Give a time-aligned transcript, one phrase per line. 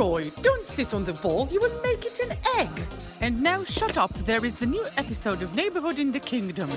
[0.00, 2.74] Leroy, don't sit on the ball, you will make it an egg.
[3.24, 6.68] And now shut up, there is a new episode of Neighborhood in the Kingdom.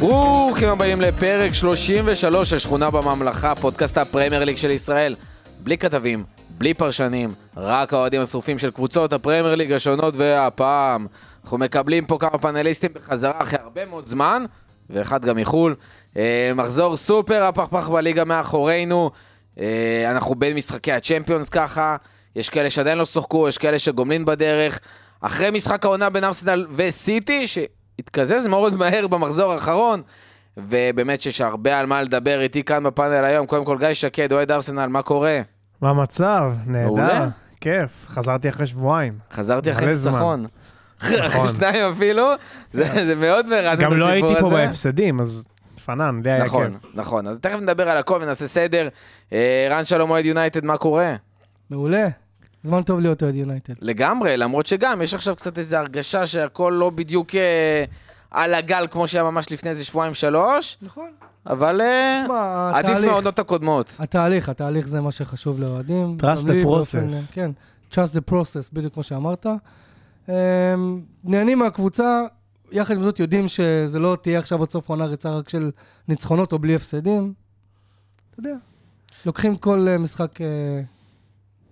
[0.00, 5.16] ברוכים הבאים לפרק 33 של שכונה בממלכה, פודקאסט הפרמייר ליג של ישראל.
[5.62, 6.24] בלי כתבים,
[6.58, 11.06] בלי פרשנים, רק האוהדים השרופים של קבוצות הפרמייר ליג השונות והפעם.
[11.44, 14.44] אנחנו מקבלים פה כמה פאנליסטים בחזרה אחרי הרבה מאוד זמן,
[14.90, 15.74] ואחד גם מחו"ל.
[16.16, 19.10] אה, מחזור סופר הפכפך בליגה מאחורינו.
[19.58, 21.96] אה, אנחנו בין משחקי הצ'מפיונס ככה,
[22.36, 24.80] יש כאלה שעדיין לא שוחקו, יש כאלה שגומלין בדרך.
[25.20, 30.02] אחרי משחק העונה בין ארסנל וסיטי, שהתקזז מאוד מהר במחזור האחרון,
[30.56, 33.46] ובאמת שיש הרבה על מה לדבר איתי כאן בפאנל היום.
[33.46, 35.40] קודם כל, גיא שקד, אוהד ארסנל, מה קורה?
[35.80, 36.52] מה המצב?
[36.66, 37.24] נהדר,
[37.60, 37.90] כיף.
[38.08, 39.18] חזרתי אחרי שבועיים.
[39.32, 39.86] חזרתי אחרי.
[39.86, 40.46] ניצחון.
[41.00, 41.48] אחרי נכון.
[41.48, 42.26] שניים אפילו,
[42.72, 44.56] זה מאוד מרענן גם לא הסיפור הייתי פה הזה.
[44.56, 45.46] בהפסדים, אז
[45.84, 46.90] פנן, לי היה נכון, כיף.
[46.94, 47.26] נכון.
[47.26, 48.88] אז תכף נדבר על הכל ונעשה סדר.
[49.32, 51.14] אה, רן שלום אוהד יונייטד, מה קורה?
[51.70, 52.06] מעולה.
[52.62, 53.72] זמן טוב להיות אוהד יונייטד.
[53.80, 57.84] לגמרי, למרות שגם יש עכשיו קצת איזו הרגשה שהכל לא בדיוק אה,
[58.30, 61.10] על הגל כמו שהיה ממש לפני איזה שבועיים-שלוש, נכון.
[61.46, 63.94] אבל אה, תשמע, עדיף התהליך- מהעונות הקודמות.
[63.98, 66.16] התהליך, התהליך זה מה שחשוב לאוהדים.
[66.20, 67.32] Trust the באופן, process.
[67.32, 67.50] כן,
[67.92, 69.46] trust the process, בדיוק כמו שאמרת.
[70.28, 70.34] אמ,
[71.24, 72.20] נהנים מהקבוצה,
[72.72, 75.70] יחד עם זאת יודעים שזה לא תהיה עכשיו עד סוף העונה ריצה רק של
[76.08, 77.32] ניצחונות או בלי הפסדים.
[78.30, 78.54] אתה יודע,
[79.26, 80.46] לוקחים כל אה, משחק, אה,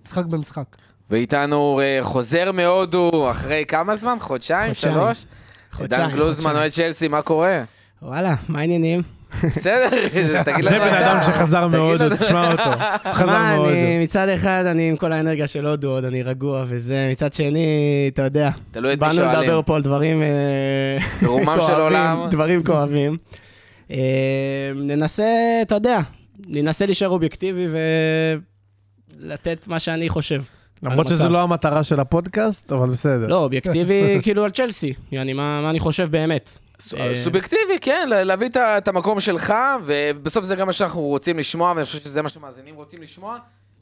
[0.07, 0.65] משחק במשחק.
[1.11, 4.17] ואיתנו אה, חוזר מהודו אחרי כמה זמן?
[4.21, 4.69] חודשיים?
[4.75, 4.95] חודשיים.
[4.95, 5.27] שלוש?
[5.73, 6.57] חודשיים, עידן גלוזמן.
[6.57, 7.65] אוהד צ'לסי, מה קורה?
[8.03, 9.03] וואלה, מה העניינים?
[9.45, 9.89] בסדר,
[10.45, 10.95] תגיד לנו זה בן.
[10.95, 12.63] אדם שחזר מהודו, תשמע אותו.
[13.15, 13.71] חזר שמע, מהודו.
[13.71, 17.67] אני מצד אחד, אני עם כל האנרגיה של הודו, עוד אני רגוע וזה, מצד שני,
[18.13, 19.43] אתה יודע, תלוי את מי באנו.
[19.43, 22.27] לדבר פה על דברים אה, כואבים, עולם.
[22.31, 23.17] דברים כואבים.
[23.91, 25.25] אה, ננסה,
[25.63, 25.99] אתה יודע,
[26.47, 27.67] ננסה להישאר אובייקטיבי
[29.21, 30.43] ולתת מה שאני חושב.
[30.83, 31.29] למרות שזו.
[31.29, 33.27] לא המטרה של הפודקאסט, אבל בסדר.
[33.27, 36.59] לא, אובייקטיבי כאילו על צ'לסי, יעני, מה מה אני חושב באמת.
[36.89, 39.55] ס- אה, סובייקטיבי, כן, לה- להביא את המקום שלך,
[39.85, 43.39] ובסוף זה גם מה שאנחנו רוצים לשמוע, ואני חושב שזה מה שמאזינים רוצים לשמוע.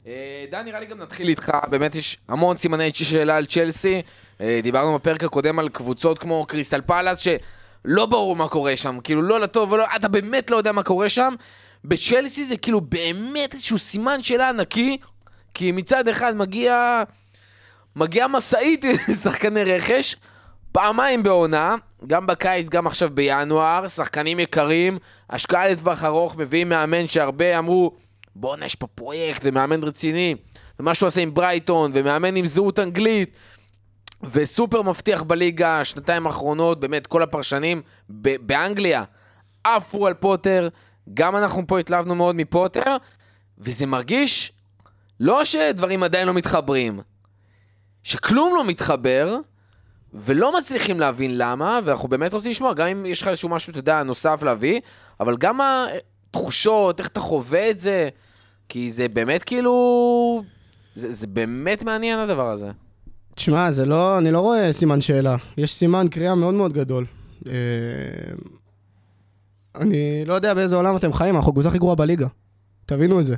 [0.07, 0.13] אה,
[0.51, 4.01] דן, נראה לי גם נתחיל איתך, באמת יש המון סימני שאלה על צ'לסי.
[4.41, 9.21] אה, דיברנו בפרק הקודם על קבוצות כמו קריסטל פלאס, שלא ברור מה קורה שם, כאילו
[9.21, 11.33] לא לטוב ולא, אתה באמת לא יודע מה קורה שם.
[11.85, 14.97] בצ'לסי זה כאילו באמת איזשהו סימן שאלה ענקי,
[15.53, 17.03] כי מצד אחד מגיע...
[17.95, 20.15] מגיעה משאית עם שחקני רכש,
[20.71, 21.75] פעמיים בעונה,
[22.07, 24.97] גם בקיץ, גם עכשיו בינואר, שחקנים יקרים,
[25.29, 27.91] השקעה לטווח ארוך, מביאים מאמן שהרבה אמרו,
[28.35, 30.35] בואנה, יש פה פרויקט, ומאמן רציני,
[30.79, 33.31] ומה שהוא עשה עם ברייטון, ומאמן עם זהות אנגלית,
[34.23, 39.03] וסופר מבטיח בליגה, שנתיים האחרונות, באמת, כל הפרשנים ב- באנגליה
[39.63, 40.69] עפו על פוטר,
[41.13, 42.97] גם אנחנו פה התלהבנו מאוד מפוטר,
[43.57, 44.53] וזה מרגיש
[45.19, 46.99] לא שדברים עדיין לא מתחברים,
[48.03, 49.37] שכלום לא מתחבר,
[50.13, 53.79] ולא מצליחים להבין למה, ואנחנו באמת רוצים לשמוע, גם אם יש לך איזשהו משהו, אתה
[53.79, 54.79] יודע, נוסף להביא,
[55.19, 58.09] אבל גם התחושות, איך אתה חווה את זה,
[58.69, 60.43] כי זה באמת כאילו...
[60.95, 62.71] זה, זה באמת מעניין הדבר הזה.
[63.35, 65.35] תשמע, זה לא, אני לא רואה סימן שאלה.
[65.57, 67.05] יש סימן קריאה מאוד מאוד גדול.
[67.47, 67.53] אה,
[69.75, 72.27] אני לא יודע באיזה עולם אתם חיים, אנחנו הקבוצה הכי גרועה בליגה.
[72.85, 73.35] תבינו את זה.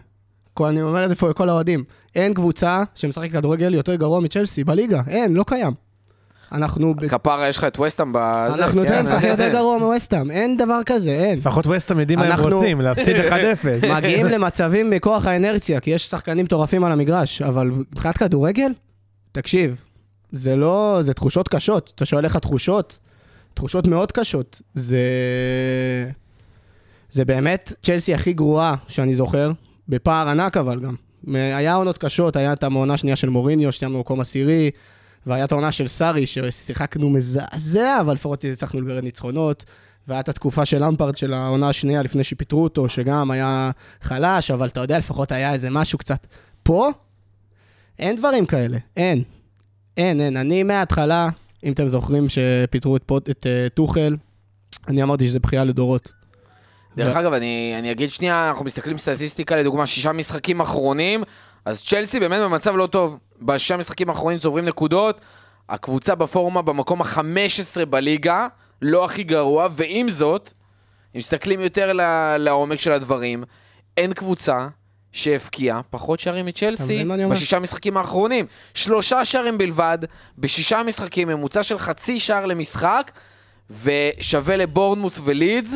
[0.54, 1.84] כל, אני אומר את זה פה לכל האוהדים.
[2.16, 5.02] אין קבוצה שמשחקת כדורגל יותר גרוע מצ'לסי בליגה.
[5.08, 5.74] אין, לא קיים.
[6.54, 6.96] אנחנו...
[6.96, 8.88] ב- כפרה, יש לך את וסטאם בזה, אנחנו כן?
[8.88, 10.32] יותר משחקים יותר גרוע מווסטהאם.
[10.32, 11.38] אין דבר כזה, אין.
[11.38, 13.16] לפחות ווסטהאם יודעים מה הם אנחנו- רוצים, להפסיד
[13.86, 13.88] 1-0.
[13.98, 18.72] מגיעים למצבים מכוח האנרציה, כי יש שחקנים מטורפים על המגרש, אבל מבחינת כדורגל,
[19.32, 19.84] תקשיב,
[20.32, 21.92] זה לא, זה תחושות קשות.
[21.96, 22.98] אתה שואל איך התחושות?
[23.54, 24.62] תחושות מאוד קשות.
[24.74, 24.98] זה...
[27.12, 29.52] זה באמת צ'לסי הכי גרועה שאני זוכר,
[29.90, 30.96] בפער ענק אבל גם.
[31.34, 34.72] היה עונות קשות, היה את העונה השנייה של מוריניו, שסיימנו מקום עשירי,
[35.28, 39.64] והיה את העונה של סארי, ששיחקנו מזעזע, אבל לפחות הצלחנו לגרד ניצחונות.
[40.08, 44.68] והיה את התקופה של למפרד של העונה השנייה לפני שפיטרו אותו, שגם היה חלש, אבל
[44.68, 46.28] אתה יודע, לפחות היה איזה משהו קצת.
[46.64, 46.90] פה,
[48.00, 49.24] אין דברים כאלה, אין.
[49.98, 50.38] אין, אין.
[50.38, 51.30] אני מההתחלה,
[51.64, 54.16] אם אתם זוכרים שפיטרו את, פוט, את uh, טוחל,
[54.88, 56.12] אני אמרתי שזה בכייה לדורות.
[56.98, 61.24] דרך אגב, אני, אני אגיד שנייה, אנחנו מסתכלים סטטיסטיקה, לדוגמה, שישה משחקים אחרונים,
[61.66, 63.20] אז צ'לסי באמת במצב לא טוב.
[63.42, 65.22] בשישה משחקים האחרונים צוברים נקודות,
[65.70, 68.48] הקבוצה בפורמה במקום ה-15 בליגה,
[68.82, 70.50] לא הכי גרוע, ועם זאת,
[71.16, 73.44] אם מסתכלים יותר ל- לעומק של הדברים,
[73.98, 74.68] אין קבוצה
[75.12, 76.98] שהבקיעה פחות שערים מצ'לסי?
[77.32, 78.46] בשישה משחקים האחרונים.
[78.74, 79.98] שלושה שערים בלבד,
[80.38, 83.12] בשישה משחקים, ממוצע של חצי שער למשחק,
[83.84, 85.76] ושווה לבורנמוט ולידס,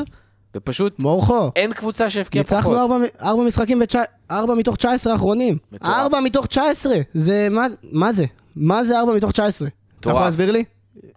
[0.56, 2.78] ופשוט מורכו, אין קבוצה שהבקיעה ניצחנו פחות.
[2.78, 4.02] ארבע, ארבע משחקים, ותשע,
[4.32, 5.58] ארבע מתוך 19 האחרונים.
[5.72, 5.94] מטורף.
[5.94, 8.26] ארבע מתוך 19, זה, מה, מה זה?
[8.56, 9.68] מה זה ארבע מתוך 19?
[10.00, 10.64] אתה יכול להסביר לי?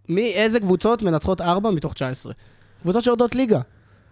[0.09, 2.33] מי, איזה קבוצות מנצחות ארבע מתוך 19?
[2.83, 3.61] קבוצות שיורדות ליגה.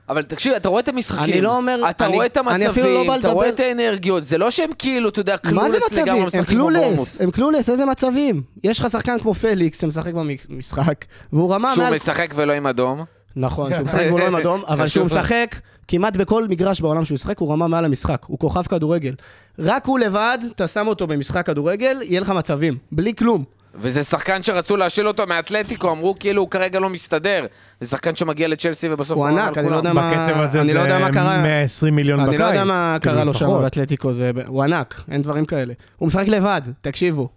[0.08, 1.32] אבל תקשיב, אתה רואה את המשחקים.
[1.34, 4.38] אני לא אומר- אתה אני- רואה את לא המצבים, בא אתה רואה את האנרגיות, זה
[4.38, 7.20] לא שהם כאילו, אתה יודע, קלולס לגמרי משחקים כמו קלולס, בורמוס.
[7.20, 8.42] הם קלולס, איזה מצבים?
[8.64, 11.94] יש לך שחקן כמו פליקס שמשחק במשחק, והוא רמה שהוא מעל...
[11.94, 13.04] משחק ולא עם אדום.
[13.36, 14.86] נכון, שהוא משחק והוא לא עם אדום, אבל.
[14.86, 15.56] שהוא משחק
[15.88, 19.14] כמעט בכל מגרש בעולם שהוא ישחק, הוא רמה מעל המשחק, הוא כוכב כדורגל.
[19.58, 23.44] רק הוא לבד, אתה שם אותו במשחק כדורגל, יהיה לך מצבים, בלי כלום.
[23.75, 27.46] וזה שחקן שרצו להשיל אותו מאתלטיקו, אמרו כאילו הוא כרגע לא מסתדר.
[27.80, 29.92] זה שחקן שמגיע לצ'לסי ובסוף הוא ענק, אני לא יודע.
[29.92, 30.10] מה...
[30.10, 31.42] בקצב הזה לא זה מה קרה.
[31.42, 32.28] 120 מיליון בקיץ.
[32.28, 33.48] אני לא יודע מה כאילו, קרה לו שם.
[33.60, 34.30] באתלטיקו, זה...
[34.46, 35.75] הוא ענק, אין דברים כאלה.
[35.96, 37.28] הוא משחק לבד, תקשיבו.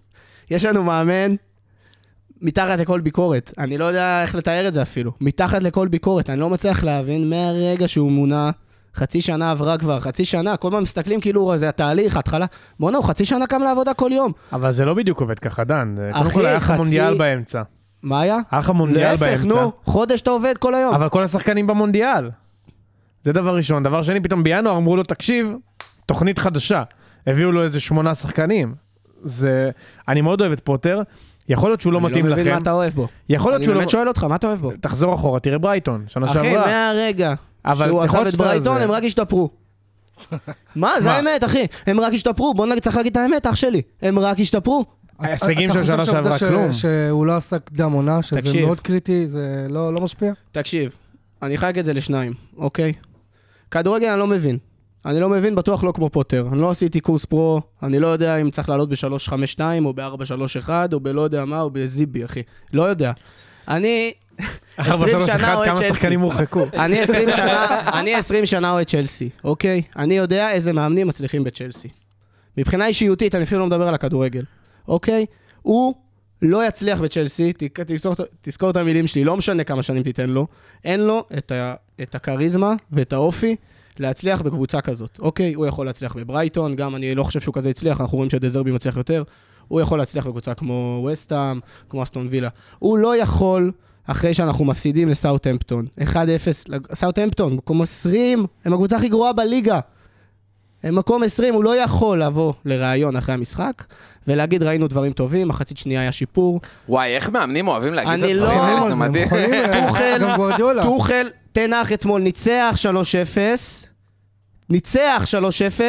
[0.51, 1.35] יש לנו מאמן
[2.41, 3.51] מתחת לכל ביקורת.
[3.57, 5.11] אני לא יודע איך לתאר את זה אפילו.
[5.21, 6.29] מתחת לכל ביקורת.
[6.29, 8.51] אני לא מצליח להבין מהרגע שהוא מונה,
[8.95, 12.45] חצי שנה עברה כבר, חצי שנה, כל הזמן מסתכלים כאילו זה התהליך, התחלה.
[12.79, 14.31] בואנה, הוא חצי שנה קם לעבודה כל יום.
[14.53, 15.95] אבל זה לא בדיוק עובד ככה, דן.
[16.13, 17.61] קודם אחי, כל היה לך חצי- מונדיאל באמצע.
[18.03, 18.37] מה היה?
[18.51, 19.45] היה לך מונדיאל להפך, באמצע.
[19.47, 20.93] נו, חודש אתה עובד כל היום.
[20.95, 22.29] אבל כל השחקנים במונדיאל.
[23.23, 23.83] זה דבר ראשון.
[23.83, 25.53] דבר שני, פתאום בינואר אמרו לו, תקשיב,
[26.05, 26.83] תוכנית חדשה.
[27.27, 28.75] הביאו לו איזה שמונה שחקנים.
[29.23, 29.69] זה...
[30.07, 31.01] אני מאוד אוהב את פוטר.
[31.51, 32.55] יכול להיות שהוא לא מתאים אני לא מבין לכם.
[32.55, 33.07] מה אתה אוהב בו.
[33.29, 33.79] יכול להיות אני שהוא לא...
[33.79, 34.71] באמת שואל אותך, מה אתה אוהב בו?
[34.81, 36.65] תחזור אחורה, תראה ברייטון, שנה אחי, שעברה.
[36.65, 37.33] מהרגע
[37.65, 39.49] אבל שהוא עזב את ברייטון, הם רק השתפרו.
[40.75, 41.11] מה, זה?
[41.11, 41.65] האמת, אחי.
[41.87, 42.53] הם רק השתפרו.
[42.53, 43.81] בוא נגיד, צריך להגיד את האמת, אח שלי.
[44.01, 44.85] הם רק השתפרו.
[45.19, 46.73] ההישגים של שנה שעברה, כלום.
[46.73, 48.61] שהוא לא עשה קדם עונה, שזה.
[48.61, 50.33] מאוד קריטי, זה לא לא משפיע?
[50.51, 50.91] תקשיב,
[51.41, 52.93] אני אחלק את זה לשניים, אוקיי?
[53.71, 54.57] כדורגל אני לא מבין.
[55.05, 56.47] אני לא מבין, בטוח לא כמו פוטר.
[56.51, 60.99] אני לא עשיתי קורס פרו, אני לא יודע אם צריך לעלות ב-352 או ב-431 או
[60.99, 62.41] בלא יודע מה, או בזיבי, אחי.
[62.73, 63.11] לא יודע.
[63.67, 64.13] אני
[64.77, 65.89] 20 4-3-1, שנה אוהד כמה צ'לסי.
[65.89, 66.65] שחקנים הורחקו.
[66.85, 69.81] אני 20 שנה, אני 20 שנה אוהד צ'לסי, אוקיי?
[69.95, 71.87] אני יודע איזה מאמנים מצליחים בצ'לסי.
[72.57, 74.43] מבחינה אישיותית, אני אפילו לא מדבר על הכדורגל,
[74.87, 75.25] אוקיי?
[75.61, 75.93] הוא
[76.41, 80.47] לא יצליח בצ'לסי, תזכור, תזכור את המילים שלי, לא משנה כמה שנים תיתן לו,
[80.85, 83.55] אין לו את, ה, את הכריזמה ואת האופי
[83.99, 85.53] להצליח בקבוצה כזאת, אוקיי?
[85.53, 88.97] הוא יכול להצליח בברייטון, גם אני לא חושב שהוא כזה הצליח, אנחנו רואים שדזרבי מצליח
[88.97, 89.23] יותר.
[89.67, 91.59] הוא יכול להצליח בקבוצה כמו וסטאם,
[91.89, 92.49] כמו אסטון וילה.
[92.79, 93.71] הוא לא יכול,
[94.05, 96.15] אחרי שאנחנו מפסידים לסאוטהמפטון, 1-0,
[96.93, 99.79] סאוטהמפטון, מקום 20, הם הקבוצה הכי גרועה בליגה.
[100.83, 103.83] מקום 20, הוא לא יכול לבוא לראיון אחרי המשחק
[104.27, 106.61] ולהגיד ראינו דברים טובים, מחצית שנייה היה שיפור.
[106.89, 109.27] וואי, איך מאמנים אוהבים להגיד את אני הדברים לא- האלה, זה מדהים.
[109.33, 110.81] אה, טוחל.
[110.83, 113.87] טוחל, תנח אתמול ניצח 3-0,
[114.69, 115.81] ניצח 3-0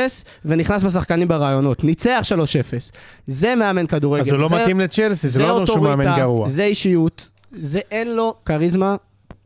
[0.44, 1.84] ונכנס בשחקנים ברעיונות.
[1.84, 2.90] ניצח 3-0.
[3.26, 4.20] זה מאמן כדורגל.
[4.22, 6.48] אז הוא לא זה- מתאים לצ'לסי, זה לא אומר שהוא מאמן גרוע.
[6.48, 8.96] זה אישיות, זה אין לו כריזמה,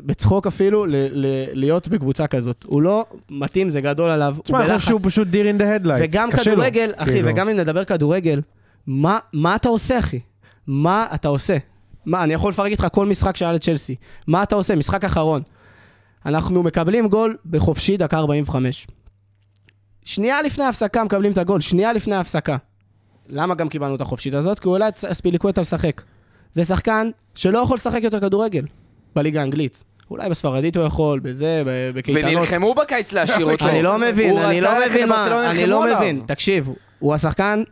[0.07, 2.65] בצחוק אפילו, ל- ל- להיות בקבוצה כזאת.
[2.67, 4.79] הוא לא מתאים, זה גדול עליו, תשמע, אני.
[4.79, 6.15] חושב שהוא פשוט deer in the headlights.
[6.15, 8.41] וגם כדורגל, אחי, וגם אם נדבר כדורגל,
[8.87, 10.21] מה, מה אתה עושה, אחי?
[10.67, 11.57] מה אתה עושה?
[12.07, 13.95] מה, אני יכול לפרק איתך כל משחק שהיה לצ'לסי.
[14.27, 14.77] מה אתה עושה?
[14.77, 15.43] משחק אחרון.
[16.27, 18.87] אנחנו מקבלים גול בחופשי דקה 45.
[20.05, 22.57] שנייה לפני ההפסקה מקבלים את הגול, שנייה לפני ההפסקה.
[23.29, 24.59] למה גם קיבלנו את החופשית הזאת?
[24.59, 26.03] כי הוא העלה את אספיליקווטה לשחק.
[26.53, 28.65] זה שחקן שלא יכול לשחק יותר כדורגל
[29.17, 29.85] בליגה האנגלית.
[30.11, 31.63] אולי בספרדית הוא יכול, בזה,
[31.95, 32.33] בקייטנות.
[32.37, 33.69] ונלחמו בקיץ להשאיר אותו.
[33.69, 35.97] אני לא מבין, אני לא מבין מה, אני לא.
[35.97, 36.23] מבין.
[36.27, 36.69] תקשיב,
[36.99, 37.63] הוא השחקן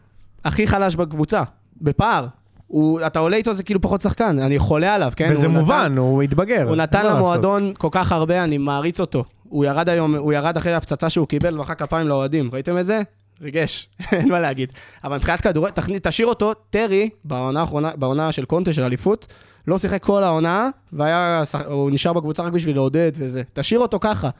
[0.45, 1.43] הכי חלש בקבוצה,
[1.83, 2.27] בפער.
[2.67, 5.29] הוא, אתה עולה איתו זה כאילו פחות שחקן, אני חולה עליו, כן?
[5.33, 6.65] וזה הוא מובן, נתן, הוא התבגר.
[6.69, 7.07] הוא נתן.
[7.07, 9.25] למועדון כל כך הרבה, אני מעריץ אותו.
[9.49, 13.01] הוא ירד היום, הוא ירד אחרי הפצצה שהוא קיבל ומחא כפיים לאוהדים, ראיתם את זה?
[13.43, 14.73] ריגש, אין מה להגיד.
[15.05, 19.27] אבל מבחינת כדורגל, תכנית- תשאיר אותו, טרי, בעונה האחרונה, בעונה של קונטה של אליפות,
[19.67, 23.43] לא שיחק כל העונה, והוא נשאר בקבוצה רק בשביל לעודד וזה.
[23.53, 24.31] תשאיר אותו ככה.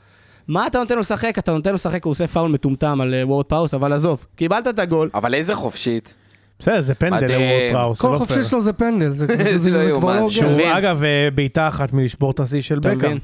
[0.49, 1.39] מה אתה נותן לו לשחק?
[1.39, 4.79] אתה נותן לו לשחק, הוא עושה פאול מטומטם על וורד פראוס, אבל עזוב, קיבלת את
[4.79, 6.15] הגול, אבל איזה חופשית.
[6.59, 7.27] בסדר, זה פנדל.
[7.27, 8.45] לוורד פראוס, זה כל לא חופשי.
[8.45, 10.17] שלו זה פנדל, זה- לא זה כבר יאומן.
[10.17, 10.69] לא שהוא, הוגן.
[10.77, 12.97] אגב, אה, בעיטה אחת מלשבור את השיא של בקאם.
[12.99, 13.19] מבין?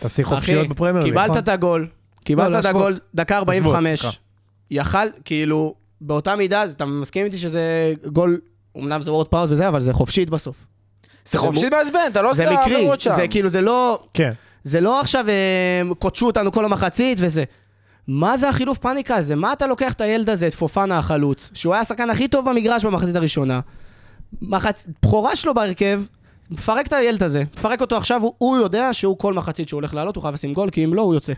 [0.00, 1.04] תעשי חופשיות בפרמייר.
[1.04, 1.36] קיבלת.
[1.36, 1.86] את הגול,
[2.24, 2.74] קיבלת את להשוות.
[2.76, 4.00] הגול, דקה 45.
[4.00, 4.16] סליחה.
[4.70, 7.60] יכל, כאילו, באותה מידה, אתה מסכים איתי שזה
[8.12, 8.40] גול,
[8.78, 10.66] אמנם זה וורד פראוס וזה, אבל זה חופשית בסוף.
[11.28, 13.14] זה חופשית מעצבן, אתה לא עושה עבירות שם.
[13.16, 14.30] זה כאילו, זה לא, כן.
[14.64, 17.44] זה לא עכשיו אה, כתשו אותנו כל המחצית וזה.
[18.08, 19.36] מה זה החילוף פאניקה הזה?
[19.36, 22.84] מה אתה לוקח את הילד הזה, את פופאנה החלוץ, שהוא היה השחקן הכי טוב במגרש
[22.84, 23.60] במחצית הראשונה,
[24.42, 24.86] מחצ...
[25.02, 26.02] בכורה שלו בהרכב,
[26.50, 29.94] מפרק את הילד הזה, מפרק אותו עכשיו, הוא, הוא יודע שהוא כל מחצית שהוא הולך
[29.94, 31.32] לעלות, הוא חייב לשים גול, כי אם לא, הוא יוצא.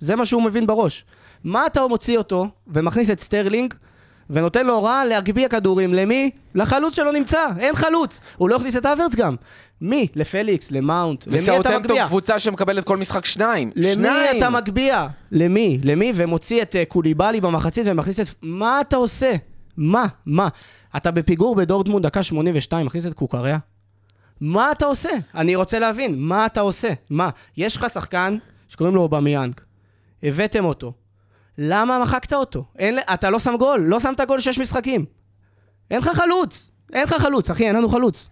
[0.00, 1.04] זה מה שהוא מבין בראש.
[1.44, 3.74] מה אתה מוציא אותו ומכניס את סטרלינג,
[4.30, 5.94] ונותן לו הוראה להגביה כדורים.
[5.94, 6.30] למי?
[6.54, 8.20] לחלוץ שלא נמצא, אין חלוץ.
[8.36, 9.36] הוא לא הכניס את אברץ גם.
[9.80, 10.06] מי?
[10.14, 11.26] לפליקס, למאונט.
[11.26, 12.06] למי אתה וסאוטמפטון מגביה?
[12.06, 13.70] קבוצה שמקבלת כל משחק שניים.
[13.76, 14.38] למי שניים.
[14.38, 15.08] אתה מגביה?
[15.32, 15.78] למי?
[15.84, 16.12] למי?
[16.14, 18.26] ומוציא את אה, קוליבאלי במחצית ומכניס את...
[18.42, 19.32] מה אתה עושה?
[19.76, 20.06] מה?
[20.26, 20.48] מה?
[20.96, 23.58] אתה בפיגור בדורטמונד דקה 82, מכניס את קוקריה?
[24.40, 25.10] מה אתה עושה?
[25.34, 26.88] אני רוצה להבין, מה אתה עושה?
[27.10, 27.30] מה?
[27.56, 28.36] יש לך שחקן
[28.68, 29.54] שקוראים לו אובמיאנג.
[30.22, 30.92] הבאתם אותו.
[31.58, 32.64] למה מחקת אותו?
[32.78, 35.04] אין, אתה לא שם גול, לא שמת גול שש משחקים.
[35.90, 36.70] אין לך חלוץ.
[36.92, 38.28] אין לך חלוץ, אחי, אין לנו חלוץ.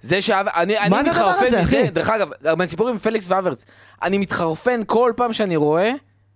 [0.00, 1.90] זה שאני אני הדבר מתחרפן מזה, אחי?
[1.90, 3.64] דרך אגב, גם הסיפור עם פליקס ואברץ,
[4.02, 5.92] אני מתחרפן כל פעם שאני רואה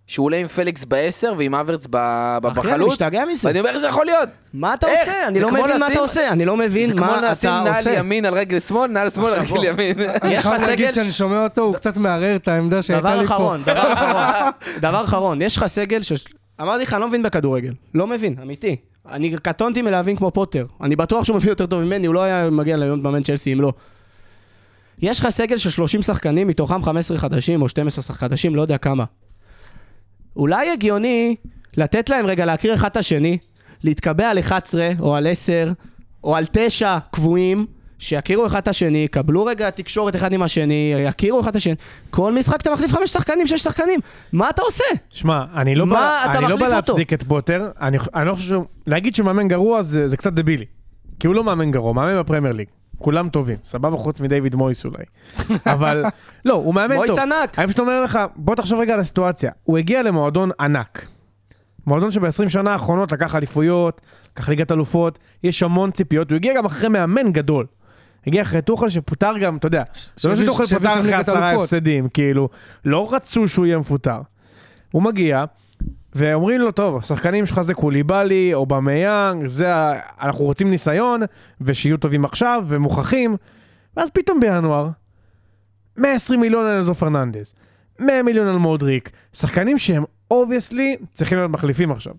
[0.07, 1.97] שהוא עולה עם פליקס בעשר ועם אברץ ב-
[2.43, 3.49] ב- אחי, אני בחלוץ, משתגע מזה.
[3.49, 4.29] ואני אומר, איך זה יכול להיות?
[4.55, 5.01] מה אתה איך?
[5.09, 5.27] עושה?
[5.27, 6.29] אני לא מבין מה אתה עושה.
[6.29, 7.93] אני לא מבין זה כמו מה לשים אתה נעל עושה.
[7.99, 9.65] ימין על רגל שמאל, נעל שמאל על רגל.
[9.65, 10.01] ימין.
[10.23, 13.27] אני חייב להגיד סגל- שאני שומע אותו, הוא קצת מערער את העמדה שהייתה דבר לי
[13.27, 13.35] פה.
[13.35, 16.13] אחרון, דבר אחרון, דבר אחרון, יש לך סגל ש...
[16.63, 17.73] אמרתי לך, אני לא מבין בכדורגל.
[17.95, 18.77] לא מבין, אמיתי.
[19.11, 20.67] אני קטונתי מלהבין כמו פוטר.
[20.83, 23.61] אני בטוח שהוא מבין יותר טוב ממני, הוא לא היה מגיע ליום במאמן צ'לסי אם
[23.61, 23.73] לא.
[24.99, 29.05] יש לך סגל של 30 שחקנים, מתוכם 15 חדשים או 12 חדשים, לא יודע כמה.
[30.37, 31.37] אולי הגיוני
[31.77, 33.39] לתת להם רגע להכיר אחד את השני,
[33.85, 35.73] להתקבע על 11 או על 10
[36.25, 37.67] או על 9 קבועים,
[37.99, 41.75] שיכירו אחד את השני, יקבלו רגע תקשורת אחד עם השני, יכירו אחד את השני.
[42.11, 44.01] כל משחק אתה מחליף חמש שחקנים, שש שחקנים.
[44.33, 44.85] מה אתה עושה?
[45.11, 46.69] שמע, אני לא בא, אני לא בא?
[46.69, 48.65] להצדיק את פוטר, אני, אני לא חושב שהוא...
[48.87, 50.65] להגיד שהוא מאמן גרוע זה, זה קצת דבילי.
[51.21, 52.69] כי הוא לא מאמן גרוע, מאמן בפרמייר ליג.
[53.03, 55.05] כולם טובים, סבבה חוץ מדייוויד מויס אולי.
[55.75, 56.05] אבל,
[56.45, 57.19] לא, הוא מאמן מויס טוב.
[57.19, 57.59] ענק.
[57.59, 59.51] אני פשוט אומר לך, בוא תחשוב רגע על הסיטואציה.
[59.63, 61.07] הוא הגיע למועדון ענק.
[61.87, 64.01] מועדון שב-20 שנה האחרונות לקח אליפויות,
[64.33, 67.67] לקח ליגת אלופות, יש המון ציפיות, הוא הגיע גם אחרי מאמן גדול.
[68.27, 69.83] הגיע אחרי טוחל שפוטר גם, אתה יודע,
[70.17, 71.51] זה לא שטוחל פוטר אחרי עשרה.
[71.53, 72.49] הפסדים, כאילו,
[72.85, 74.21] לא רצו שהוא יהיה מפוטר.
[74.91, 75.45] הוא מגיע,
[76.15, 79.93] ואומרים לו, טוב, השחקנים שלך זה קוליבאלי, אובמיאנג, זה ה...
[80.21, 81.21] אנחנו רוצים ניסיון,
[81.61, 83.37] ושיהיו טובים עכשיו, ומוכחים,
[83.97, 84.89] ואז פתאום בינואר,
[85.97, 87.55] 120 מיליון על אנזו פרננדס,
[88.01, 92.13] 100 מיליון על מודריק, שחקנים שהם obviously צריכים להיות מחליפים עכשיו.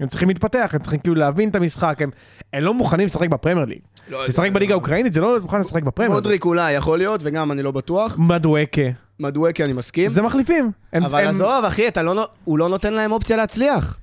[0.00, 2.10] הם צריכים להתפתח, הם צריכים כאילו להבין את המשחק, הם,
[2.52, 3.78] הם לא מוכנים לשחק בפרמייר ליג.
[4.10, 6.22] לשחק בליגה האוקראינית זה לא מוכן לשחק בפרמייר ליג.
[6.24, 8.18] מודריק אולי יכול להיות, וגם אני לא בטוח.
[8.18, 8.82] מדואקה,
[9.20, 10.08] מדואקי אני מסכים.
[10.08, 10.70] זה מחליפים.
[10.92, 13.98] הם, אבל הם, עזוב, אחי, לא הוא לא נותן להם אופציה להצליח.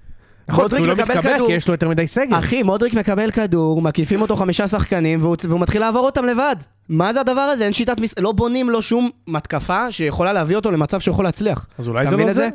[0.48, 1.48] נכון, מודריק הוא לא כדור.
[1.48, 2.38] כי יש לו יותר מדי סגל.
[2.38, 6.56] אחי, מודריק מקבל כדור, מקיפים אותו חמישה שחקנים, והוא, והוא מתחיל לעבור אותם לבד.
[6.90, 7.64] מה זה הדבר הזה?
[7.64, 8.20] אין שיטת מס...
[8.20, 11.68] לא בונים לו שום מתקפה שיכולה להביא אותו למצב שהוא יכול להצליח.
[11.78, 12.50] אז אולי זה לא זה?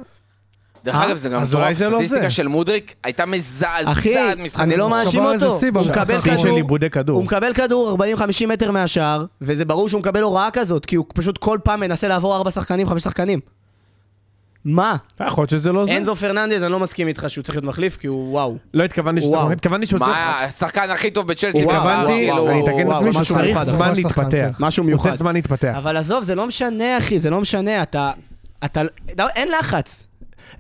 [0.85, 1.07] דרך אה?
[1.07, 2.31] אגב, זה גם אז אולי מטורף, זה לא הסטטיסטיקה זה.
[2.31, 4.91] של מודריק הייתה מזעזעת אחי, משחק אני לא.
[4.91, 5.59] מאשים שבר איזה אותו.
[5.59, 7.17] שיא הוא במשחק מקבל של כדור, איבודי כדור.
[7.17, 7.97] הוא מקבל כדור
[8.43, 12.09] 40-50 מטר מהשער, וזה ברור שהוא מקבל הוראה כזאת, כי הוא פשוט כל פעם מנסה
[12.09, 13.41] לעבור ארבע שחקנים, חמש שחקנים.
[14.65, 14.97] מה?
[15.27, 15.97] יכול להיות שזה לא זה.
[15.97, 18.57] אנזו פרננדז, אני לא מסכים איתך שהוא צריך להיות מחליף, כי הוא וואו.
[18.75, 19.31] לא התכוונתי שזה...
[19.31, 19.53] וואו.
[19.53, 20.11] התכוונתי שהוא צריך...
[20.11, 21.65] מה, השחקן הכי טוב בצ'לסי.
[21.65, 24.23] וואו, התכוונתי, כאילו, וואו, אני אתקן את וואו, עצמי משהו שצריך מיוחד, זמן ממש שחקן,
[24.23, 24.57] להתפתח.
[24.61, 25.15] משהו הוא צריך מיוחד.
[25.19, 25.75] זמן להתפתח.
[25.77, 28.11] אבל עזוב, זה לא משנה, אחי, זה לא משנה, אתה...
[28.65, 28.83] אתה...
[29.37, 30.07] אין לחץ.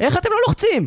[0.00, 0.86] איך אתם לא לוחצים?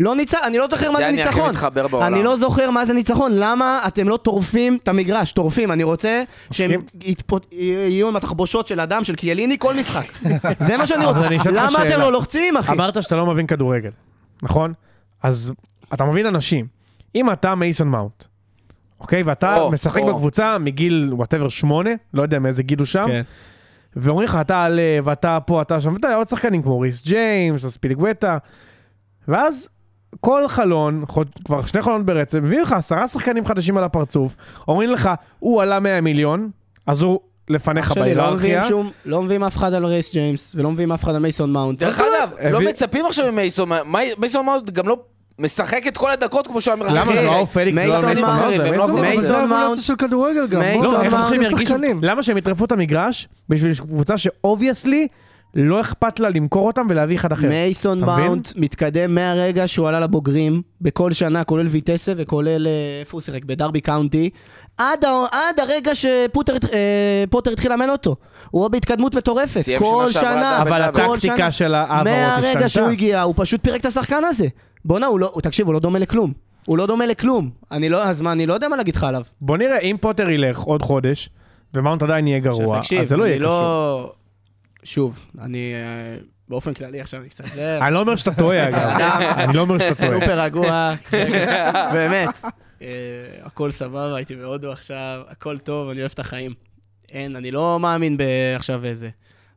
[0.00, 0.38] לא ניצח...
[0.44, 1.50] אני לא זוכר מה זה זה אני הכי ניצחון.
[1.50, 2.14] מתחבר בעולם.
[2.14, 3.32] אני לא זוכר מה זה ניצחון.
[3.34, 5.32] למה אתם לא טורפים את המגרש?
[5.32, 5.72] טורפים.
[5.72, 6.80] אני רוצה שהם.
[7.00, 10.12] יתפות- יהיו עם התחבושות של אדם, של קיאליני, כל משחק.
[10.66, 11.20] זה מה שאני רוצה.
[11.52, 12.00] למה אתם.
[12.00, 12.72] לא לוחצים, אחי?
[12.72, 13.90] אמרת שאתה לא מבין כדורגל,
[14.42, 14.72] נכון?
[15.22, 15.52] אז
[15.94, 16.66] אתה מבין אנשים.
[17.14, 18.24] אם אתה מייסון מאונט,
[19.00, 19.22] אוקיי?
[19.22, 20.06] ואתה או, משחק או.
[20.14, 23.22] בקבוצה מגיל וואטאבר שמונה, לא יודע מאיזה גיל הוא שם, כן.
[23.96, 28.38] ואומרים לך אתה עלה, ואתה פה, אתה שם, ואתה עוד שחקנים כמו ריס ג'יימס, אספיליגווטה,
[29.28, 29.68] ואז
[30.20, 34.36] כל חלון, חוד- כבר שני חלונות ברצף, מביאים לך עשרה שחקנים חדשים על הפרצוף,
[34.68, 36.50] אומרים לך, הוא עלה 100 מיליון,
[36.86, 38.62] אז הוא לפניך לא בהיררכיה.
[38.62, 38.90] שום...
[39.06, 41.78] לא מביאים אף אחד על רייס ג'יימס, ולא מביאים אף אחד על מייסון מאונט.
[41.78, 44.96] דרך אגב, לא מצפים עכשיו ממייסון, מי- מייסון מאונט גם לא
[45.38, 47.12] משחק את כל הדקות כמו שהוא היה למה?
[47.14, 49.48] זה לא פליקס, זה לא מייסון מייסון מאונט, מייסון.
[49.50, 50.60] מייסון של כדורגל גם.
[50.60, 51.70] מייסון לא, איך מאונט
[52.02, 55.08] למה שהם יטרפו את המגרש בשביל קבוצה ש obviously
[55.54, 57.48] לא אכפת לה למכור אותם ולהביא אחד אחר.
[57.48, 58.00] מייסון?
[58.00, 63.44] מאונט מתקדם מהרגע שהוא עלה לבוגרים, בכל שנה, כולל ויטסה וכולל, אה, איפה הוא שיחק?
[63.44, 64.30] בדרבי קאונטי,
[64.78, 68.16] עד, ה- עד הרגע שפוטר אה, פוטר התחיל לאמן אותו.
[68.50, 71.52] הוא בהתקדמות מטורפת, כל שנה אבל הטקטיקה.
[71.52, 72.40] של ההעברות השתנתה.
[72.40, 74.46] מהרגע שהוא הגיע, הוא פשוט פירק את השחקן הזה.
[74.84, 76.32] בואנה, הוא לא, תקשיב, הוא לא דומה לכלום.
[76.66, 77.50] הוא לא דומה לכלום.
[77.70, 79.22] אני לא, אז מה, אני לא יודע מה להגיד לך עליו.
[79.40, 81.30] בוא נראה, אם פוטר ילך עוד חודש,
[81.74, 83.48] ומאונט עדיין יהיה גרוע, תקשיב, אז זה לא יהיה קשור.
[83.48, 84.12] לא...
[84.84, 86.16] שוב, אני אה,
[86.48, 87.44] באופן כללי עכשיו אני קצת...
[87.58, 89.00] אני לא אומר שאתה טועה, אגב.
[89.44, 90.10] אני לא אומר שאתה טועה.
[90.10, 90.94] סופר רגוע,
[91.94, 92.28] באמת.
[92.82, 92.86] אה,
[93.42, 96.54] הכל סבבה, הייתי בהודו עכשיו, הכל טוב, אני אוהב את החיים.
[97.12, 99.08] אין, אני לא מאמין בעכשיו איזה.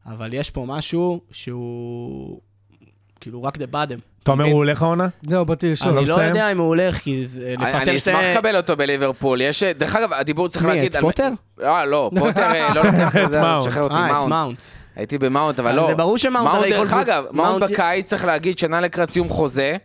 [0.05, 2.41] אבל יש פה משהו שהוא
[3.19, 3.99] כאילו, rock the bottom.
[4.23, 5.07] אתה אומר הוא הולך העונה?
[5.21, 5.91] זהו, באתי לשאול.
[5.93, 6.13] לא אני לא?
[6.13, 7.53] יודע אם הוא הולך, כי זה...
[7.57, 9.41] אני לפטר אני אשמח לקבל אותו בליברפול.
[9.41, 10.89] יש, דרך אגב, הדיבור צריך מי, להגיד...
[10.91, 11.29] את על- פוטר?
[11.63, 13.41] אה, לא, פוטר אה, לא לוקח את זה.
[13.59, 14.61] תשחרר אותי, אה, את מאונט.
[14.95, 15.87] הייתי במאונט, אבל אז לא.
[15.87, 19.75] זה ברור שמאונט, מאונט, דרך אגב, מאונט בקיץ, צריך להגיד, שנה לקראת סיום חוזה.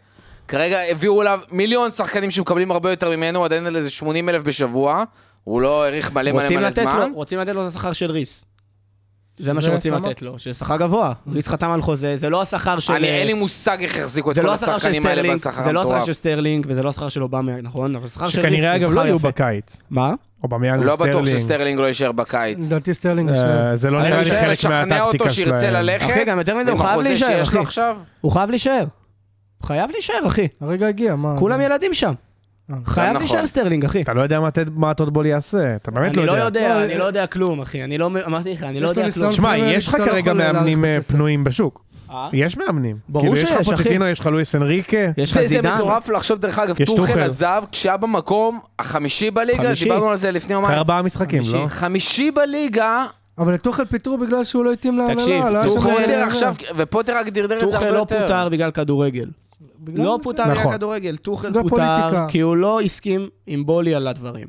[0.49, 5.05] כרגע הביאו אליו מיליון שחקנים שמקבלים הרבה יותר ממנו, עדיין על איזה 80 אלף בשבוע.
[5.45, 7.11] הוא לא האריך מלא מלא רוצים מלא זמן.
[7.15, 8.45] רוצים לתת לו את השכר של ריס.
[9.39, 9.95] זה מה שרוצים?
[9.95, 11.13] לתת לו, ששכר גבוה.
[11.33, 12.93] ריס חתם על חוזה, זה לא השכר של...
[12.93, 15.81] אני, אין לי מושג איך החזיקו את כל לא של השחקנים האלה בשכר זה לא
[15.81, 16.07] השכר המטורף.
[16.07, 17.97] של סטרלינג, וזה לא השכר של אובמה, נכון?
[17.97, 19.19] אבל השכר של ריס שכנראה אגב שכר לא יהיו.
[19.19, 19.83] בקיץ.
[19.91, 20.15] מה?
[20.43, 21.39] או במיאנג לא או בטוח סטרלינג.
[21.39, 22.67] שסטרלינג לא יישאר בקיץ.
[22.67, 23.75] לדעתי סטרלינג אה, יושב.
[23.75, 25.75] זה לא אני נראה לי חלק לשכנע אותו מהטקטיקה שירצה שלהם.
[25.75, 26.11] ללכת.
[26.11, 27.59] אחי, גם יותר מזה, הוא חייב להישאר, אחי.
[28.21, 28.85] הוא חייב להישאר.
[29.59, 30.49] הוא חייב להישאר, אחי.
[30.61, 31.35] הרגע הגיע, מה?
[31.39, 32.13] כולם ילדים שם.
[32.71, 32.77] אה.
[32.87, 33.21] חייב נכון.
[33.21, 34.03] להישאר סטרלינג, אחי.
[34.03, 34.41] אתה לא יודע
[34.75, 36.61] מה טוטבול יעשה, אתה באמת אני לא לא יודע.
[36.61, 37.85] יודע, לא, אני אה, לא יודע כלום, אחי.
[37.85, 38.11] אני לא...
[38.27, 39.33] אמרתי לך, אני לא יש יודע כלום.
[39.33, 41.03] שמע, יש לך לא כרגע מאמנים אה.
[41.03, 41.83] פנויים בשוק.
[42.11, 42.29] אה?
[42.33, 42.97] יש מאמנים.
[43.09, 43.83] ברור כאילו, יש לך שיש, אחי.
[43.83, 44.97] פוצ'טינו, יש לך לואיס אנריקה.
[45.17, 45.75] יש לך זה, זה זידן.
[45.75, 47.21] מטורף לחשוב, דרך אגב, יש טוחל.
[47.21, 49.73] עזב כשהיה במקום החמישי בליגה.
[49.83, 50.79] דיברנו על זה לפני אחרי יומיים.
[50.79, 51.43] ארבעה משחקים.
[51.53, 51.65] לא?
[51.69, 53.05] חמישי בליגה,
[53.39, 55.15] אבל את טוחל פיטרו בגלל שהוא לא התאים להנהלה.
[55.15, 56.25] תקשיב, לא טוחל- זה.
[56.25, 58.21] עכשיו, ופוטר רק דרדר את זה הרבה טוחל לא יותר.
[58.23, 59.27] פוטר בגלל כדורגל.
[59.87, 60.23] לא זה.
[60.23, 60.73] פוטר נכון.
[60.73, 62.27] כדורגל, טוחל פוטר פוליטיקה.
[62.29, 64.47] כי הוא לא הסכים עם בולי על הדברים.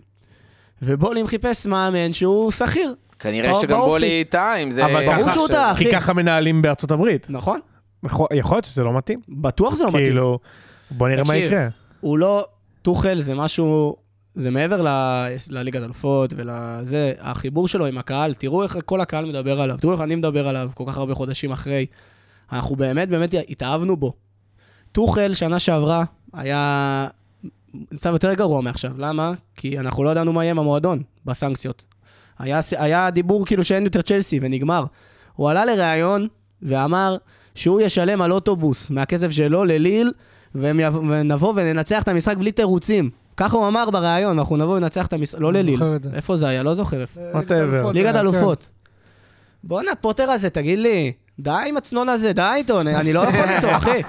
[0.82, 3.54] ובולי חיפש מאמן שהוא שכיר, כנראה.
[3.54, 4.86] שגם בולי איתה, אם זה...
[4.86, 5.86] אבל ברור שהוא טעה, אחי.
[5.86, 7.30] כי ככה מנהלים בארצות הברית.
[7.30, 7.60] נכון?
[8.06, 9.20] יכול להיות שזה לא מתאים.
[9.30, 10.06] בטוח זה לא מתאים.
[10.06, 10.40] כאילו,
[10.92, 11.68] בוא נראה מה יקרה.
[12.00, 12.46] הוא לא,
[12.82, 13.96] טוחל זה משהו,
[14.36, 19.62] זה מעבר ל- לליגת אלופות ולזה, החיבור שלו עם הקהל, תראו איך כל הקהל מדבר
[19.62, 21.86] עליו, תראו איך אני מדבר עליו כל כך הרבה חודשים אחרי.
[22.52, 24.14] אנחנו באמת באמת התאהבנו בו.
[24.98, 27.08] טוחל שנה שעברה היה
[27.92, 29.34] מצב יותר גרוע מעכשיו, למה?
[29.56, 31.84] כי אנחנו לא ידענו מה יהיה עם המועדון בסנקציות.
[32.39, 34.84] היה, היה דיבור כאילו שאין יותר צ'לסי ונגמר.
[35.36, 36.27] הוא עלה לראיון
[36.62, 37.16] ואמר
[37.56, 40.12] שהוא ישלם על אוטובוס מהכסף שלו לליל
[40.56, 43.10] והם יבוא- ונבוא וננצח את המשחק בלי תירוצים.
[43.38, 45.80] ככה הוא אמר בריאיון, אנחנו נבוא וננצח את המשחק, לא לליל.
[46.13, 46.63] איפה זה היה?
[46.63, 47.22] לא זוכר איפה.
[47.94, 48.70] ליגת אלופות.
[49.63, 53.75] בואנה, פוטר הזה, תגיד לי, די עם הצנון הזה, די איתו, אני- לא יכול איתו,
[53.75, 54.01] אחי.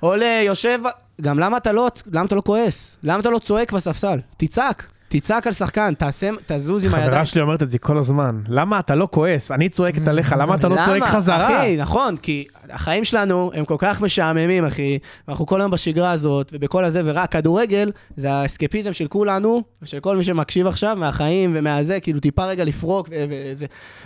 [0.00, 0.78] עולה, יושב,
[1.20, 2.96] גם למה אתה לא, למה אתה לא כועס?
[3.02, 4.18] למה אתה לא צועק בספסל?
[4.36, 7.10] תצעק, תצעק על שחקן, תעשה, תזוז עם הידיים.
[7.10, 8.40] חברה שלי אומרת את זה כל הזמן.
[8.48, 9.50] למה אתה לא כועס?
[9.50, 11.58] אני צועקת עליך, למה אתה לא צועק חזרה?
[11.60, 16.50] אחי, נכון, כי החיים שלנו הם כל כך משעממים, אחי, ואנחנו כל היום בשגרה הזאת,
[16.54, 22.00] ובכל הזה, ורק כדורגל, זה האסקפיזם של כולנו, ושל כל מי שמקשיב עכשיו, מהחיים ומהזה,
[22.00, 23.08] כאילו טיפה רגע לפרוק,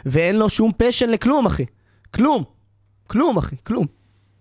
[0.06, 1.64] ואין לו שום פשן לכלום, אחי.
[2.14, 2.60] כלום.
[3.11, 3.87] כלום, אחי, כלום.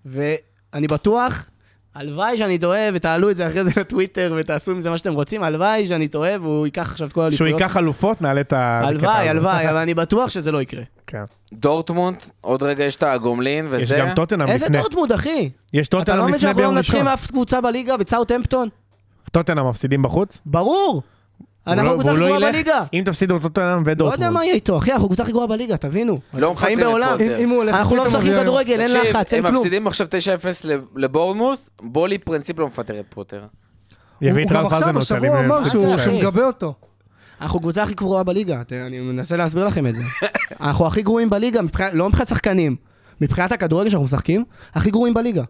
[0.05, 1.49] ואני בטוח,
[1.95, 5.43] הלוואי שאני טועה, ותעלו את זה אחרי זה לטוויטר, ותעשו עם זה מה שאתם רוצים,
[5.43, 7.62] הלוואי שאני טועה, והוא ייקח עכשיו את כל שהוא האליפויות.
[7.62, 8.79] ייקח אלופות, נעלה את ה...
[8.84, 9.29] הלוואי.
[9.29, 10.84] הלוואי, אבל אני בטוח שזה לא יקרה.
[11.08, 11.23] כן.
[11.53, 13.75] דורטמונד, עוד רגע יש את הגומלין וזה.
[13.82, 14.77] יש גם טוטנאם איזה לפני.
[14.77, 15.49] דורטמונד, אחי?
[15.73, 17.13] יש אתה לא טוטנאם מבין לפני שאנחנו לא ביום מנצחים ראשון.
[17.13, 18.69] אף קבוצה בליגה בצאוטהמפטון?
[19.32, 20.41] טוטנאם מפסידים בחוץ?
[20.45, 21.01] ברור.
[21.67, 22.51] אנחנו והוא הקבוצה לא- הכי גרועה לא?
[22.51, 22.83] בליגה.
[22.93, 24.29] אם תפסידו טוטנאם לא יודע ודורטמונד.
[24.33, 26.19] מה יהיה איתו, אחי, אנחנו הקבוצה הכי גרועה בליגה, תבינו.
[26.33, 27.17] לא חיים את בעולם.
[27.67, 29.61] אנחנו לא משחקים כדורגל, אין לחץ, אין הם כלום.
[29.61, 33.45] מפסידים עכשיו 9-0 לבורנמוט, בולי פרינציפ לא מפטר את פוטר.
[34.21, 34.97] יביא את הוא גם עכשיו.
[34.97, 35.69] השבוע אמר.
[35.69, 36.73] שהוא מגבה אותו.
[37.41, 40.01] אנחנו הקבוצה הכי גרועה בליגה, אני מנסה להסביר לכם את זה.
[40.61, 41.61] אנחנו הכי גרועים בליגה,
[41.93, 42.75] לא מבחינת שחקנים,
[43.21, 44.43] מבחינת הכדורגל שאנחנו משחקים,
[44.73, 45.43] הכי גרועים בליגה.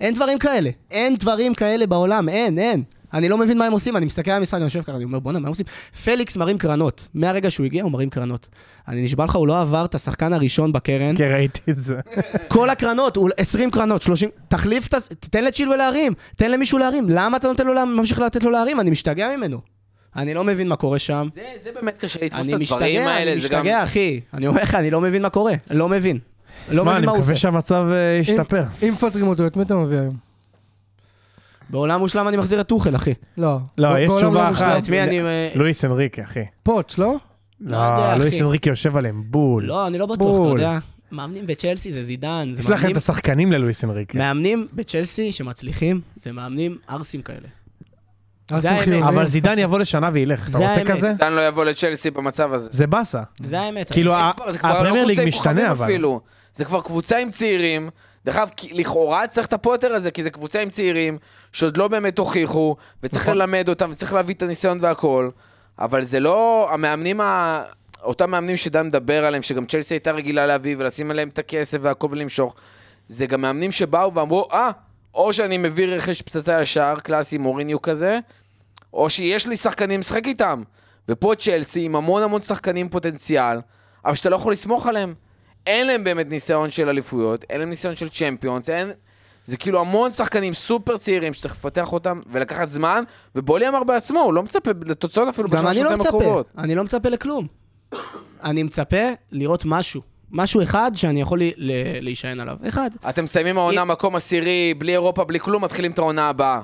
[0.00, 2.82] אין דברים כאלה, אין דברים כאלה בעולם, אין, אין.
[3.14, 5.18] אני לא מבין מה הם עושים, אני מסתכל על המשחק, אני יושב ככה, אני אומר,
[5.18, 5.66] בואנה, מה הם עושים?
[6.04, 7.08] פליקס מרים קרנות.
[7.14, 8.48] מהרגע שהוא הגיע, הוא מרים קרנות.
[8.88, 11.16] אני נשבע לך, הוא לא עבר את השחקן הראשון בקרן.
[11.16, 11.96] כן, ראיתי את זה.
[12.48, 15.00] כל הקרנות, הוא 20 קרנות, 30, תחליף את ה...
[15.00, 17.06] תתן לצ'ילואל להרים, תן למישהו להרים.
[17.08, 18.80] למה אתה נותן לו, לה- ממשיך לתת לו להרים?
[18.80, 19.60] אני משתגע ממנו.
[20.16, 21.28] אני לא מבין מה קורה שם.
[21.32, 23.32] זה זה באמת קשה לתפוס אני את הדברים משתגע, האלה.
[23.32, 24.20] אני זה גם- משתגע, אחי.
[24.34, 25.52] אני אומר לך, אני לא מבין מה קורה.
[25.70, 26.18] לא מבין.
[26.70, 27.40] לא מבין אני מה הוא מקווה עושה.
[27.42, 28.64] שהמצב אה, ישתפר.
[28.82, 30.29] אם מפטרים אותו, את מי אתה מביא היום?
[31.70, 33.14] בעולם מושלם אני מחזיר את טוחל, אחי.
[33.38, 33.58] לא.
[33.78, 34.52] לא, ב- יש תשובה לא.
[34.54, 34.82] אחת.
[34.84, 35.20] את מי אני...
[35.20, 36.40] אה, לואיס אנריקה, אחי.
[36.62, 37.14] פוטש, לא?
[37.60, 38.40] לא יודע, לא, לואיס אחי.
[38.42, 39.64] אנריקה יושב עליהם, בול.
[39.64, 40.48] לא, אני לא בטוח, אתה.
[40.62, 40.78] יודע.
[41.12, 42.50] מאמנים בצ'לסי זה זידן.
[42.54, 44.18] זה יש לכם מאמנים- את השחקנים ללואיס אנריקה.
[44.18, 47.48] מאמנים בצ'לסי שמצליחים, זה מאמנים ערסים כאלה.
[49.08, 50.42] אבל זידן יבוא לשנה וילך.
[50.42, 50.84] אתה זה רוצה.
[50.84, 51.12] כזה?
[51.18, 52.68] דן לא יבוא לצ'לסי במצב הזה.
[52.72, 53.22] זה באסה.
[53.42, 53.92] זה האמת.
[53.92, 54.18] כאילו, לא
[54.62, 55.92] הפרמייר ליג משתנה, אבל.
[56.54, 57.90] זה כבר קבוצה עם צעירים.
[58.24, 61.18] דרך אגב, לכאורה צריך את הפוטר הזה, כי זה קבוצה עם צעירים,
[61.52, 63.36] שעוד לא באמת הוכיחו, וצריך נכון.
[63.38, 65.30] ללמד אותם, וצריך להביא את הניסיון והכל.
[65.78, 67.62] אבל זה לא, המאמנים, ה...
[68.02, 72.08] אותם מאמנים שדן מדבר עליהם, שגם צ'לסי הייתה רגילה להביא, ולשים עליהם את הכסף והכל
[72.10, 72.54] ולמשוך,
[73.08, 74.70] זה גם מאמנים שבאו ואמרו, אה,
[75.14, 78.18] או שאני מביא רכש פצצה ישר, קלאסי מוריניו כזה,
[78.92, 80.62] או שיש לי שחקנים לשחק איתם.
[81.08, 83.60] ופה צ'לסי עם המון המון שחקנים פוטנציאל,
[84.04, 85.14] אבל שאתה לא יכול לסמוך עליהם.
[85.66, 88.90] אין להם באמת ניסיון של אליפויות, אין להם ניסיון של צ'מפיונס, אין...
[89.50, 93.02] זה כאילו המון שחקנים סופר צעירים שצריך לפתח אותם ולקחת זמן,
[93.34, 96.46] ובולי אמר בעצמו, הוא לא מצפה לתוצאות אפילו גם אני לא מצפה, הקרובות.
[96.58, 97.46] אני לא מצפה לכלום.
[98.44, 98.96] אני מצפה
[99.32, 100.00] לראות משהו.
[100.30, 101.72] משהו אחד שאני יכול לי- ל-
[102.04, 102.56] להישען עליו.
[102.68, 102.90] אחד.
[103.08, 106.60] אתם מסיימים העונה מקום עשירי, בלי אירופה, בלי כלום, מתחילים את העונה הבאה.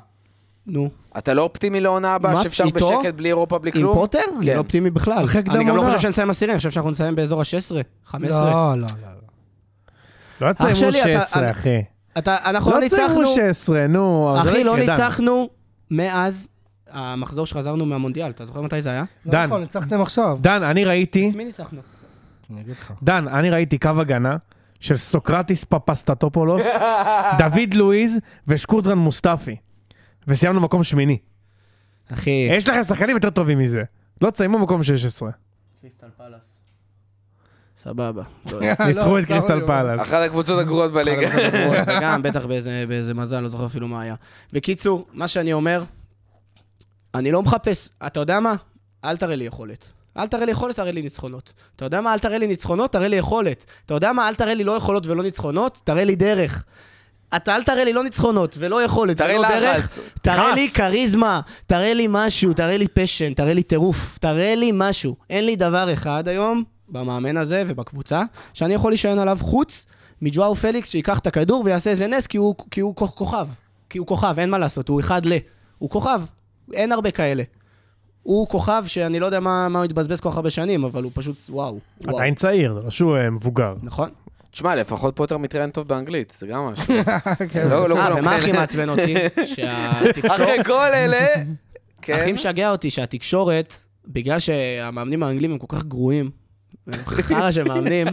[0.66, 0.90] נו.
[1.18, 2.98] אתה לא אופטימי לעונה הבאה, שאפשר איתו?
[3.00, 3.94] בשקט בלי אירופה, בלי עם כלום?
[3.94, 4.18] פוטר?
[4.38, 4.52] אני כן.
[4.54, 5.26] לא אופטימי בכלל.
[5.50, 5.82] אני גם לא.
[5.82, 7.74] חושב שנסיים עשירי, אני חושב שאנחנו נסיים באזור ה-16,
[8.06, 8.50] 15.
[8.50, 8.86] לא, לא,
[10.40, 10.48] לא.
[10.48, 11.82] לא תסיימו שלי, אתה- 16, אתה- אחי.
[12.18, 14.34] אתה, אנחנו לא לא ניצחנו, תסיימו 16, נו.
[14.40, 14.76] אחי, לא.
[14.76, 15.48] ניצחנו
[15.90, 16.48] מאז
[16.90, 18.30] המחזור שחזרנו מהמונדיאל.
[18.30, 19.04] אתה זוכר מתי זה היה?
[19.26, 19.44] לא דן.
[19.46, 20.38] נכון, ניצחתם עכשיו.
[20.40, 21.80] דן, אני ראיתי, מי ניצחנו?
[22.50, 22.92] אני אגיד לך.
[23.02, 24.36] דן, אני ראיתי קו הגנה
[24.80, 26.66] של סוקרטיס פפסטתופולוס,
[27.38, 29.56] דוד לואיז ושקורדרן מוסטפי.
[30.28, 31.18] וסיימנו מקום שמיני.
[32.12, 33.82] אחי, יש לכם שחקנים יותר טובים מזה.
[34.22, 35.30] לא תסיימו מקום 16.
[35.80, 36.55] קריסטל פלאס.
[37.86, 38.22] סבבה.
[38.52, 39.66] לא, ניצחו את קריסטל.
[39.66, 40.00] פאלאס.
[40.00, 41.28] אחת הקבוצות הגרועות בליגה.
[41.86, 44.14] וגם בטח באיזה, מזל, לא זוכר אפילו מה היה.
[44.52, 45.82] בקיצור, מה שאני אומר,
[47.14, 48.54] אני לא מחפש, אתה יודע מה?
[49.04, 49.92] אל תראה לי יכולת.
[50.18, 51.52] אל תראה לי יכולת, תראה לי ניצחונות.
[51.76, 52.12] אתה יודע מה?
[52.12, 53.64] אל תראה לי ניצחונות, תראה לי יכולת.
[53.86, 54.28] אתה יודע מה?
[54.28, 56.64] אל תראה לי לא יכולות ולא ניצחונות, תראה לי דרך.
[57.36, 59.98] אתה אל תראה לי לא ניצחונות ולא יכולת תראה ולא דרך, לחץ.
[60.22, 60.70] תראה לי.
[60.70, 65.16] כריזמה, תראה לי משהו, תראה לי פשן, תראה לי טירוף, תראה לי משהו.
[65.30, 68.22] אין לי דבר אחד היום, במאמן הזה ובקבוצה,
[68.54, 69.86] שאני יכול להישען עליו חוץ
[70.22, 73.48] מג'ואו פליקס שייקח את הכדור ויעשה איזה נס כי הוא, כי הוא כוכ- כוכב.
[73.90, 75.32] כי הוא כוכב, אין מה לעשות, הוא אחד ל.
[75.78, 76.22] הוא כוכב,
[76.72, 77.42] אין הרבה כאלה.
[78.22, 81.12] הוא כוכב שאני לא יודע מה, מה הוא התבזבז כל כך הרבה שנים, אבל הוא
[81.14, 81.78] פשוט, וואו.
[82.06, 83.74] עדיין צעיר, זה לא שהוא אה, מבוגר.
[83.82, 84.08] נכון?
[84.50, 86.94] תשמע, לפחות פוטר מתראיין טוב באנגלית, זה גם משהו.
[87.52, 87.68] כן.
[87.68, 88.58] לא, לא אה, כולם ומה הכי כאלה.
[88.58, 89.14] מעצבן אותי?
[89.54, 90.40] שהתקשורת...
[90.40, 91.26] אחרי כל אלה,
[92.02, 92.14] כן.
[92.20, 93.74] הכי משגע אותי שהתקשורת,
[94.06, 96.30] בגלל שהמאמנים האנגלים הם כל כך גרועים,
[97.06, 98.06] חרא של מאמנים,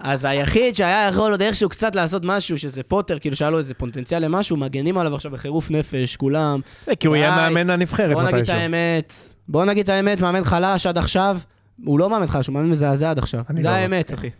[0.00, 3.74] אז היחיד שהיה יכול עוד איכשהו קצת לעשות משהו, שזה פוטר, כאילו שהיה לו איזה
[3.74, 6.60] פוטנציאל למשהו, מגנים עליו עכשיו בחירוף נפש, כולם.
[6.84, 7.36] זה כי הוא יהיה.
[7.36, 8.56] מאמן הנבחרת בוא נגיד את מתישהו.
[8.56, 9.12] האמת,
[9.48, 11.38] בוא נגיד את האמת, מאמן חלש עד עכשיו,
[11.84, 13.40] הוא לא מאמן חלש, הוא מאמן מזעזע עד עכשיו.
[13.56, 14.14] זה לא האמת.
[14.14, 14.30] אחי.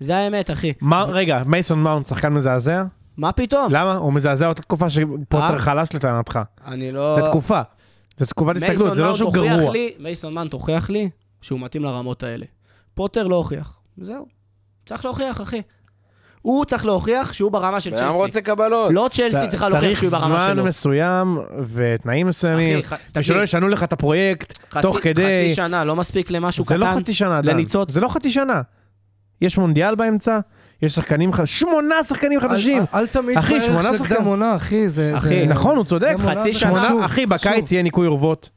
[0.00, 0.72] זה האמת, אחי.
[1.08, 2.82] רגע, מייסון מאונט שחקן מזעזע?
[3.16, 3.72] מה פתאום?
[3.72, 3.94] למה?
[3.94, 5.58] הוא מזעזע אותה תקופה שפוטר אה?
[5.58, 6.38] חלש לטענתך.
[6.66, 7.14] אני לא...
[7.14, 7.60] זה תקופה.
[8.16, 9.72] זה תקופת הסתגלות, זה לא שהוא גרוע.
[9.98, 12.46] מייסון מאונט הוכיח לי שהוא מתאים לרמות האלה.
[12.94, 13.78] פוטר לא הוכיח.
[13.98, 14.26] זהו.
[14.86, 15.62] צריך להוכיח, אחי.
[16.42, 18.04] הוא צריך להוכיח שהוא ברמה של צ'לסי.
[18.04, 18.90] רוצה קבלות.
[18.94, 20.54] לא צ'לסי צריכה להוכיח שהוא ברמה צריך שלו.
[20.62, 21.38] זמן מסוים
[21.74, 22.78] ותנאים מסוימים,
[23.16, 25.22] ושלא ישנו לך את הפרויקט תוך כדי...
[25.44, 26.80] חצי שנה לא מספיק למשהו זה קטן.
[26.80, 27.48] לא חצי שנה, דן.
[27.48, 27.90] לניצוץ.
[27.90, 28.60] זה לא חצי שנה.
[29.42, 30.38] יש מונדיאל באמצע,
[30.82, 32.78] יש שחקנים חדשים, שמונה שחקנים חדשים.
[32.78, 34.24] אל- אל תמיד אחי, בערך שמונה של שחקנים.
[34.24, 34.88] עונה, אחי.
[34.88, 35.12] זה...
[35.16, 36.14] אחי, זה- נכון, הוא צודק.
[36.18, 37.04] חצי זה שנה.
[37.04, 37.26] אחי.
[37.26, 38.50] בקיץ יהיה ניקוי אורוות.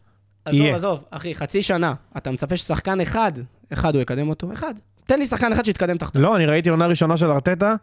[0.46, 0.62] עזוב.
[0.76, 1.94] עזוב, אחי, חצי שנה.
[2.18, 3.32] אתה מצפה ששחקן אחד,
[3.74, 4.54] אחד הוא יקדם אותו?
[4.54, 4.74] אחד.
[5.06, 6.22] תן לי שחקן אחד שיתקדם תחתיו.
[6.22, 7.76] לא, אני ראיתי עונה ראשונה של ארטטה,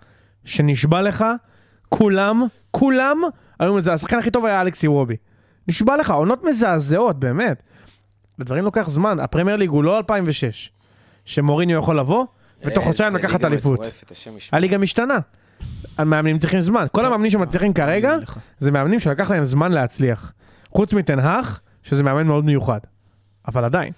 [0.45, 1.25] שנשבע לך,
[1.89, 3.19] כולם, כולם,
[3.61, 5.17] היו מזה, השחקן הכי טוב היה אלכסי וובי.
[5.69, 7.63] נשבע לך, עונות מזעזעות, באמת.
[8.39, 10.73] לדברים לוקח זמן, הפרמייר ליג הוא לא 2006,
[11.25, 12.27] שמוריניו יכול לבוא,
[12.65, 13.81] ותוך חודשיים איזה לקחת אליפות.
[14.53, 15.19] הליגה משתנה.
[15.99, 16.87] המאמנים צריכים זמן.
[16.93, 18.39] כל המאמנים שמצליחים כרגע, לך.
[18.59, 20.33] זה מאמנים שלקח להם זמן להצליח.
[20.71, 22.81] חוץ מתנהך, שזה מאמן מאוד מיוחד.
[23.49, 23.93] אבל עדיין.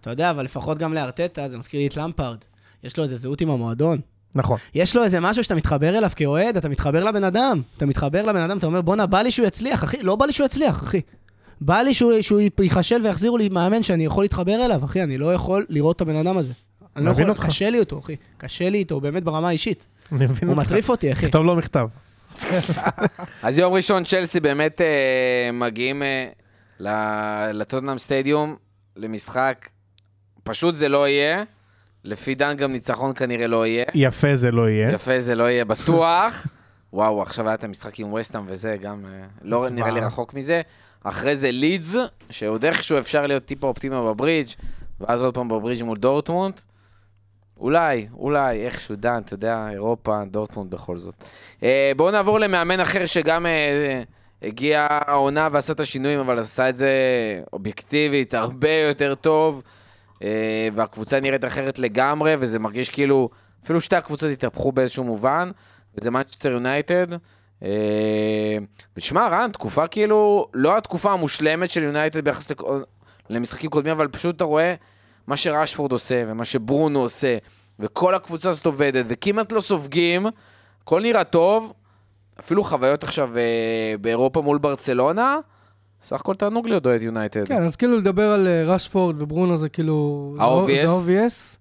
[0.00, 2.38] אתה יודע, אבל לפחות גם לארטטה, זה מזכיר לי את למפארד.
[2.84, 3.98] יש לו איזה זהות עם המועדון.
[4.34, 4.58] נכון.
[4.74, 7.62] יש לו איזה משהו שאתה מתחבר אליו כאוהד, אתה מתחבר לבן אדם.
[7.76, 10.02] אתה מתחבר לבן אדם, אתה אומר, בואנה, בא לי שהוא יצליח, אחי.
[10.02, 11.00] לא בא לי שהוא יצליח, אחי.
[11.60, 15.02] בא לי שהוא, שהוא ייכשל ויחזירו לי מאמן שאני יכול להתחבר אליו, אחי.
[15.02, 16.52] אני לא יכול לראות את הבן אדם הזה.
[16.96, 17.46] אני לא מבין יכול, אותך.
[17.46, 18.16] קשה לי אותו, אחי.
[18.38, 19.84] קשה לי איתו, באמת ברמה האישית.
[20.12, 20.66] אני מבין הוא אותך.
[20.68, 21.26] מטריף אותי, אחי.
[21.26, 21.86] תכתוב לו מכתב.
[23.42, 24.86] אז יום ראשון צ'לסי באמת אה,
[25.52, 26.28] מגיעים אה,
[26.80, 28.56] ל- לטוטנאם סטדיום
[28.96, 29.68] למשחק.
[30.50, 31.44] פשוט זה לא יהיה.
[32.04, 33.84] לפי דן גם ניצחון כנראה לא יהיה.
[33.94, 34.90] יפה זה לא יהיה.
[34.90, 36.46] יפה זה לא יהיה בטוח.
[36.92, 39.68] וואו, עכשיו היה את המשחק עם וסטאם וזה גם אה, לא.
[39.70, 40.60] נראה לי רחוק מזה.
[41.04, 41.96] אחרי זה לידס,
[42.30, 44.50] שעוד איכשהו אפשר להיות טיפה אופטימה בברידג',
[45.00, 46.54] ואז עוד פעם בברידג' מול דורטמונד.
[47.60, 51.14] אולי, אולי, איכשהו, דן, אתה יודע, אירופה, דורטמונד בכל זאת.
[51.62, 54.02] אה, בואו נעבור למאמן אחר שגם אה,
[54.42, 56.90] הגיע העונה ועשה את השינויים, אבל עשה את זה
[57.52, 59.79] אובייקטיבית, הרבה יותר טוב, אה,
[60.74, 63.28] והקבוצה נראית אחרת לגמרי, וזה מרגיש כאילו,
[63.64, 65.50] אפילו שתי הקבוצות התהפכו באיזשהו מובן,
[65.94, 67.06] וזה מנצ'סטר יונייטד.
[67.62, 68.58] אה,
[68.96, 72.52] ותשמע, רן, תקופה כאילו, לא התקופה המושלמת של יונייטד ביחס
[73.30, 74.74] למשחקים קודמים, אבל פשוט אתה רואה
[75.26, 77.36] מה שראשפורד עושה, ומה שברונו עושה,
[77.78, 80.26] וכל הקבוצה הזאת עובדת, וכמעט לא סופגים,
[80.82, 81.72] הכל נראה טוב,
[82.40, 85.38] אפילו חוויות עכשיו אה, באירופה מול ברצלונה,
[86.02, 87.46] סך הכל תענוג להיות אוהד יונייטד.
[87.48, 90.34] כן, אז כאילו לדבר על אה, רשפורד וברונו זה כאילו...
[90.38, 90.86] ה-obvious.
[90.86, 91.56] זה obvious,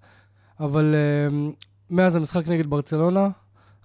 [0.60, 1.38] אבל אה,
[1.89, 3.28] מאז המשחק נגד ברצלונה,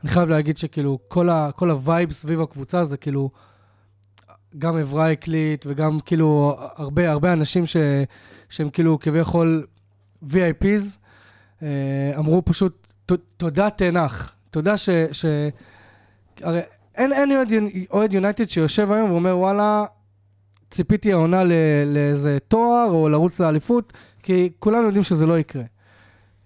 [0.03, 3.31] אני חייב להגיד שכאילו, כל, ה, כל ה vibe סביב הקבוצה זה כאילו,
[4.59, 7.77] גם עברה אקלים וגם כאילו הרבה, הרבה אנשים ש,
[8.49, 9.67] שהם כאילו כביכול
[10.31, 10.83] VIPs,
[11.63, 11.69] אה,
[12.19, 14.89] אמרו פשוט, "ת- תודה תנח, תודה ש...
[15.13, 15.25] ש...
[16.43, 16.61] הרי
[16.95, 17.13] אין,
[17.91, 19.85] אוהד יונייטד שיושב היום ואומר, וואלה,
[20.75, 21.43] ציפיתי העונה
[21.87, 25.63] לאיזה תואר או לרוץ לאליפות, כי כולנו יודעים שזה לא יקרה.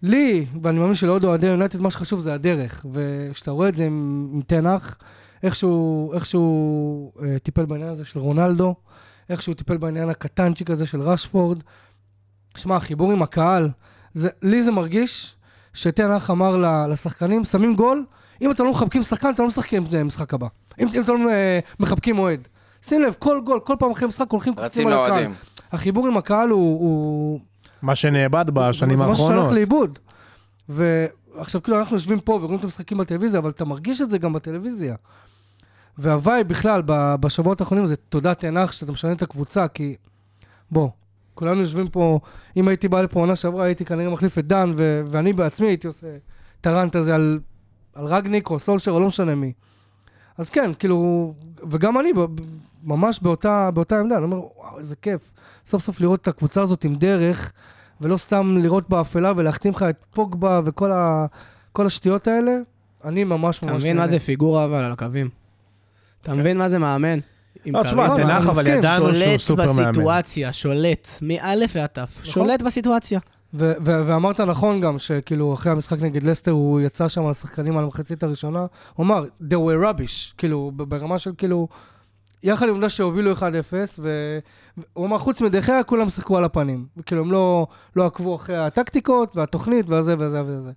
[0.03, 2.87] לי, ואני מאמין שלעוד אוהדי יונייטד, מה שחשוב זה הדרך.
[2.93, 4.99] וכשאתה רואה את זה עם, תנח,
[5.43, 8.75] איך שהוא אה, טיפל בעניין הזה של רונלדו,
[9.31, 11.63] איך שהוא טיפל בעניין הקטנצ'יק הזה של רשפורד.
[12.57, 13.69] שמע, החיבור עם הקהל,
[14.15, 15.37] זה, לי זה מרגיש
[15.75, 18.05] שתנח אמר לשחקנים, שמים גול,
[18.43, 20.47] אם אתם לא מחבקים שחקן, אתם לא משחקים אה, משחק הבא.
[20.81, 22.49] אם, אם אתם לא אה, מחבקים אוהד.
[22.83, 25.09] שים לב, כל גול, כל פעם אחרי משחק הולכים קופצים על הקהל.
[25.09, 25.35] לאוהדים.
[25.73, 26.81] החיבור עם הקהל הוא...
[26.81, 27.41] הוא
[27.83, 29.45] מה שנאבד בשנים זה משהו האחרונות.
[29.45, 29.99] שהלך לאיבוד.
[30.69, 34.33] ועכשיו כאילו אנחנו יושבים פה ורואים את המשחקים בטלוויזיה, אבל אתה מרגיש את זה גם
[34.33, 34.95] בטלוויזיה.
[35.99, 39.97] והוואי בכלל, ב- בשבועות האחרונים זה תודה תנח שאתה משנה את הקבוצה, כי
[40.71, 40.89] בוא,
[41.35, 42.21] כולנו יושבים פה,
[42.57, 45.87] אם הייתי בא לפה עונה שעברה, הייתי כנראה מחליף את דן, ו- ואני בעצמי הייתי
[45.87, 46.07] עושה
[46.61, 47.41] טרנט הזה על,
[47.95, 49.53] על רגניק או סולשר או לא משנה מי.
[50.39, 51.35] אז כן, כאילו,
[51.71, 52.13] וגם אני
[52.83, 55.21] ממש באותה, באותה עמדה, אני אומר, וואו, איזה כיף.
[55.67, 57.53] סוף סוף לראות את הקבוצה הזאת עם דרך,
[58.01, 61.27] ולא סתם לראות באפלה ולהחתים לך את פוגבה וכל ה,
[61.73, 62.57] כל השטויות האלה.
[63.05, 63.71] אני ממש ממש...
[63.71, 64.09] אתה מבין מה.
[64.09, 65.29] זה פיגורה אבל על הקווים?
[66.23, 67.19] אתה מבין מה זה מאמן?
[67.65, 68.17] עם לא, תשמע?
[68.17, 69.91] תנח, אני אבל ידענו שהוא שולט סופר מאמן.
[69.91, 72.17] בסיטואציה, שולט, מאלף ועד תף.
[72.21, 72.25] נכון.
[72.33, 73.21] שולט בסיטואציה.
[73.55, 77.79] ו- ו- ואמרת נכון גם, שכאילו אחרי המשחק נגד לסטר הוא יצא שם על השחקנים
[77.79, 81.69] על המחצית הראשונה, הוא אמר, they were rubbish, כאילו, ברמה של כאילו,
[82.43, 83.43] יחד עם העובדה שהובילו 1-0,
[83.99, 86.87] והוא אמר, חוץ מדחיה, כולם שיחקו על הפנים.
[87.07, 90.73] כאילו, הם לא, לא עקבו אחרי הטקטיקות והתוכנית והזה וזה וזה.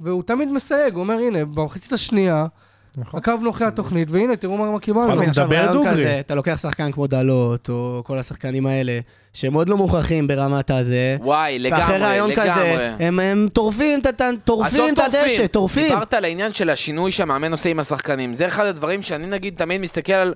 [0.00, 2.46] והוא תמיד מסייג, הוא אומר, הנה, במחצית השנייה,
[2.96, 3.20] נכון.
[3.20, 5.22] עקבנו אחרי התוכנית, והנה, תראו מה קיבלנו.
[5.22, 6.20] עכשיו מדבר דוגרי.
[6.20, 8.98] אתה לוקח שחקן כמו דלות, או כל השחקנים האלה,
[9.32, 11.16] שהם עוד לא מוכרחים ברמת הזה.
[11.20, 12.50] וואי, לגמרי, ואחרי רעיון לגמרי.
[12.50, 15.88] כזה, הם, הם טורפים את את הדשא, טורפים.
[15.88, 18.34] דיברת על העניין של השינוי שהמאמן עושה עם השחקנים.
[18.34, 20.34] זה אחד הדברים שאני נגיד תמיד מסתכל על,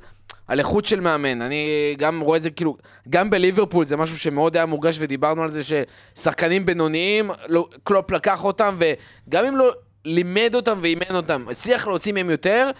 [0.49, 1.43] על איכות של מאמן.
[1.43, 2.77] אני גם רואה את זה כאילו,
[3.09, 8.45] גם בליברפול זה משהו שמאוד היה מורגש ודיברנו על זה ששחקנים בינוניים, לא, קלופ לקח
[8.45, 9.73] אותם וגם אם לא
[10.05, 12.71] לימד אותם ואימן אותם, הצליח להוציא מהם יותר.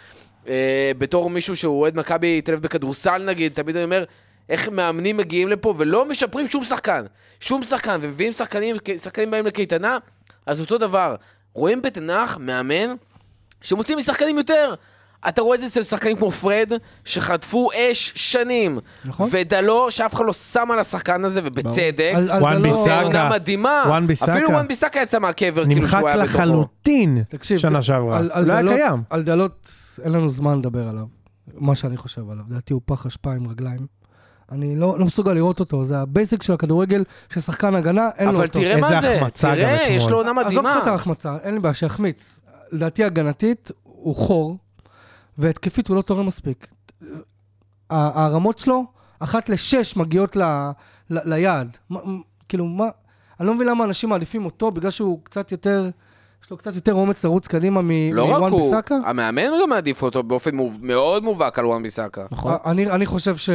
[0.49, 4.05] אה, בתור מישהו שהוא אוהד מכבי תל אביב בכדורסל נגיד, תמיד אני אומר,
[4.49, 7.05] איך מאמנים מגיעים לפה ולא משפרים שום שחקן.
[7.41, 9.99] שום שחקן, ומביאים שחקנים, שחקנים באים לקייטנה,
[10.47, 11.17] אז אותו דבר.
[11.55, 12.95] רואים בטן האח מאמן
[13.63, 14.75] שמוציא משחקנים יותר.
[15.29, 16.73] אתה רואה את זה אצל שחקנים כמו פרד,
[17.05, 18.79] שחטפו אש שנים.
[19.05, 19.29] נכון.
[19.33, 22.13] ודלות, שאף אחד לא שם על השחקן הזה, ובצדק.
[22.17, 23.03] על- על וואן ביסאקה.
[23.03, 23.83] עונה מדהימה.
[23.87, 24.33] וואן ביסאקה.
[24.33, 26.39] אפילו וואן ביסאקה יצא מהקבר, כאילו נמחק שהוא היה בתוכו.
[26.39, 28.21] לחלוטין תקשיב, שנה שעברה.
[28.21, 28.95] לא היה דלות, קיים.
[29.11, 29.69] על דלות
[30.05, 31.05] אין לנו זמן לדבר עליו,
[31.55, 32.45] מה שאני חושב עליו.
[32.51, 33.87] לדעתי הוא פח אשפה עם רגליים.
[34.53, 38.29] אני לא, לא מסוגל לראות אותו, זה ה basic של הכדורגל, של שחקן הגנה, אין
[38.29, 38.59] לו אבל אותו.
[38.59, 40.09] תראה איזה מה זה, תראה, יש.
[40.09, 40.77] לו עונה עזוב מדהימה.
[40.77, 42.39] לך את ההחמצה, אין לי בעיה, שיחמיץ.
[42.73, 44.57] לדעתי הגנתית הוא חור,
[45.39, 46.67] והתקפית הוא לא תורם מספיק.
[47.91, 48.85] הרמות שלו,
[49.19, 50.43] אחת לשש מגיעות ל,
[51.11, 51.77] ל, ליעד.
[51.91, 52.01] מה,
[52.49, 52.85] כאילו, מה...
[53.41, 55.91] אני לא מבין למה אנשים מעדיפים אותו, בגלל שהוא קצת יותר...
[56.45, 58.95] יש לו קצת יותר אומץ לרוץ קדימה מ- לא רק מוואן הוא, ביסאקה.
[59.05, 62.27] המאמן גם מעדיף אותו באופן מוב- מאוד מובהק על וואן ביסאקה.
[62.31, 62.55] נכון.
[62.67, 63.51] אני, אני חושב ש...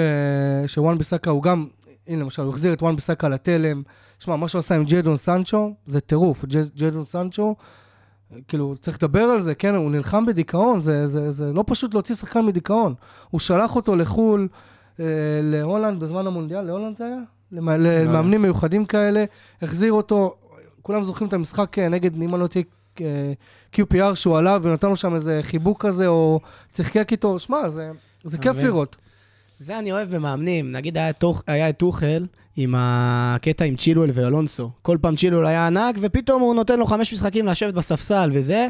[0.67, 1.65] שוואן ביסאקה הוא גם,
[2.07, 3.81] הנה למשל, הוא החזיר את וואן ביסאקה לתלם.
[4.19, 6.45] שמע, מה שהוא עשה עם ג'דון סנצ'ו, זה טירוף.
[6.77, 7.55] ג'דון סנצ'ו,
[8.47, 12.15] כאילו, צריך לדבר על זה, כן, הוא נלחם בדיכאון, זה, זה, זה לא פשוט להוציא
[12.15, 12.93] שחקן מדיכאון.
[13.29, 14.47] הוא שלח אותו לחו"ל,
[14.99, 15.05] אה,
[15.43, 17.17] להולנד בזמן המונדיאל, להולנד זה היה?
[17.51, 19.25] למ- למאמנים מיוחדים כאלה,
[19.61, 20.35] החזיר אותו,
[20.81, 22.65] כולם זוכרים את המשחק אה, נגד, אם אני לא טועה,
[23.01, 23.33] אה,
[23.75, 26.39] QPR שהוא עלה ונתן לו שם איזה חיבוק כזה, או
[26.71, 27.91] צחקק איתו, שמע, זה,
[28.23, 28.55] זה כיף?
[28.65, 28.95] לראות.
[29.60, 30.72] זה אני אוהב במאמנים.
[30.72, 32.26] נגיד היה טוח- היה את טוחל
[32.58, 34.72] עם הקטע עם צ'ילואל ואלונסו.
[34.82, 38.67] כל פעם צ'ילואל היה ענק, ופתאום הוא נותן לו חמש משחקים לשבת בספסל וזה.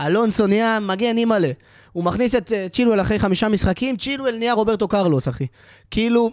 [0.00, 1.52] אלונסו נהיה מגן אימא'לה.
[1.92, 5.46] הוא מכניס את אה, צ'ילואל אחרי חמישה משחקים, צ'ילואל נהיה רוברטו קרלוס, אחי.
[5.90, 6.30] כאילו,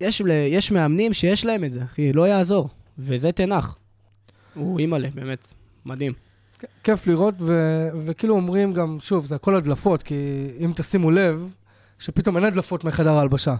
[0.00, 2.68] יש, יש מאמנים שיש להם את זה, אחי, לא יעזור.
[2.98, 3.76] וזה תנח.
[4.54, 5.54] הוא אימא'לה, באמת.
[5.86, 6.12] מדהים.
[6.84, 10.14] כיף לראות, ו- וכאילו אומרים גם, שוב, זה הכל הדלפות, כי
[10.60, 11.46] אם תשימו לב,
[12.00, 13.54] שפתאום אין הדלפות מחדר ההלבשה.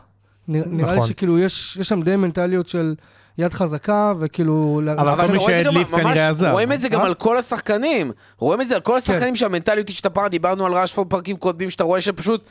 [0.48, 1.08] נרא- נראה לי נכון.
[1.08, 2.94] שכאילו יש, יש שם די מנטליות של
[3.38, 4.80] יד חזקה, וכאילו...
[4.98, 6.46] אבל כל מי שהדליף כנראה עזב.
[6.52, 7.06] רואים את זה גם אה?
[7.06, 8.12] על כל השחקנים.
[8.38, 12.00] רואים את זה על כל השחקנים שהמנטליות השתפרה, דיברנו על רשפורד פרקים קודמים, שאתה רואה
[12.00, 12.44] שפשוט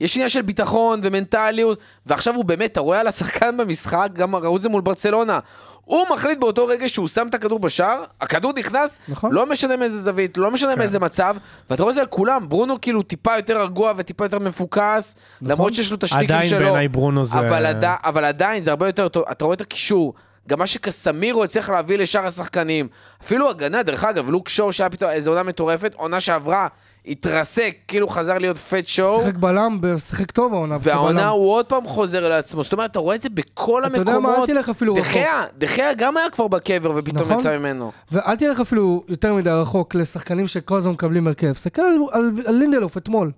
[0.00, 4.56] יש עניין של ביטחון ומנטליות, ועכשיו הוא באמת, אתה רואה על השחקן במשחק, גם ראו
[4.56, 5.38] את זה מול ברצלונה.
[5.86, 9.32] הוא מחליט באותו רגע שהוא שם את הכדור בשער, הכדור נכנס, נכון.
[9.32, 11.36] לא משנה מאיזה זווית, לא משנה מאיזה מצב,
[11.70, 15.74] ואתה רואה את זה על כולם, ברונו כאילו טיפה יותר רגוע וטיפה יותר מפוקס, למרות
[15.74, 16.60] שיש לו את השטיקים עדיין שלו.
[16.60, 17.38] בעיניי ברונו זה...
[17.38, 20.14] אבל, עדי, אבל עדיין זה הרבה יותר טוב, אתה רואה את הקישור.
[20.48, 22.88] גם מה שקסמירו הצליח להביא לשאר השחקנים.
[23.22, 26.68] אפילו הגנה, דרך אגב, לוק שואו שהיה פתאום איזו עונה מטורפת, עונה שעברה,
[27.06, 30.76] התרסק, כאילו חזר להיות פט שואו, שיחק בלם, שיחק טוב העונה.
[30.80, 31.28] והעונה.
[31.28, 32.64] הוא עוד פעם חוזר לעצמו.
[32.64, 34.48] זאת אומרת, אתה רואה את זה בכל אתה יודע מה, אל המקומות.
[34.48, 35.06] תלך אפילו רחוק.
[35.06, 37.40] דחיה, דחיה גם היה כבר בקבר ופתאום נכון.
[37.40, 37.92] יצא ממנו.
[38.12, 41.52] ואל תלך אפילו יותר מדי רחוק לשחקנים שכל הזמן מקבלים הרכב.
[41.52, 43.32] תסתכל על, על, על לינדלוף אתמול.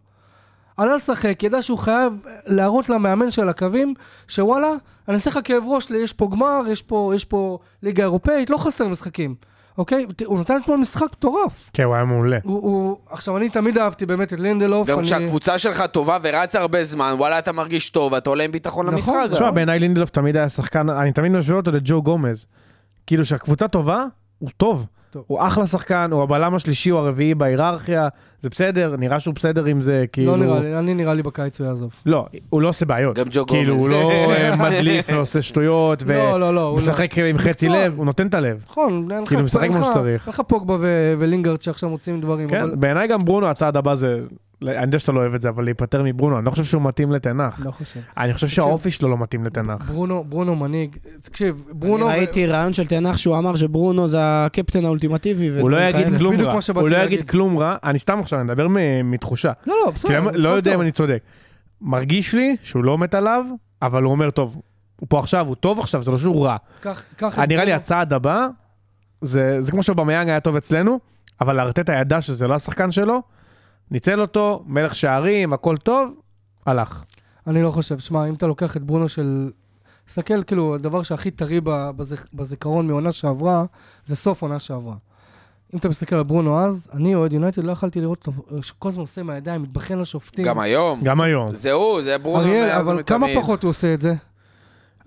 [0.76, 2.12] עלה לשחק, ידע שהוא חייב
[2.46, 3.94] להראות למאמן של הקווים,
[4.28, 4.72] שוואלה,
[5.08, 8.56] אני אעשה לך כאב ראש, יש פה גמר, יש פה, יש פה ליגה אירופאית, לא
[8.56, 9.34] חסר משחקים,
[9.78, 10.06] אוקיי?
[10.24, 11.70] הוא נתן אתמול משחק מטורף.
[11.72, 12.38] כן, הוא היה מעולה.
[12.42, 14.88] הוא, הוא, עכשיו, אני תמיד אהבתי באמת את לינדלוף.
[14.88, 15.06] גם אני...
[15.06, 18.94] כשהקבוצה שלך טובה ורצה הרבה זמן, וואלה, אתה מרגיש טוב, ואתה עולה עם ביטחון נכון,
[18.94, 19.14] למשחק.
[19.28, 19.32] גם.
[19.32, 22.46] תשמע, בעיניי לינדלוף תמיד היה שחקן, אני תמיד משווה אותו לג'ו גומז.
[23.06, 24.04] כאילו שהקבוצה טובה,
[24.38, 24.86] הוא טוב.
[25.10, 25.24] טוב.
[25.26, 28.08] הוא אחלה שחקן, הוא הבלם השלישי או הרביעי בהיררכיה,
[28.42, 30.36] זה בסדר, נראה שהוא בסדר עם זה, כאילו...
[30.36, 31.90] לא נראה לי, אני נראה לי בקיץ הוא יעזוב.
[32.06, 33.16] לא, הוא לא עושה בעיות.
[33.18, 33.80] גם ג'ו כאילו, גומז.
[33.80, 36.72] הוא לא אה, מדליף ועושה שטויות, לא, לא, לא, הוא לא.
[36.74, 37.84] ומשחק עם חצי מקצוע.
[37.86, 38.62] לב, הוא נותן את הלב.
[38.70, 40.26] נכון, אין לך- כאילו, משחק כמו שצריך.
[40.26, 42.48] אין לך פוגבה ו- ולינגרד שעכשיו מוצאים דברים.
[42.48, 44.18] כן, אבל- בעיניי גם ברונו, הצעד הבא זה,
[44.62, 47.12] אני יודע שאתה לא אוהב את זה, אבל להיפטר מברונו, אני לא חושב שהוא מתאים
[47.12, 47.60] לתנח.
[47.64, 48.00] לא חושב.
[48.16, 49.90] אני חושב שהאופי שלו לא מתאים לתנח.
[49.90, 52.04] ברונו, ברונו מנהיג, תקשיב, אני ברונו...
[52.04, 55.60] ו- ראיתי רעיון של תנח שהוא אמר שברונו זה הקפטן האולטימטיבי.
[55.60, 56.16] הוא לא יגיד.
[56.18, 57.30] כלום רע, הוא לא יגיד.
[57.30, 58.66] כלום רע, אני סתם עכשיו אני מדבר
[59.04, 59.52] מתחושה.
[59.66, 60.20] לא, לא, בסדר.
[60.34, 60.80] לא יודע אם.
[60.80, 61.22] אני צודק.
[61.80, 63.44] מרגיש לי שהוא לא מת עליו,
[63.82, 64.60] אבל הוא אומר, טוב,
[65.00, 66.56] הוא פה עכשיו, הוא טוב עכשיו, זה לא שהוא רע.
[67.48, 67.72] נראה לי.
[67.72, 68.46] הצעד הבא,
[69.20, 70.98] זה זה כמו שבמיאנג היה טוב אצלנו,
[71.40, 73.22] אבל ארטטה ידע שזה לא השחקן שלו,
[73.90, 76.10] ניצל אותו, מלך שערים, הכל טוב,
[76.66, 77.04] הלך.
[77.46, 77.98] אני לא חושב.
[77.98, 79.50] שמע, אם אתה לוקח את ברונו של...
[80.06, 81.60] תסתכל, כאילו, הדבר שהכי טרי
[81.96, 83.64] בזיכ- בזיכרון מעונה שעברה,
[84.06, 84.94] זה סוף עונה שעברה.
[85.74, 89.00] אם אתה מסתכל על ברונו אז, אני אוהד יונייטד, לא יכלתי לראות אותו, שכל הזמן
[89.00, 90.44] עושה מהידיים, מתבכיין לשופטים.
[90.44, 91.00] גם היום.
[91.02, 91.54] גם היום.
[91.54, 93.26] זה הוא, זה ברונו אריאל, מאז אבל כמה.
[93.36, 94.14] פחות הוא עושה את זה?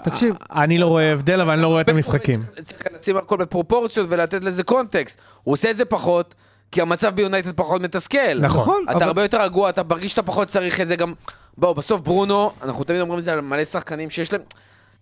[0.04, 2.40] תקשיב, אני לא רואה הבדל, אבל אני לא רואה את המשחקים.
[2.64, 5.20] צריך לשים הכל בפרופורציות ולתת לזה קונטקסט.
[5.44, 6.36] הוא עושה את זה פחות,
[6.72, 8.40] כי המצב ביונייטד פחות מתסכל.
[8.40, 8.62] נכון.
[8.62, 11.14] נכון, אתה אבל- הרבה יותר רגוע, אתה מרגיש שאתה פחות צריך את זה גם...
[11.58, 14.42] בואו, בסוף ברונו, אנחנו תמיד אומרים את זה על מלא שחקנים שיש להם...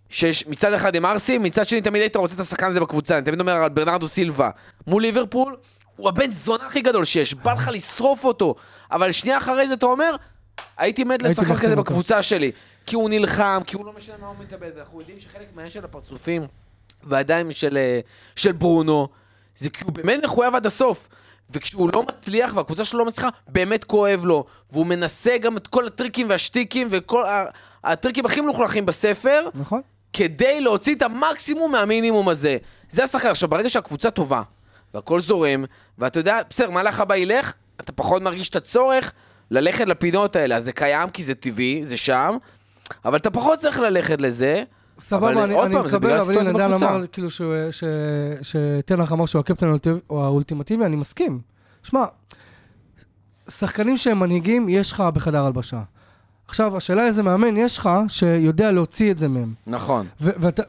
[0.08, 3.24] שיש מצד אחד הם ערסים, מצד שני תמיד היית רוצה את השחקן הזה בקבוצה, אני
[3.24, 4.50] תמיד אומר על ברנרדו סילבה.
[4.86, 5.56] מול ליברפול,
[5.96, 8.54] הוא הבן זונה הכי גדול שיש, בא לך לשרוף אותו,
[8.92, 10.16] אבל שנייה אחרי זה אתה אומר,
[10.78, 11.82] הייתי מת מחתים כזה אותו.
[11.82, 12.52] בקבוצה שלי.
[12.86, 15.84] כי הוא נלחם, כי הוא לא משנה מה הוא מתאבד, אנחנו יודעים שחלק מהעניין של
[15.84, 16.46] הפרצופים
[17.04, 18.00] והידיים של, אה,
[18.36, 19.08] של ברונו,
[19.56, 21.08] זה כי הוא באמת מחויב עד הסוף.
[21.52, 24.44] וכשהוא לא מצליח והקבוצה שלו לא מצליחה, באמת כואב לו.
[24.70, 27.24] והוא מנסה גם את כל הטריקים והשטיקים וכל
[27.84, 29.80] הטריקים הכי מלוכלכים בספר, נכון?
[30.12, 32.56] כדי להוציא את המקסימום מהמינימום הזה.
[32.90, 33.28] זה השחקן.
[33.28, 34.42] עכשיו, ברגע שהקבוצה טובה,
[34.94, 35.64] והכל זורם,
[35.98, 39.12] ואתה יודע, בסדר, מהלך הבא ילך, אתה פחות מרגיש את הצורך
[39.50, 40.56] ללכת לפינות האלה.
[40.56, 42.36] אז זה קיים כי זה טבעי, זה שם,
[43.04, 44.62] אבל אתה פחות צריך ללכת לזה.
[45.00, 46.90] סבבה, אני, אני מקבל, אבל הנה, דן בקבוצה.
[46.96, 47.84] אמר כאילו שהוא- ש-
[48.42, 51.40] שתנח אמר שהוא הקפטן האולטימ- או האולטימטיבי, אני מסכים.
[51.82, 52.04] שמע,
[53.48, 55.82] שחקנים שהם מנהיגים, יש לך בחדר הלבשה.
[56.48, 59.54] עכשיו, השאלה איזה מאמן יש לך שיודע להוציא את זה מהם.
[59.66, 60.06] נכון.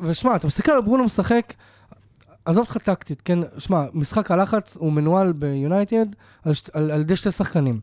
[0.01, 1.53] ושמע, אתה מסתכל על ברונו משחק,
[2.45, 3.39] עזוב אותך טקטית, כן?
[3.57, 6.05] שמע, משחק הלחץ הוא מנוהל ביונייטד
[6.45, 7.79] על, שת- על, על ידי שתי שחקנים.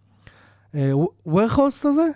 [0.75, 0.91] אה,
[1.27, 2.09] וורכוסט הזה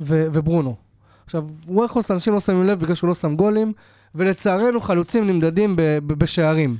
[0.00, 0.76] ו- וברונו.
[1.24, 3.72] עכשיו, וורכוסט, אנשים לא שמים לב בגלל שהוא לא שם גולים,
[4.14, 6.76] ולצערנו חלוצים נמדדים ב- ב- בשערים.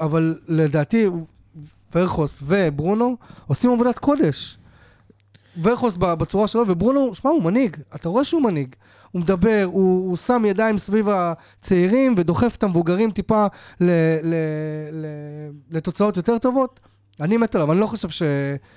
[0.00, 1.06] אבל לדעתי,
[1.94, 4.58] ורכוסט וברונו עושים עבודת קודש.
[5.62, 8.74] ורכוסט ב- בצורה שלו, וברונו, שמע, הוא מנהיג, אתה רואה שהוא מנהיג.
[9.12, 13.46] הוא מדבר, הוא, הוא שם ידיים סביב הצעירים ודוחף את המבוגרים טיפה
[13.80, 13.84] ל,
[14.22, 14.34] ל,
[14.92, 15.06] ל,
[15.70, 16.80] לתוצאות יותר טובות.
[17.20, 18.22] אני מת עליו, אני לא חושב ש-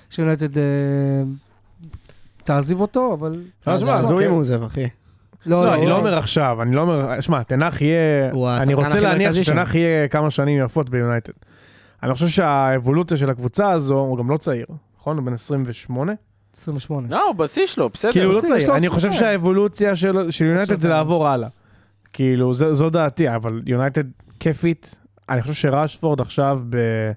[0.09, 0.63] שיונייטד אה,
[2.43, 3.41] תעזיב אותו, אבל...
[3.67, 4.25] לא, אז אוקיי.
[4.27, 4.87] אם הוא עוזב, אחי.
[5.45, 9.33] לא, אני לא אומר עכשיו, אני לא אומר, שמע, תנח יהיה, הוא אני רוצה להניח.
[9.33, 11.33] שתנח יהיה כמה שנים יפות ביונייטד.
[12.03, 14.65] אני חושב שהאבולוציה של הקבוצה הזו, הוא גם לא צעיר,
[14.99, 15.17] נכון?
[15.17, 16.13] הוא בן 28?
[16.57, 17.07] 28.
[17.09, 18.11] לא, הוא בשיא שלו, בסדר.
[18.11, 19.11] כאילו הוא לא צעיר, אני חושב.
[19.11, 20.89] שהאבולוציה של של יונייטד זה.
[20.89, 21.47] לעבור הלאה.
[22.13, 24.03] כאילו, זו- זו דעתי, אבל יונייטד
[24.39, 24.95] כיפית,
[25.29, 27.11] אני חושב שרשפורד עכשיו ב-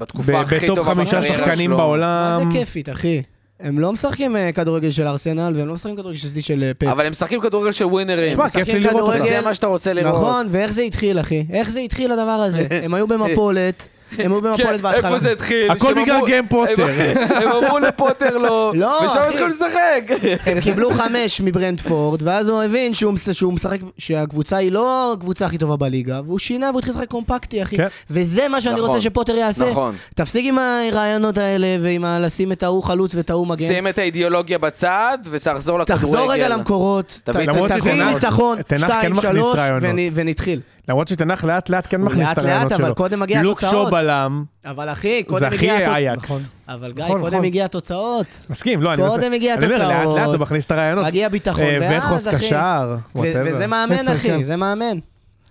[0.00, 1.76] בתקופה ב- הכי בטופ טובה חמישה בקריירה שחקנים שלו.
[1.76, 2.40] מה בעולם.
[2.42, 3.22] זה כיפית, אחי?
[3.60, 6.86] הם לא משחקים אה, כדורגל של ארסנל, והם לא משחקים כדורגל של של אה, פפ.
[6.86, 8.32] אבל הם משחקים כדורגל של ווינרים.
[8.32, 9.24] שמע, כיף לי לראות אותך.
[9.28, 10.14] זה מה שאתה רוצה לראות.
[10.14, 11.44] נכון, ואיך זה התחיל, אחי?
[11.52, 12.66] איך זה התחיל הדבר הזה?
[12.84, 13.88] הם היו במפולת,
[14.18, 15.08] הם היו במפולת כן, בהתחלה.
[15.08, 15.70] איפה זה התחיל?
[15.70, 16.86] הכל בגלל גיים פוטר.
[17.30, 19.20] הם- אמרו לפוטר לא, לא, ושם.
[19.28, 20.02] התחילו לשחק.
[20.46, 23.14] הם קיבלו חמש מברנדפורד, ואז הוא הבין שהוא,
[23.52, 27.76] משחק, שהקבוצה היא לא הקבוצה הכי טובה בליגה, והוא שינה והוא התחיל לשחק קומפקטי, אחי.
[27.76, 27.86] כן.
[28.10, 28.88] וזה מה שאני נכון.
[28.88, 29.70] רוצה שפוטר יעשה.
[29.70, 29.94] נכון.
[30.14, 33.68] תפסיק עם הרעיונות האלה, ועם לשים את ההוא חלוץ ואת ההוא מגן.
[33.68, 36.02] שים את האידיאולוגיה בצד ותחזור לכדורגל.
[36.06, 39.82] תחזור רגע למקורות, תביא- ניצחון, תנח כן 2, מכניס 3, רעיונות.
[40.14, 40.60] ונתחיל.
[40.88, 42.86] למרות שתנח לאט לאט כן הוא מכניס את לאט הרעיונות לאט, שלו.
[42.86, 43.88] אבל קודם מגיע לוק התוצאות.
[43.88, 45.94] שו בלם, אבל אחי, זה קודם הכי הגיע התוצאות.
[45.96, 46.24] אייקס.
[46.24, 46.40] נכון.
[46.68, 47.44] אבל גיא, נכון, קודם נכון.
[47.44, 48.26] הגיע התוצאות.
[48.50, 50.16] מסכים, לא, אני קודם מנסה- הגיע אני אומר, לאט התוצאות.
[50.18, 51.06] לאט הוא מכניס את הרעיונות.
[51.06, 52.36] מגיע ביטחון, אה, ואז, וחוס אחי.
[52.36, 53.24] קשר, ו- whatever.
[53.44, 54.42] וזה מאמן, אחי, כן.
[54.44, 54.98] זה מאמן.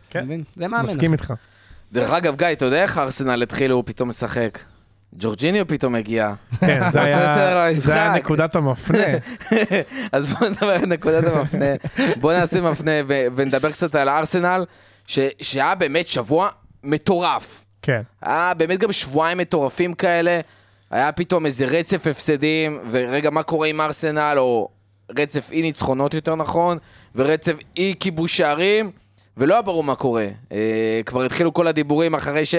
[0.09, 0.25] כן.
[0.55, 0.83] זה מאמן.
[0.83, 1.11] מסכים.
[1.13, 1.33] איתך.
[1.93, 4.59] דרך אגב, גיא, אתה יודע איך ארסנל התחילו פתאום לשחק?
[5.19, 6.33] ג'ורג'יניו פתאום הגיע.
[6.59, 8.09] כן, זה זה היה- זה.
[8.15, 9.03] נקודת המפנה.
[10.11, 11.65] אז בואו נדבר על נקודת המפנה.
[12.19, 12.91] בואו נעשה מפנה
[13.35, 14.65] ונדבר קצת על ארסנל,
[15.07, 16.49] ש- שהיה באמת שבוע
[16.83, 17.65] מטורף.
[17.81, 18.01] כן.
[18.21, 20.39] היה באמת גם שבועיים מטורפים כאלה.
[20.91, 24.69] היה פתאום איזה רצף הפסדים, ורגע, מה קורה עם ארסנל, או
[25.19, 26.77] רצף אי ניצחונות יותר נכון,
[27.15, 28.91] ורצף אי כיבוש שערים,
[29.37, 30.27] ולא היה ברור מה קורה.
[30.51, 32.55] אה, כבר התחילו כל הדיבורים אחרי ש...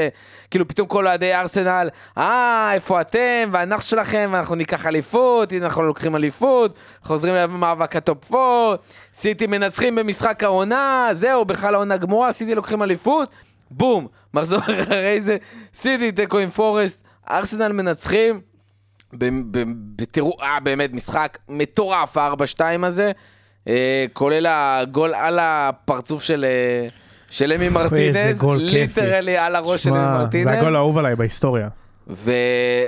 [0.51, 5.66] כאילו פתאום כל אוהדי ארסנל, אה, איפה אתם, וטן האח שלכם, ואנחנו ניקח אליפות, הנה
[5.66, 8.76] אנחנו לוקחים אליפות, חוזרים למאבק ה top 4,
[9.14, 13.31] סיטי מנצחים במשחק העונה, זהו, בכלל העונה גמורה, סיטי לוקחים אליפות,
[13.70, 15.37] בום, מחזור אחרי זה,
[15.74, 18.41] סיטי תיקו עם פורסט, ארסנל מנצחים,
[19.18, 19.57] ב-
[20.43, 23.12] אה, באמת, משחק מטורף, ה-4-2 הזה, אה,
[24.12, 26.45] כולל הגול על הפרצוף של...
[26.49, 26.89] אה,
[27.31, 28.16] של אמי מרטינז.
[28.59, 30.45] literally על הראש של אמי מרטינז.
[30.49, 31.69] זה הגול האהוב עליי בהיסטוריה.
[32.09, 32.31] ו...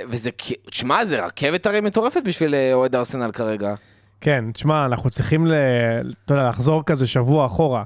[0.09, 3.73] וזה, כ- תשמע, זה רכבת הרים מטורפת בשביל אה, אוהד ארסנל כרגע.
[4.21, 5.53] כן, תשמע, אנחנו צריכים ל...
[6.25, 7.83] אתה יודע, לחזור כזה שבוע אחורה.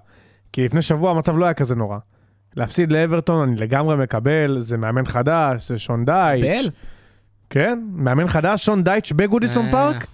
[0.53, 1.97] כי לפני שבוע המצב לא היה כזה נורא.
[2.55, 6.45] להפסיד לאברטון, אני לגמרי מקבל, זה מאמן חדש, זה שון דייץ'.
[6.65, 6.69] בל?
[7.49, 9.71] כן, מאמן חדש, שון דייץ' בגודיסון אה.
[9.71, 10.05] פארק?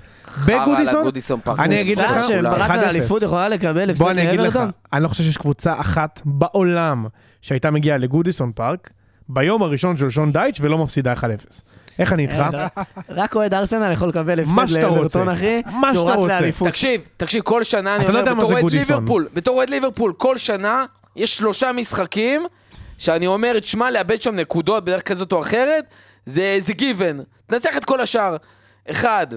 [0.47, 1.39] על בגודיסון?
[1.59, 2.23] אני אגיד לך.
[2.27, 2.75] שהפסדת 1-0.
[2.75, 4.59] לאליפות יכולה לקבל הפסד בוא אני אגיד לך?
[4.93, 7.05] אני לא חושב שיש קבוצה אחת בעולם
[7.41, 8.89] שהייתה מגיעה לגודיסון פארק
[9.29, 11.17] ביום הראשון של שון דייץ' ולא מפסידה 1-0.
[11.99, 12.43] איך אני איתך?
[12.53, 12.67] אה,
[13.09, 15.29] רק אוהד ארסנל יכול לקבל הפסד לאברטון.
[15.29, 15.61] אחי.
[15.65, 16.39] מה שהוא שאתה רץ רוצה.
[16.39, 16.67] לאליפות.
[16.67, 18.73] תקשיב, תקשיב, כל שנה אני אתה לא אומר, מה בתור אוהד.
[18.73, 22.45] ליברפול, בתור אוהד ליברפול, כל שנה יש שלושה משחקים
[22.97, 25.85] שאני אומר, תשמע, לאבד שם נקודות בדרך כזאת או אחרת,
[26.25, 27.19] זה, זה גיוון.
[27.47, 28.35] תנצח את כל השאר.
[28.91, 29.27] אחד,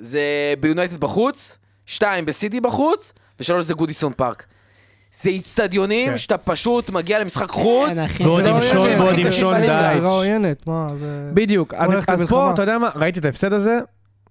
[0.00, 4.46] זה ביונייטד בחוץ, שתיים, בסיטי בחוץ, ושלוש זה גודיסון פארק.
[5.12, 6.16] זה איצטדיונים כן.
[6.16, 7.88] שאתה פשוט מגיע למשחק חוץ,
[8.18, 8.26] כן.
[8.26, 9.18] ועוד עם לא שון, ועוד.
[9.18, 9.60] עם שון.
[9.60, 10.02] דייץ'.
[11.34, 12.20] בדיוק, אז.
[12.28, 13.78] פה, אתה יודע מה, ראיתי את ההפסד הזה,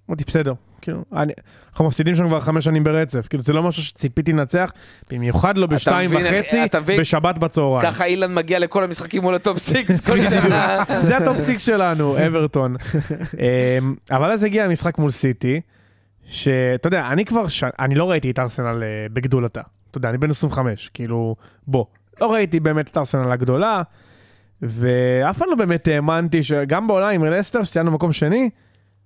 [0.10, 1.34] אמרתי, בסדר, כאילו, אני-
[1.72, 4.72] אנחנו מפסידים שם כבר חמש שנים ברצף, כאילו, זה לא משהו שציפיתי לנצח,
[5.12, 6.99] במיוחד לא בשתיים מבין וחצי, מבין?
[6.99, 7.82] בשבת בצהריים.
[7.91, 10.78] ככה אילן מגיע לכל המשחקים מול ה top six כל שנה.
[11.07, 12.76] זה ה top six שלנו, אברטון.
[13.82, 15.62] אמ, אבל אז הגיע המשחק מול סיטי,
[16.26, 17.64] שאתה יודע, אני כבר, ש...
[17.80, 19.62] אני לא ראיתי את ארסנל אה, בגדולתה.
[19.91, 21.36] אתה יודע, אני בן 25, כאילו,
[21.68, 21.86] בוא.
[22.22, 23.82] לא ראיתי באמת את ארסנל הגדולה,
[24.62, 28.49] ואף פעם לא באמת האמנתי שגם בעולם עם לסטר, שציינו מקום שני,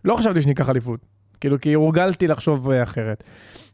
[0.05, 0.99] לא חשבתי שניקח אליפות.
[1.39, 3.23] כאילו, כי הורגלתי לחשוב אה, אחרת.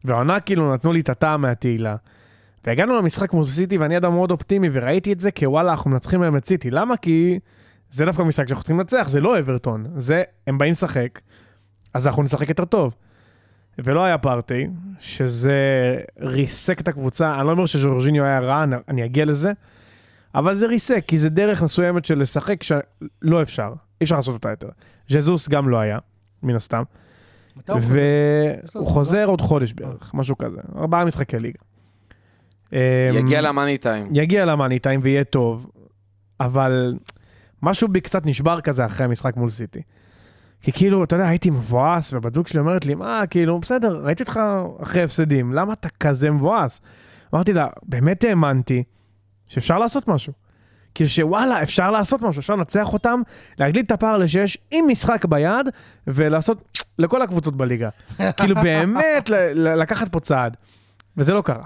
[0.05, 1.95] והעונה כאילו נתנו לי את הטעם מהתהילה.
[2.65, 6.37] והגענו למשחק מול סיטי ואני אדם מאוד אופטימי וראיתי את זה כוואלה אנחנו מנצחים היום
[6.37, 6.71] את סיטי.
[6.71, 6.97] למה?
[6.97, 7.39] כי
[7.89, 9.85] זה דווקא משחק שאנחנו צריכים לנצח, זה לא אברטון.
[9.97, 11.19] זה, הם באים לשחק,
[11.93, 12.95] אז אנחנו נשחק יותר טוב.
[13.79, 14.67] ולא היה פארטי,
[14.99, 15.59] שזה
[16.19, 19.51] ריסק את הקבוצה, אני לא אומר שז'ורג'יניו היה רע, אני- אגיע לזה,
[20.35, 24.49] אבל זה ריסק, כי זה דרך מסוימת של לשחק שלא אפשר, אי אפשר לעשות אותה
[24.49, 24.69] יותר.
[25.09, 25.97] ז'זוס גם לא היה,
[26.43, 26.83] מן הסתם,
[27.67, 31.59] והוא חוזר עוד חודש בערך, משהו כזה, ארבעה משחקי ליגה.
[33.13, 34.07] יגיע אמ, למאני טיים.
[34.13, 35.67] יגיע למאני טיים ויהיה טוב,
[36.39, 36.95] אבל
[37.63, 39.81] משהו בי קצת נשבר כזה אחרי המשחק מול סיטי.
[40.61, 44.23] כי כאילו, אתה יודע, הייתי מבואס, ובת זוג שלי אומרת לי, מה, כאילו, בסדר, ראיתי
[44.23, 44.39] אותך
[44.81, 46.81] אחרי הפסדים, למה אתה כזה מבואס?
[47.33, 48.83] אמרתי לה, באמת האמנתי
[49.47, 50.33] שאפשר לעשות משהו.
[50.99, 53.21] כאילו שוואלה, אפשר לעשות משהו, אפשר לנצח אותם,
[53.59, 55.67] להגדיל את הפער לשש עם משחק ביד,
[56.07, 57.89] ולעשות לכל הקבוצות בליגה.
[58.37, 60.57] כאילו באמת, לקחת פה צעד.
[61.17, 61.63] וזה לא קרה.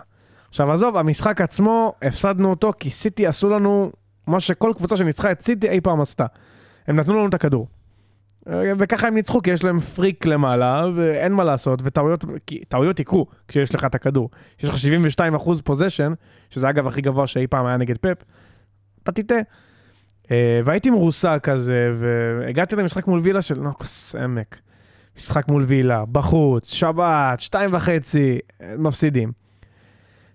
[0.49, 3.91] עכשיו עזוב, המשחק עצמו, הפסדנו אותו כי סיטי עשו לנו
[4.27, 6.25] מה שכל קבוצה שניצחה את סיטי אי פעם עשתה.
[6.87, 7.67] הם נתנו לנו את הכדור.
[8.49, 12.25] אה, וככה הם ניצחו, כי יש להם פריק למעלה, ואין מה לעשות, וטעויות,
[12.67, 14.29] טעויות יקרו כשיש לך את הכדור.
[14.57, 16.13] כשיש לך 72 אחוז פוזיישן,
[16.49, 18.23] שזה אגב הכי גבוה שאי פעם היה נגד פפ,
[19.03, 19.37] אתה תטעה.
[20.31, 24.57] אה, והייתי מרוסק כזה, והגעתי למשחק מול וילה של נוקוס עמק.
[25.17, 29.31] משחק מול וילה, בחוץ, שבת, שתיים וחצי, אה, מפסידים.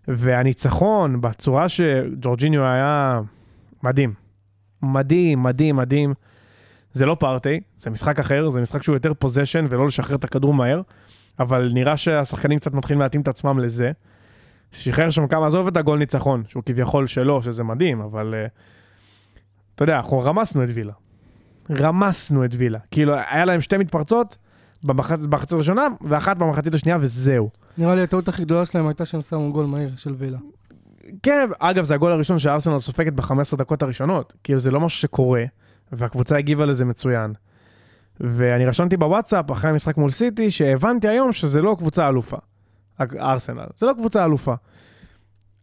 [0.08, 3.20] והניצחון, בצורה שג'ורג'יניו היה
[3.82, 4.14] מדהים.
[4.82, 6.14] מדהים, מדהים, מדהים.
[6.92, 10.54] זה לא פארטי, זה משחק אחר, זה משחק שהוא יותר פוזיישן ולא לשחרר את הכדור
[10.54, 10.80] מהר,
[11.38, 13.92] אבל נראה שהשחקנים קצת מתחילים להתאים את עצמם לזה.
[14.72, 18.50] שחרר שם כמה, עזוב את הגול ניצחון, שהוא כביכול שלו, שזה מדהים, אבל uh,
[19.74, 20.92] אתה יודע, אנחנו רמסנו את וילה.
[21.70, 22.78] רמסנו את וילה.
[22.90, 24.36] כאילו, היה להם שתי מתפרצות
[24.86, 27.50] במחצ- במחצית הראשונה, ואחת במחצית השנייה, וזהו.
[27.78, 30.38] נראה לי הטעות הכי גדולה שלהם הייתה שהם שמו גול מהיר של וילה.
[31.22, 34.32] כן, אגב, זה הגול הראשון שארסנל סופגת ב-15 דקות הראשונות.
[34.44, 35.44] כאילו, זה לא משהו שקורה,
[35.92, 37.32] והקבוצה הגיבה לזה מצוין.
[38.20, 42.36] ואני רשמתי בוואטסאפ, אחרי המשחק מול סיטי, שהבנתי היום שזה לא קבוצה אלופה.
[43.20, 43.66] ארסנל.
[43.76, 44.54] זה לא קבוצה אלופה.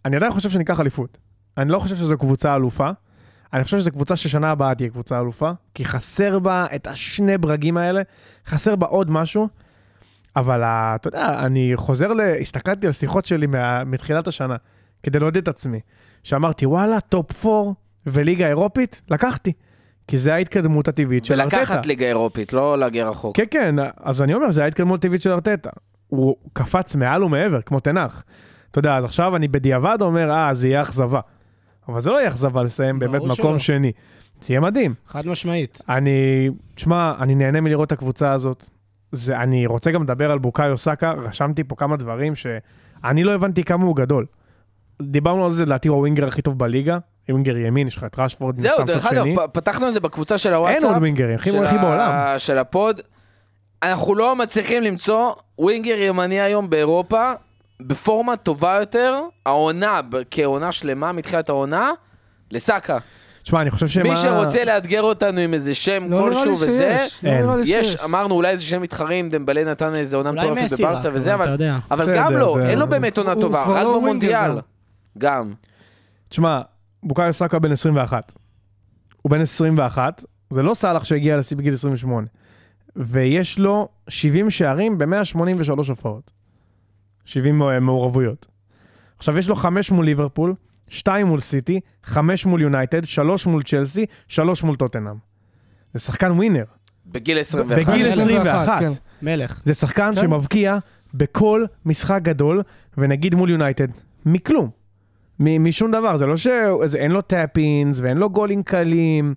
[0.05, 1.17] אני עדיין חושב שניקח אליפות.
[1.57, 2.89] אני לא חושב שזו קבוצה אלופה.
[3.53, 7.77] אני חושב שזו קבוצה ששנה הבאה תהיה קבוצה אלופה, כי חסר בה את השני ברגים
[7.77, 8.01] האלה,
[8.47, 9.47] חסר בה עוד משהו.
[10.35, 12.21] אבל ה- אתה יודע, אני חוזר ל...
[12.41, 13.83] הסתכלתי על שיחות שלי מה...
[13.83, 14.55] מתחילת השנה,
[15.03, 15.79] כדי לעודד את עצמי.
[16.23, 17.71] שאמרתי, וואלה, top 4
[18.07, 19.53] וליגה אירופית, לקחתי.
[20.07, 21.57] כי זה ההתקדמות הטבעית של ארטטה.
[21.57, 23.35] ולקחת ליגה אירופית, לא להגיע רחוק.
[23.37, 25.69] כן, כן, אז אני אומר, זה ההתקדמות הטבעית של ארטטה.
[26.07, 28.23] הוא קפץ מעל ומעבר, כמו טן האח.
[28.71, 31.19] אתה יודע, אז עכשיו אני בדיעבד אומר, אה, זה יהיה אכזבה.
[31.89, 33.59] אבל זה לא יהיה אכזבה לסיים באמת מקום שלא.
[33.59, 33.91] שני.
[34.41, 34.93] זה יהיה מדהים.
[35.07, 35.81] חד משמעית.
[35.89, 38.69] אני, תשמע, אני נהנה מלראות את הקבוצה הזאת.
[39.11, 43.63] זה, אני רוצה גם לדבר על בוקאיו סאקה, רשמתי פה כמה דברים שאני לא הבנתי
[43.63, 44.25] כמה הוא גדול.
[45.01, 46.97] דיברנו על זה, לדעתי הוא ה winger הכי טוב בליגה,
[47.29, 50.57] winger ימין, יש לך את רשפורד, זהו, דרך אגב, פתחנו את זה בקבוצה של אין
[50.57, 50.83] הוואטסאפ.
[50.91, 52.11] עוד ווינגרים, הכי ה- בעולם.
[52.37, 53.01] של הפוד.
[53.83, 57.31] אנחנו לא מצליחים למצוא ווינגר ימני היום באירופה
[57.79, 60.01] בפורמה טובה יותר, העונה
[60.31, 61.91] כעונה שלמה מתחילת העונה,
[62.51, 62.97] לסאקה.
[63.43, 64.03] תשמע, אני חושב שמה...
[64.03, 67.23] מי שרוצה לאתגר אותנו עם איזה שם לא נראה כלשהו לי וזה, שיש.
[67.23, 67.41] לא אין.
[67.43, 67.95] נראה לי יש, שיש.
[68.03, 71.57] אמרנו אולי איזה שם מתחרים, דמבלה נתן איזה עונה מטורפת בברסה אבל וזה, אבל.
[71.91, 74.51] אבל גם לא, זה- אין לו באמת עונה טובה, רק לא במונדיאל.
[74.51, 74.57] גם.
[75.17, 75.43] גם.
[76.29, 76.61] תשמע,
[77.03, 78.33] בוקאיו סאקה בן 21.
[79.21, 82.27] הוא בן 21, זה לא סאלח שהגיע לשיא בגיל 28.
[82.95, 86.31] ויש לו 70 שערים ב-183 הופעות.
[87.25, 88.47] 70 מע- מעורבויות.
[89.17, 90.53] עכשיו, יש לו 5 מול ליברפול,
[90.87, 95.15] 2 מול סיטי, 5 מול יונייטד, 3 מול צ'לסי, 3 מול טוטנאם.
[95.93, 96.63] זה שחקן ווינר.
[97.05, 97.87] בגיל 21.
[97.87, 98.79] בגיל 21.
[98.79, 98.89] כן.
[99.21, 99.61] מלך.
[99.65, 100.21] זה שחקן כן.
[100.21, 100.77] שמבקיע
[101.13, 102.61] בכל משחק גדול,
[102.97, 103.87] ונגיד מול יונייטד,
[104.25, 104.69] מכלום.
[105.39, 109.33] משום דבר, זה לא שאין לו tap-ins ואין לו גולים קלים.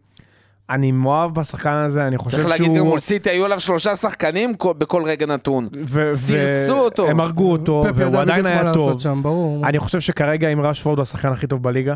[0.71, 2.66] אני מאוהב בשחקן הזה, אני חושב צריך שהוא...
[2.66, 5.69] להגיד גם מול סיטי, היו עליו שלושה שחקנים כל- בכל רגע נתון.
[5.87, 7.07] ו- סירסו ו- אותו.
[7.09, 9.01] הם הרגו אותו, והוא עדיין היה טוב.
[9.01, 9.66] שם, ברור.
[9.66, 11.95] אני חושב שכרגע עם רשפורד הוא השחקן הכי טוב בליגה.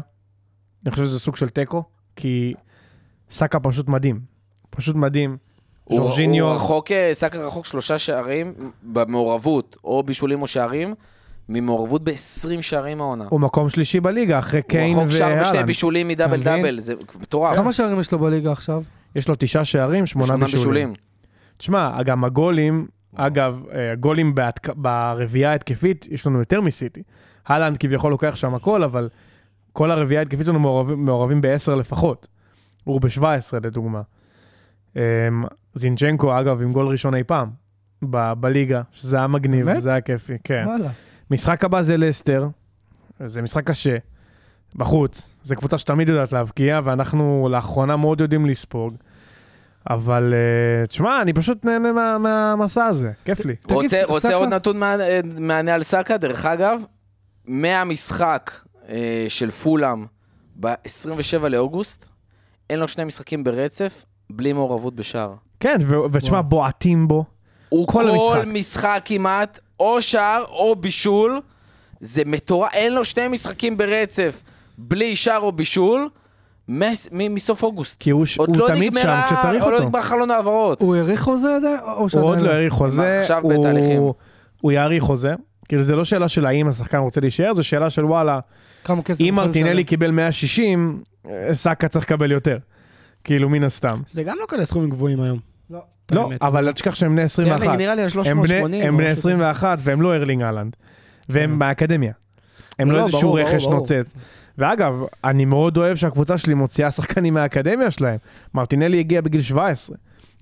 [0.84, 1.82] אני חושב שזה סוג של תיקו,
[2.16, 2.54] כי
[3.30, 4.20] סאקה פשוט מדהים.
[4.70, 5.36] פשוט מדהים.
[5.92, 10.94] ז'ורז'יניו, הוא רחוק, אה, סאקה רחוק שלושה שערים במעורבות, או בישולים או שערים,
[11.52, 12.14] ממעורבות ב-20
[12.62, 13.24] שערים העונה.
[13.28, 15.66] הוא מקום שלישי בליגה, אחרי קיין הוא רחוק שער בשני והלנד.
[15.66, 16.42] בישולים מדאבל?
[16.42, 17.56] דאבל, זה מטורף.
[17.56, 18.82] כמה שערים יש לו בליגה עכשיו?
[19.16, 20.92] יש לו תשעה שערים, שמונה בישולים.
[21.56, 27.02] תשמע, גם הגולים, אגב, אה, הגולים בהתק- ברביעייה ההתקפית, יש לנו יותר מסיטי.
[27.50, 29.08] אהלנד כביכול לוקח שם הכל, אבל
[29.72, 32.28] כל הרביעייה ההתקפית שלנו מעורבים, מעורבים ב-10 לפחות.
[32.84, 33.22] הוא ב-17
[33.64, 34.00] לדוגמה.
[34.96, 35.00] אמ,
[35.74, 37.50] זינצ'נקו, אגב, עם גול ראשון אי פעם,
[38.10, 39.82] ב- בליגה, שזה היה מגניב, באמת?
[39.82, 40.64] זה היה כיפי, כן.
[40.66, 40.88] וואלה.
[41.32, 42.48] משחק הבא זה לסטר,
[43.26, 43.96] זה משחק קשה,
[44.76, 45.30] בחוץ.
[45.42, 48.94] זו קבוצה שתמיד יודעת להבקיע, ואנחנו לאחרונה מאוד יודעים לספוג.
[49.90, 53.56] אבל uh, תשמע, אני פשוט נהנה מה- מהמסע הזה, כיף לי.
[53.56, 56.16] תגיד, רוצה- רוצה סאקה- עוד נתון מה- אה, מענה על סאקה?
[56.16, 56.80] דרך אגב,
[57.44, 58.50] מהמשחק
[58.88, 60.04] אה, של פולאם
[60.60, 62.08] ב-27 לאוגוסט,
[62.70, 65.34] אין לו שני משחקים ברצף, בלי מעורבות בשער.
[65.60, 65.76] כן,
[66.12, 66.40] ותשמע.
[66.42, 67.24] בועטים בו.
[67.68, 68.44] הוא כל כל, המשחק.
[68.46, 69.10] משחק מסחק
[69.82, 71.40] או שער או בישול.
[72.00, 74.42] זה מטורף, אין לו שני משחקים ברצף
[74.78, 76.08] בלי שער או בישול
[76.68, 78.00] מס, מ- מסוף אוגוסט.
[78.00, 79.88] כי הוא, הוא לא תמיד שם נגמרה, כשצריך עוד לא אותו.
[79.88, 80.82] נגמר חלון העברות.
[80.82, 81.76] הוא האריך חוזה עדיין?
[81.96, 82.50] הוא עוד לא לא?
[82.50, 84.02] האריך חוזה, עכשיו הוא- בתהליכים.
[84.60, 85.34] הוא יאריך חוזה.
[85.68, 88.40] כאילו זה לא שאלה של האם השחקן רוצה להישאר, זה שאלה של וואלה,
[88.84, 89.84] כמה כסף אם מרטינלי?
[89.84, 92.58] קיבל 160, אה, סאקה צריך לקבל יותר.
[93.24, 94.00] כאילו מן הסתם.
[94.06, 95.38] זה גם לא כאלה סכומים גבוהים היום.
[95.70, 95.78] לא.
[96.12, 96.42] לא, האמת.
[96.42, 97.60] אבל אל תשכח שהם בני 21.
[97.60, 98.64] ירלינג נראה לי על הם 380.
[98.64, 99.30] בני, הם בני משהו כזה.
[99.30, 100.76] 21 והם לא ארלינג אהלנד.
[101.28, 102.12] והם באקדמיה.
[102.78, 104.14] הם לא לא, איזשהו רכש נוצץ.
[104.58, 108.16] ואגב, אני מאוד אוהב שהקבוצה שלי מוציאה שחקנים מהאקדמיה שלהם.
[108.54, 109.96] מרטינלי הגיע בגיל 17.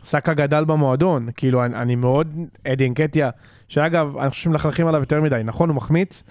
[0.05, 1.29] סאקה גדל במועדון.
[1.37, 2.29] כאילו, אני, אני מאוד...
[2.67, 3.31] אדי אנקטיה,
[3.69, 5.41] שאגב, אני חושב שמלכלכים עליו יותר מדי.
[5.45, 6.23] נכון, הוא מחמיץ,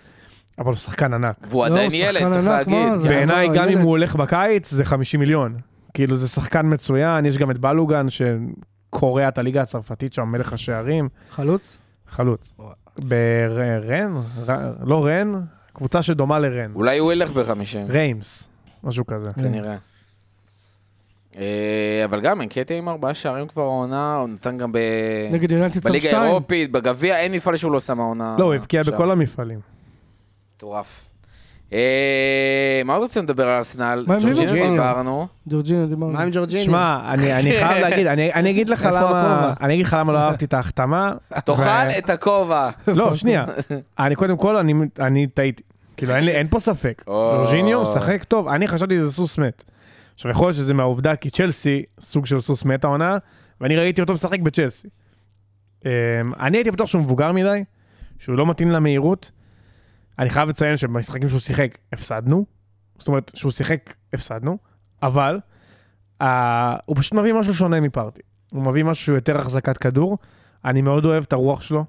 [0.59, 1.35] אבל הוא שחקן ענק.
[1.47, 2.93] והוא לא, עדיין ילד, צריך להגיד.
[3.07, 3.79] בעיניי, לא, גם אם.
[3.79, 5.57] הוא הולך בקיץ, זה 50 מיליון.
[5.93, 8.09] כאילו, זה שחקן מצוין, יש גם את בלוגן,
[8.89, 11.09] שקורע את הליגה הצרפתית שם, מלך השערים.
[11.29, 11.77] חלוץ?
[12.09, 12.55] חלוץ.
[12.97, 14.15] ברן?
[14.83, 15.31] לא רן,
[15.73, 16.71] קבוצה שדומה לרן.
[16.75, 18.49] אולי הוא ילך בחמישים, ריימס,
[18.83, 19.29] משהו כזה.
[19.33, 19.75] כנראה.
[21.37, 24.77] אה, אבל גם אנקטיה עם ארבעה שערים כבר העונה, הוא נתן גם ב...
[25.31, 26.21] נגד יונתן בליגה 2.
[26.21, 28.35] האירופית, בגביע, אין מפעל שהוא לא שם העונה.
[28.39, 28.81] לא, הוא הבקיע.
[28.83, 29.59] בכל המפעלים.
[30.55, 31.08] מטורף.
[31.73, 34.05] אה, מה עוד רוצים לדבר על ארסנל?
[34.07, 34.69] ליברפול?
[34.71, 35.27] דיברנו.
[35.49, 36.13] ג'ורג'ינו דיברנו.
[36.13, 36.63] מה עם ג'ורג'יני?
[36.63, 39.53] שמע, אני אני חייב להגיד, אני אני אגיד לך למה?
[39.61, 41.13] אני אגיד לך למה לא אהבתי את ההחתמה.
[41.45, 41.61] תאכל
[41.97, 42.69] את הכובע.
[42.87, 43.45] לא, שנייה.
[43.99, 45.63] אני קודם כל, אני- אני טעיתי.
[45.97, 47.03] כאילו, אין פה ספק.
[47.07, 49.63] ג'ורג'יניו משחק טוב, אני חשבתי שזה סוס מת.
[50.15, 53.17] עכשיו, יכול להיות שזה מהעובדה כי צ'לסי סוג של סוס מת העונה,
[53.61, 54.87] ואני ראיתי אותו משחק בצ'לסי.
[55.85, 55.89] אמ,
[56.39, 57.63] אני הייתי בטוח שהוא מבוגר מדי,
[58.19, 59.31] שהוא לא מתאים למהירות.
[60.19, 62.45] אני חייב לציין שבמשחקים שהוא שיחק, הפסדנו.
[62.97, 64.57] זאת אומרת, שהוא שיחק, הפסדנו,
[65.03, 65.39] אבל
[66.21, 68.21] אה, הוא פשוט מביא משהו שונה מפרטי.
[68.51, 70.17] הוא מביא משהו שהוא יותר החזקת כדור.
[70.65, 71.85] אני מאוד אוהב את הרוח שלו.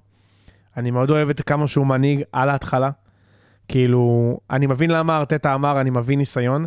[0.77, 2.91] אני מאוד אוהב את כמה שהוא מנהיג על ההתחלה.
[3.69, 6.67] כאילו, אני מבין למה ארטטה אמר, אני מבין ניסיון.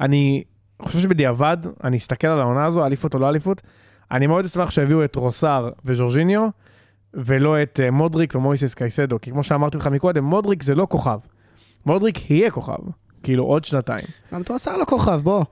[0.00, 0.44] אני
[0.82, 3.62] חושב שבדיעבד, אני אסתכל על העונה הזו, אליפות או לא אליפות,
[4.10, 6.48] אני מאוד אשמח שיביאו את רוסר וז'ורג'יניו,
[7.14, 11.18] ולא את אה, מודריק ומויסס קייסדו, כי כמו שאמרתי לך מקודם, מודריק זה לא כוכב.
[11.86, 12.76] מודריק יהיה כוכב,
[13.22, 14.04] כאילו עוד שנתיים.
[14.34, 15.44] גם אתה עושה לו כוכב, בוא.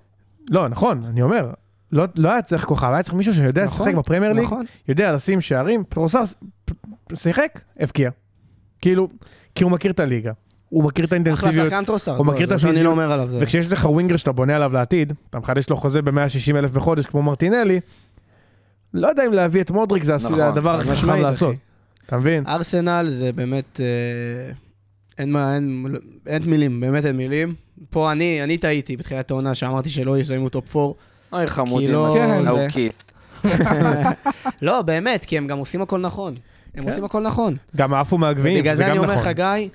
[0.50, 1.50] לא, נכון, אני אומר,
[1.92, 4.64] לא, לא היה צריך כוכב, היה צריך מישהו שיודע נכון, לשחק בפרמייר ליג, נכון.
[4.88, 6.34] יודע לשים שערים, רוסר ס-
[6.64, 6.72] פ-
[7.14, 8.10] שיחק, הבקיע.
[8.82, 9.08] כאילו,
[9.54, 10.32] כי הוא מכיר את הליגה,
[10.68, 11.66] הוא מכיר את אחלה האינטנסיביות,
[11.98, 12.16] שחקן.
[12.16, 12.96] הוא מכיר את הפיזיות.
[12.98, 13.26] לא.
[13.26, 16.12] זה- וכשיש לך winger שאתה בונה עליו לעתיד, אתה מחדש לו חוזה ב-160
[16.56, 17.80] אלף בחודש כמו מרטינלי,
[18.94, 21.54] לא יודע אם להביא את מודריק זה נכון, הדבר הכי חכם לעשות.
[22.06, 22.46] אתה מבין?
[22.46, 23.80] ארסנל זה באמת...
[23.80, 24.52] אה,
[25.18, 25.86] אין מה, אין,
[26.26, 27.54] אין מילים, באמת אין מילים.
[27.90, 30.92] פה אני, אני טעיתי בתחילת העונה שאמרתי שלא יסיימו top 4.
[31.32, 32.16] אוי חמודים, כי לא-
[32.72, 32.88] כן.
[34.62, 36.34] לא, באמת, כי הם גם עושים הכל נכון.
[36.74, 36.88] הם כן.
[36.88, 37.56] עושים הכל נכון.
[37.76, 39.32] גם עפו מהגביעים, ובגלל זה זה אני גם אומר לך, נכון.
[39.32, 39.68] גיא,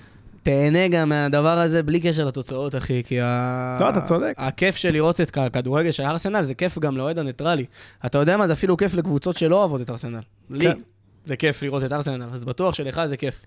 [0.46, 3.78] תהנה גם מהדבר הזה בלי קשר לתוצאות, אחי, כי ה...
[3.82, 4.34] לא, אתה צודק.
[4.38, 7.66] הכיף של לראות את הכדורגל של ארסנל זה כיף גם לאוהד הניטרלי.
[8.06, 10.20] אתה יודע מה, זה אפילו כיף לקבוצות שלא אוהבות את ארסנל.
[10.50, 10.80] לי כן.
[11.26, 13.46] זה כיף לראות את ארסנל, אז בטוח שלך זה כיף.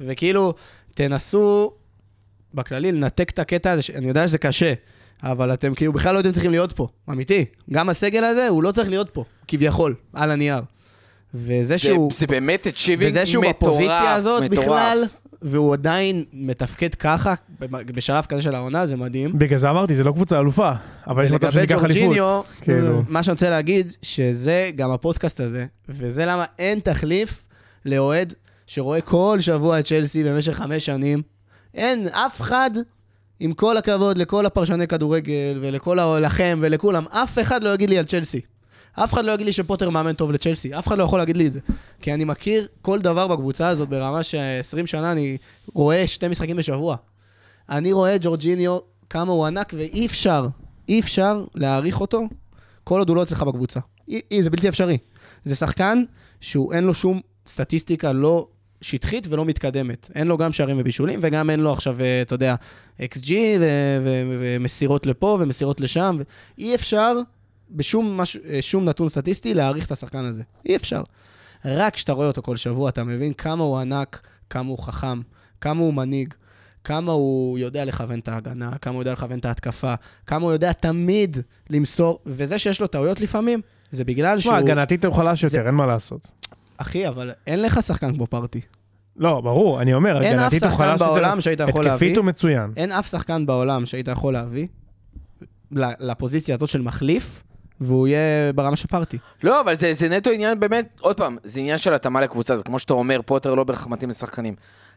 [0.00, 0.54] וכאילו,
[0.94, 1.72] תנסו
[2.54, 4.72] בכללי לנתק את הקטע הזה, אני יודע שזה קשה,
[5.22, 7.44] אבל אתם כאילו בכלל לא יודעים צריכים להיות פה, אמיתי.
[7.72, 10.60] גם הסגל הזה, הוא לא צריך להיות פה, כביכול, על הנייר.
[11.34, 12.12] וזה זה- שהוא...
[12.14, 14.58] זה באמת אצ'יבינג וזה שהוא מטורף, בפוזיציה הזאת מטורף.
[14.66, 15.02] בכלל,
[15.42, 17.34] והוא עדיין מתפקד ככה,
[17.70, 19.38] בשלב כזה של העונה, זה מדהים.
[19.38, 20.72] בגלל זה אמרתי, זה לא קבוצה אלופה,
[21.06, 22.46] אבל יש מצב שניקח אליפות.
[22.60, 23.02] כאילו.
[23.08, 27.42] מה שאני רוצה להגיד, שזה גם הפודקאסט הזה, וזה למה אין תחליף
[27.84, 28.34] לאוהד
[28.66, 31.22] שרואה כל שבוע את צ'לסי במשך חמש שנים.
[31.74, 32.70] אין אף אחד,
[33.40, 38.04] עם כל הכבוד לכל הפרשני כדורגל ולכל לכם ולכולם, אף אחד לא יגיד לי על
[38.04, 38.40] צ'לסי.
[39.04, 41.46] אף אחד לא יגיד לי שפוטר מאמן טוב לצ'לסי, אף אחד לא יכול להגיד לי
[41.46, 41.60] את זה.
[42.00, 45.36] כי אני מכיר כל דבר בקבוצה הזאת ברמה ש-20 שנה אני
[45.74, 46.96] רואה שתי משחקים בשבוע.
[47.70, 48.78] אני רואה את ג'ורג'יניו,
[49.10, 50.46] כמה הוא ענק, ואי אפשר,
[50.88, 52.22] אי אפשר להעריך אותו
[52.84, 53.80] כל עוד הוא לא אצלך בקבוצה.
[54.08, 54.98] אי, אי, זה בלתי אפשרי.
[55.44, 56.02] זה שחקן
[56.40, 58.46] שהוא אין לו שום סטטיסטיקה לא
[58.80, 60.10] שטחית ולא מתקדמת.
[60.14, 62.54] אין לו גם שערים ובישולים, וגם אין לו עכשיו, אה, אתה יודע,
[63.00, 66.18] ו- ו- ומסירות לפה ומסירות לשם.
[66.58, 67.16] אי אפשר
[67.70, 70.42] בשום מש, אה, שום נתון סטטיסטי להעריך את השחקן הזה.
[70.68, 71.02] אי אפשר.
[71.64, 75.20] רק כשאתה רואה אותו כל שבוע, אתה מבין כמה הוא ענק, כמה הוא חכם,
[75.60, 76.34] כמה הוא מנהיג,
[76.84, 79.94] כמה הוא יודע לכוון את ההגנה, כמה הוא יודע לכוון את ההתקפה,
[80.26, 81.36] כמה הוא יודע תמיד
[81.70, 83.60] למסור, וזה שיש לו טעויות לפעמים,
[83.90, 84.52] זה בגלל שהוא...
[84.52, 86.30] תשמע, הגנתית הוא חלש זה- יותר, אין מה לעשות.
[86.76, 88.60] אחי, אבל אין לך שחקן כמו פרטי.
[89.16, 91.12] לא, ברור, אני אומר, אין אף הגנתית הוא שחקן חלש יותר.
[91.12, 92.16] בעולם שהיית יכול התקפית להביא.
[92.16, 92.72] הוא מצוין.
[92.76, 94.66] אין אף שחקן בעולם שהיית יכול להביא
[96.00, 97.42] לפוזיציה הזאת של מחליף,
[97.80, 99.18] והוא יהיה ברמה של פרטי.
[99.42, 102.62] לא, אבל זה, זה נטו עניין באמת, עוד פעם, זה עניין של התאמה לקבוצה, זה
[102.64, 104.54] כמו שאתה אומר, פוטר לא בהכרח מתאים לשחקנים.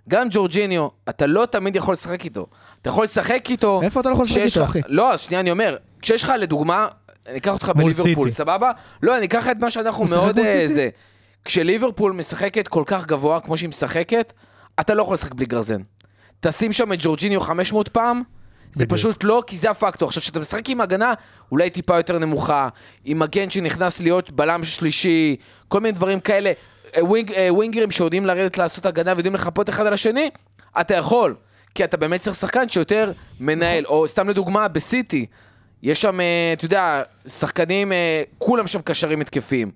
[0.10, 2.48] גם ג'ורג'יניו, אתה לא תמיד יכול לשחק איתו.
[2.82, 3.82] אתה יכול לשחק איתו...
[3.84, 4.82] איפה אתה לא יכול לשחק איתו, אחי?
[4.88, 6.88] לא, אז שנייה, אני אומר, כשיש לך, לדוגמה,
[7.28, 8.30] אני אקח אותך בליברפול.
[8.30, 8.72] סבבה?
[9.04, 10.40] לא, אני אקח את מה שאנחנו מאוד...
[10.40, 10.64] אה?
[10.68, 10.90] זה.
[11.46, 14.34] כשליברפול משחקת כל כך גבוה, כמו שהיא משחקת,
[14.80, 15.82] אתה לא יכול לשחק בלי גרזן.
[16.40, 18.22] תשים שם את ג'ורג'יניו 500 פעם,
[18.74, 19.00] זה בדיוק.
[19.00, 20.08] פשוט לא, כי זה הפקטור.
[20.08, 21.14] עכשיו, כשאתה משחק עם הגנה,
[21.52, 22.68] אולי טיפה יותר נמוכה,
[23.06, 25.36] עם מגן שנכנס להיות בלם שלישי,
[25.68, 26.52] כל מיני דברים כאלה,
[26.96, 30.30] אה, ווינג, אה, ווינגרים שיודעים לרדת לעשות הגנה ויודעים לחפות אחד על השני,
[30.82, 31.36] אתה יכול.
[31.76, 35.26] כי אתה באמת צריך שחקן שיותר מנהל, או סתם לדוגמה, בסיטי,
[35.84, 37.92] יש שם, אה, אתה יודע, שחקנים,
[38.38, 39.72] כולם שם קשרים התקפיים.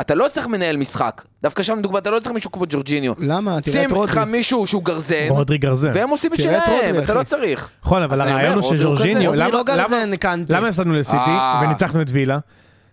[0.00, 1.22] אתה לא צריך מנהל משחק.
[1.42, 3.12] דווקא שם, לדוגמה, אתה לא צריך מישהו כמו ג'ורג'יניו.
[3.18, 3.60] למה?
[3.60, 4.12] תראה שים את רודרי.
[4.12, 5.90] לך מישהו שהוא גרזן, רודרי גרזן.
[5.94, 7.28] והם עושים את שלהם, רודרי, אתה לא אחי.
[7.30, 7.70] צריך.
[7.84, 8.62] נכון, אבל הרעיון הוא.
[8.62, 10.58] שז'ורג'יניו, רודרי למה- לא גרזן, למה- קנטה.
[10.58, 11.60] למה הפסדנו לסיטי אה.
[11.64, 12.38] וניצחנו את וילה?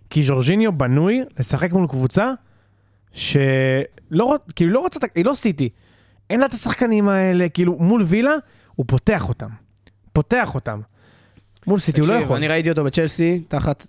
[0.09, 2.31] כי ז'ורג'יניו בנוי לשחק מול קבוצה
[3.13, 5.69] שלא כאילו לא רוצה, היא לא סיטי.
[6.29, 8.31] אין לה את השחקנים האלה, כאילו מול וילה
[8.75, 9.49] הוא פותח אותם.
[10.13, 10.79] פותח אותם.
[11.67, 12.35] מול סיטי הוא לא יכול.
[12.37, 13.87] אני ראיתי אותו בצ'לסי, תחת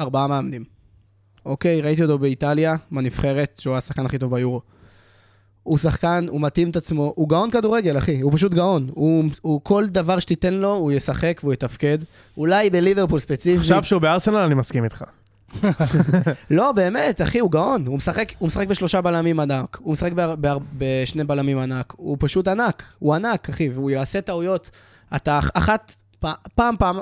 [0.00, 0.75] ארבעה מאמנים.
[1.46, 4.60] אוקיי, ראיתי אותו באיטליה, בנבחרת, שהוא השחקן הכי טוב ביורו.
[5.62, 8.90] הוא שחקן, הוא מתאים את עצמו, הוא גאון כדורגל, אחי, הוא פשוט גאון.
[8.94, 11.98] הוא, הוא כל דבר שתיתן לו, הוא ישחק והוא יתפקד.
[12.36, 13.60] אולי בליברפול ספציפית.
[13.60, 15.04] עכשיו שהוא בארסנל, אני מסכים איתך.
[16.50, 17.86] לא, באמת, אחי, הוא גאון.
[17.86, 19.78] הוא משחק, הוא משחק בשלושה בלמים ענק.
[19.80, 21.92] הוא משחק בהר, בהר, בשני בלמים ענק.
[21.96, 22.82] הוא פשוט ענק.
[22.98, 24.70] הוא ענק, אחי, והוא יעשה טעויות.
[25.16, 25.94] אתה אחת,
[26.54, 26.96] פעם, פעם,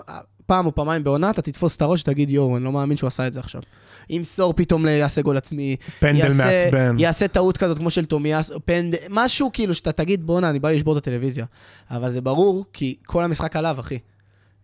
[0.47, 3.27] פעם או פעמיים בעונה, אתה תתפוס את הראש ותגיד, יואו, אני לא מאמין שהוא עשה
[3.27, 3.63] את זה עכשיו.
[4.11, 5.77] ימסור פתאום, ל- יעשה גול עצמי.
[5.99, 6.97] פנדל יעשה, מעצבן.
[6.99, 10.93] יעשה טעות כזאת כמו של תומיאס, פנדל, משהו כאילו שאתה תגיד, בואנה, אני בא לשבור
[10.93, 11.45] את הטלוויזיה.
[11.91, 13.99] אבל זה ברור, כי כל המשחק עליו, אחי.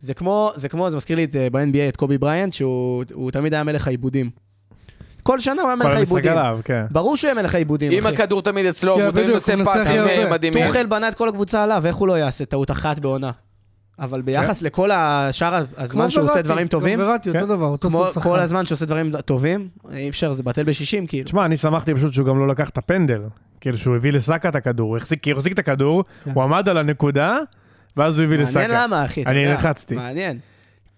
[0.01, 3.31] זה כמו, זה כמו, זה מזכיר לי את, אה, ב-NBA את קובי בריינט, שהוא הוא
[3.31, 4.31] תמיד היה מלך העיבודים.
[5.23, 6.33] כל שנה הוא היה מלך העיבודים.
[6.65, 6.85] כן.
[6.91, 8.07] ברור שהוא יהיה מלך העיבודים, אם.
[8.07, 10.31] הכדור תמיד אצלו, כן, הוא תמיד עושה פסים אה.
[10.31, 10.67] מדהימים.
[10.67, 13.31] טוחל בנה את כל הקבוצה עליו, איך הוא לא יעשה טעות אחת בעונה?
[14.01, 17.41] אבל ביחס לכל השאר הזמן שהוא עושה דברים טובים, כמו וראטי, כן.
[17.41, 18.21] אותו דבר, אותו סוג שחקן.
[18.21, 21.25] כל הזמן שהוא עושה דברים טובים, אי אפשר, זה בטל בשישים, כאילו.
[21.25, 23.23] תשמע, אני שמחתי פשוט שהוא גם לא לקח את הפנדל.
[23.61, 26.31] כאילו שהוא הביא לסאקה את הכדור, הוא החזיק, כי הוא החזיק את הכדור, כן.
[26.35, 27.39] הוא עמד על הנקודה,
[27.97, 28.59] ואז הוא הביא לסאקה.
[28.69, 29.55] מעניין למה, אחי, אתה אני יודע.
[29.55, 29.95] לחצתי.
[29.95, 30.39] מעניין.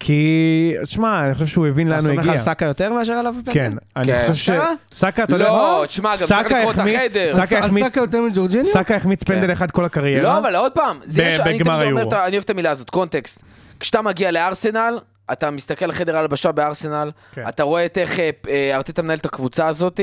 [0.04, 2.42] כי, תשמע, אני חושב שהוא הבין אתה לאן הוא סומך על הגיע.
[2.44, 3.52] סאקה יותר מאשר עליו בפנדל?
[3.52, 4.24] כן, אני כן.
[4.28, 4.68] חושב אשכרה?
[4.94, 5.84] שסאקה, אתה יודע לא?
[5.88, 7.32] תשמע, גם צריך סאקה לקרוא את החדר.
[7.36, 8.66] סאקה סאקה יותר מג'ורג'יניו?
[8.66, 9.50] סאקה החמיץ פנדל כן.
[9.50, 10.22] אחד כל הקריירה.
[10.22, 12.12] לא, אבל עוד פעם, זה ב- יש, אני תמיד בגמר אומר, היורו.
[12.12, 13.42] אני אוהב את המילה הזאת, קונטקסט.
[13.80, 14.98] כשאתה מגיע לארסנל,
[15.32, 17.44] אתה מסתכל על חדר הלבשה בארסנל, כן.
[17.48, 20.00] אתה רואה את איך אה, אה, ארטטה מנהל את הקבוצה הזאת,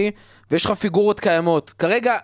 [0.52, 1.74] ויש לך פיגורות קיימות.
[1.80, 2.18] כרגע,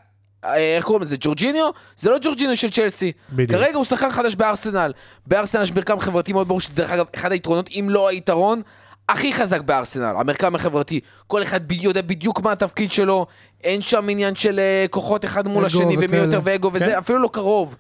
[0.54, 1.70] איך קוראים לזה, ג'ורג'יניו?
[1.98, 3.12] זה לא ג'ורג'יניו של צ'לסי.
[3.30, 3.60] בדיוק.
[3.60, 4.94] כרגע הוא שחקן חדש בארסנל.
[5.28, 8.62] בארסנל יש מרקם חברתי מאוד ברור, שדרך אגב, אחד היתרונות, אם לא היתרון,
[9.10, 11.00] הכי חזק בארסנל, המרקם החברתי.
[11.28, 13.26] כל אחד יודע בדיוק מה התפקיד שלו,
[13.64, 16.18] אין שם עניין של אה, כוחות אחד מול השני, ומי.
[16.18, 16.98] יותר ואגו וזה, כן.
[16.98, 17.76] אפילו לא קרוב.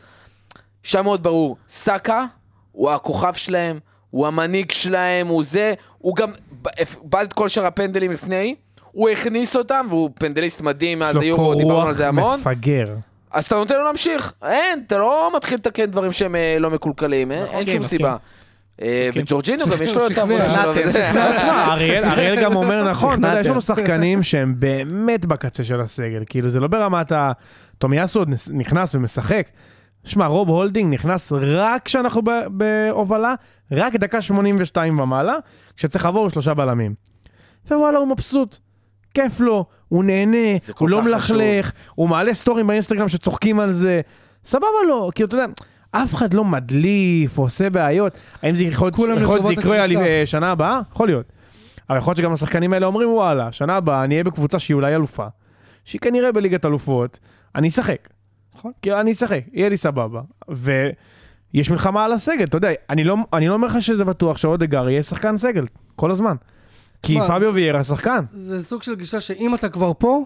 [0.83, 2.25] שם מאוד ברור, סאקה
[2.71, 6.31] הוא הכוכב שלהם, הוא המנהיג שלהם, הוא זה, הוא גם
[7.01, 8.55] בעט את כל שאר הפנדלים לפני,
[8.95, 12.39] הוא הכניס אותם, והוא פנדליסט מדהים מאז היורו, דיברנו על זה המון.
[12.39, 12.85] מפגר.
[13.31, 17.31] אז אתה נותן לו להמשיך, אין, אתה לא מתחיל לתקן דברים שהם אה, לא מקולקלים,
[17.31, 17.97] אה, אין מסכים, שום מסכים.
[17.97, 18.15] סיבה.
[18.81, 20.71] אה, וג'ורג'יניו גם יש לו את העבודה שלו.
[21.71, 23.61] אריאל אריאל גם אומר נכון, יש לנו.
[23.61, 27.31] שחקנים שהם באמת בקצה של הסגל, כאילו זה לא ברמת ה...
[27.77, 29.47] תומיאסו עוד נס- נכנס ומשחק.
[30.03, 33.33] שמע, רוב הולדינג נכנס רק כשאנחנו ב- בהובלה,
[33.71, 35.35] רק דקה 82 ומעלה,
[35.77, 36.93] כשצריך לעבור שלושה בלמים.
[37.71, 38.57] ווואלה, הוא מבסוט.
[39.15, 40.37] כיף לו, הוא נהנה,
[40.77, 44.01] הוא לא מלכלך, הוא מעלה סטוריז באינסטגרם שצוחקים על זה.
[44.45, 45.45] סבבה לו, כאילו, אתה יודע,
[45.91, 48.13] אף אחד לא מדליף, עושה בעיות.
[48.41, 50.79] האם זה יכול להיות שזה יקרה שנה הבאה?
[50.91, 51.25] יכול להיות.
[51.89, 54.95] אבל יכול להיות שגם השחקנים האלה אומרים, וואלה, שנה הבאה אני אהיה בקבוצה שהיא אולי
[54.95, 55.25] אלופה,
[55.85, 57.19] שהיא כנראה בליגת אלופות,
[57.55, 58.09] אני אשחק.
[58.55, 58.71] נכון.
[58.81, 60.21] כאילו, אני אשחק, יהיה לי סבבה.
[60.49, 64.89] ויש מלחמה על הסגל, אתה יודע, אני לא, אני לא אומר לך שזה בטוח שאודגר
[64.89, 66.35] יהיה שחקן סגל, כל הזמן.
[67.05, 68.19] כי מה, פביו ויארה שחקן.
[68.29, 70.23] זה סוג של גישה שאם אתה כבר פה,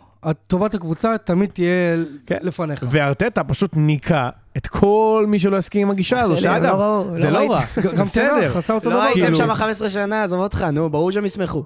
[0.47, 2.37] טובת הקבוצה תמיד תהיה כן.
[2.41, 2.85] לפניך.
[2.89, 7.15] וארטטה פשוט ניקה את כל מי שלא הסכים עם הגישה הזו, שלי, שאגב, לא ראו,
[7.15, 7.61] זה לא לא רע,
[7.97, 8.07] גם-.
[8.09, 9.03] תנח עשה אותו לא דבר.
[9.03, 11.63] הייתם כאילו- שם 15 שנה, עזוב אותך, נו, ברור שהם ישמחו.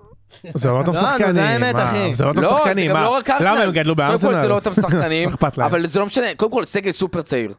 [0.56, 2.16] זה לא אותם לא, שחקנים, זה האמת, מה, אחי.
[2.16, 3.20] זה לא אותם לא, זה שחקנים, לא.
[3.40, 4.34] למה הם גדלו קודם בארסנל?
[4.34, 5.30] כל זה לא אותם שחקנים?
[5.58, 7.52] אבל זה לא משנה, קודם כל סגל סופר צעיר.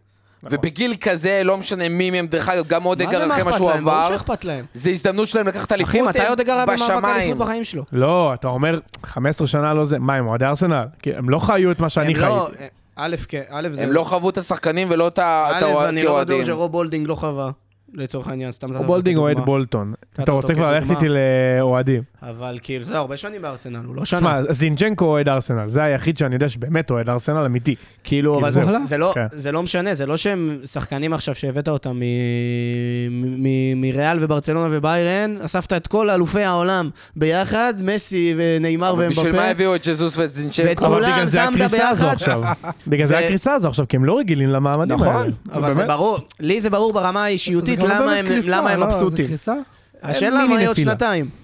[0.51, 3.51] ובגיל כזה, לא משנה מי מהם, דרך אגב, גם מה אודגר זה מה אחרי מה
[3.51, 3.85] אכפת שהוא להם?
[3.85, 4.65] ברור עבר, שאכפת להם.
[4.75, 7.05] זה הזדמנות שלהם לקחת אליפות, אחי, מתי עוד היה במאבק בשמיים.
[7.05, 7.85] אליפות בחיים שלו?
[7.93, 10.85] לא, אתה אומר 15 שנה לא זה, מה הם אוהדי ארסנל?
[11.03, 12.65] כי הם לא חיו את מה שאני הם לא- חייתי.
[12.97, 13.83] א', כן, א', זה...
[13.83, 16.21] הם לא חוו את השחקנים ולא את ה- את א', אני לא.
[16.25, 17.51] בטוח שרוב בולדינג לא חווה,
[17.95, 19.39] לצורך העניין, סתם או בולדינג אוהד.
[19.39, 19.93] בולטון.
[20.23, 20.91] אתה רוצה כבר ללכת.
[20.91, 22.03] איתי לאוהדים.
[22.31, 24.21] אבל כאילו, אתה יודע, הרבה שנים בארסנל, הוא לא שנה.
[24.21, 27.75] שמע, זינצ'נקו אוהד ארסנל, זה היחיד שאני יודע שבאמת אוהד ארסנל אמיתי.
[28.05, 28.87] כאילו, אבל זה- זהו.
[28.87, 29.27] זה לא- כן.
[29.33, 32.03] זה לא משנה, זה לא שהם שחקנים עכשיו שהבאת אותם מ-
[33.11, 39.37] מ- מ- מריאל וברצלונה וביירן, אספת את כל אלופי העולם ביחד, מסי ונאמר אבל בשביל
[39.37, 39.51] מה.
[39.51, 40.69] הביאו את ג'זוס ואת זינצ'נקו?
[40.69, 42.15] ואת אבל כולם בגלל זה שמת הקריסה הזו ביחד.
[42.15, 42.43] עכשיו.
[42.87, 45.11] בגלל זה זה- הקריסה הזו עכשיו, כי הם לא רגילים למעמדים האלה.
[45.13, 45.85] נכון, אבל זה.
[45.85, 48.97] ברור, לי זה ברור ברמה זה האישיותית לא למה הם- קריסה, למה הם לא, זה
[49.05, 49.27] מבסוטים.
[50.03, 50.77] השאלה מה יהיה עוד.
[50.77, 51.44] שנתיים.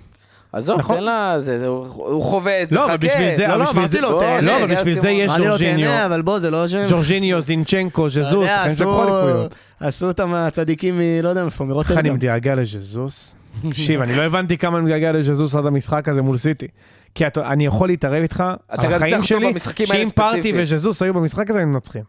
[0.52, 0.96] עזוב, נכון.
[0.96, 2.96] תן לה, זה- הוא הוא חווה את זה, לא, חכה.
[2.96, 4.40] בשביל זה, לא, לא, בשביל אמרתי זה- לו, בוא, תהנה.
[4.40, 5.10] לא, אבל בשביל זה.
[5.10, 6.86] יש ז'ורג'יניו, תהנה, אבל בוא, זה לא שהם...
[6.88, 9.54] ז'ורג'יניו, זינצ'נקו, ז'זוס, שחקנים שלקחו אליפויות.
[9.80, 11.00] עשו אותם הצדיקים מ...
[11.22, 12.10] לא יודע מאיפה, איך אני.
[12.10, 13.36] מתגעגע לז'זוס?
[13.68, 16.66] תקשיב, אני לא הבנתי כמה אני מתגעגע לז'זוס עד המשחק הזה מול סיטי.
[17.14, 19.52] כי אתה- אני יכול להתערב איתך, החיים שלי,
[19.86, 20.54] שאם פארטי ספציפית.
[20.58, 22.02] וז'זוס היו במשחק הזה, הם מנצחים.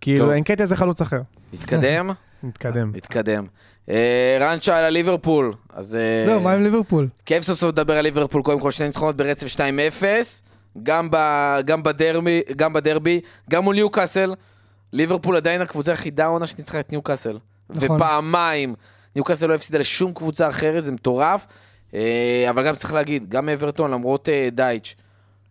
[0.00, 0.32] כאילו.
[0.32, 1.20] אין קטע איזה חלוץ אחר.
[1.54, 2.10] נתקדם?
[2.46, 2.92] נתקדם.
[2.94, 3.46] נתקדם.
[3.90, 7.08] אה, רן שאל על ליברפול, אז אה, לא, מה עם ליברפול?
[7.26, 10.04] כיף סוף סוף לדבר על ליברפול, קודם כל שני ניצחונות ברצף 2-0,
[10.82, 11.16] גם, ב,
[11.64, 13.20] גם, בדרבי, גם בדרבי,
[13.50, 14.34] גם מול ניוקאסל.
[14.92, 17.38] ליברפול עדיין הקבוצה היחידה העונה שניצחה את ניוקאסל.
[17.70, 17.96] נכון.
[17.96, 18.74] ופעמיים.
[19.16, 21.46] ניוקאסל לא הפסידה לשום קבוצה אחרת, זה מטורף.
[21.94, 24.94] אה, אבל גם צריך להגיד, גם אברטון, למרות דייץ',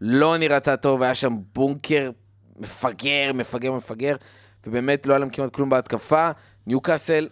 [0.01, 2.11] לא נראתה טוב, היה שם בונקר
[2.59, 4.15] מפגר, מפגר, מפגר,
[4.67, 6.31] ובאמת לא היה להם כמעט כלום בהתקפה.
[6.67, 7.27] ניוקאסל,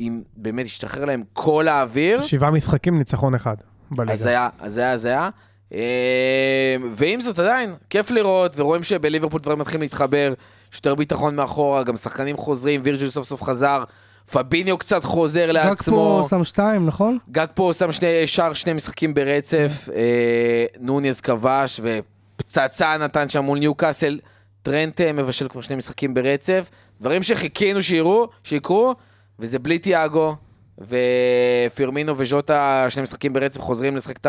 [0.00, 3.56] אם באמת השתחרר להם כל האוויר, שבעה משחקים, ניצחון אחד
[3.90, 4.12] בליגה.
[4.12, 5.28] הזיה, הזיה, הזיה.
[5.74, 10.34] אה, ועם זאת עדיין, כיף לראות, ורואים שבליברפול דברים מתחילים להתחבר,
[10.72, 13.84] יש יותר ביטחון מאחורה, גם שחקנים חוזרים, וירג'יל סוף סוף חזר,
[14.32, 16.20] פביניו קצת חוזר לעצמו.
[16.22, 17.18] פה שם שתיים, נכון?
[17.30, 23.58] גג פה שם שני, שער שני משחקים ברצף, אה, נוניז כבש ופצצה נתן שם מול
[23.58, 24.18] ניוקאסל,
[24.62, 26.70] טרנט מבשל כבר שני משחקים ברצף,
[27.00, 28.94] דברים שחיכינו שיראו, שיקרו,
[29.38, 30.36] וזה בלי תיאגו,
[30.78, 34.26] ופירמינו וז'וטה שני משחקים ברצף חוזרים לשחק את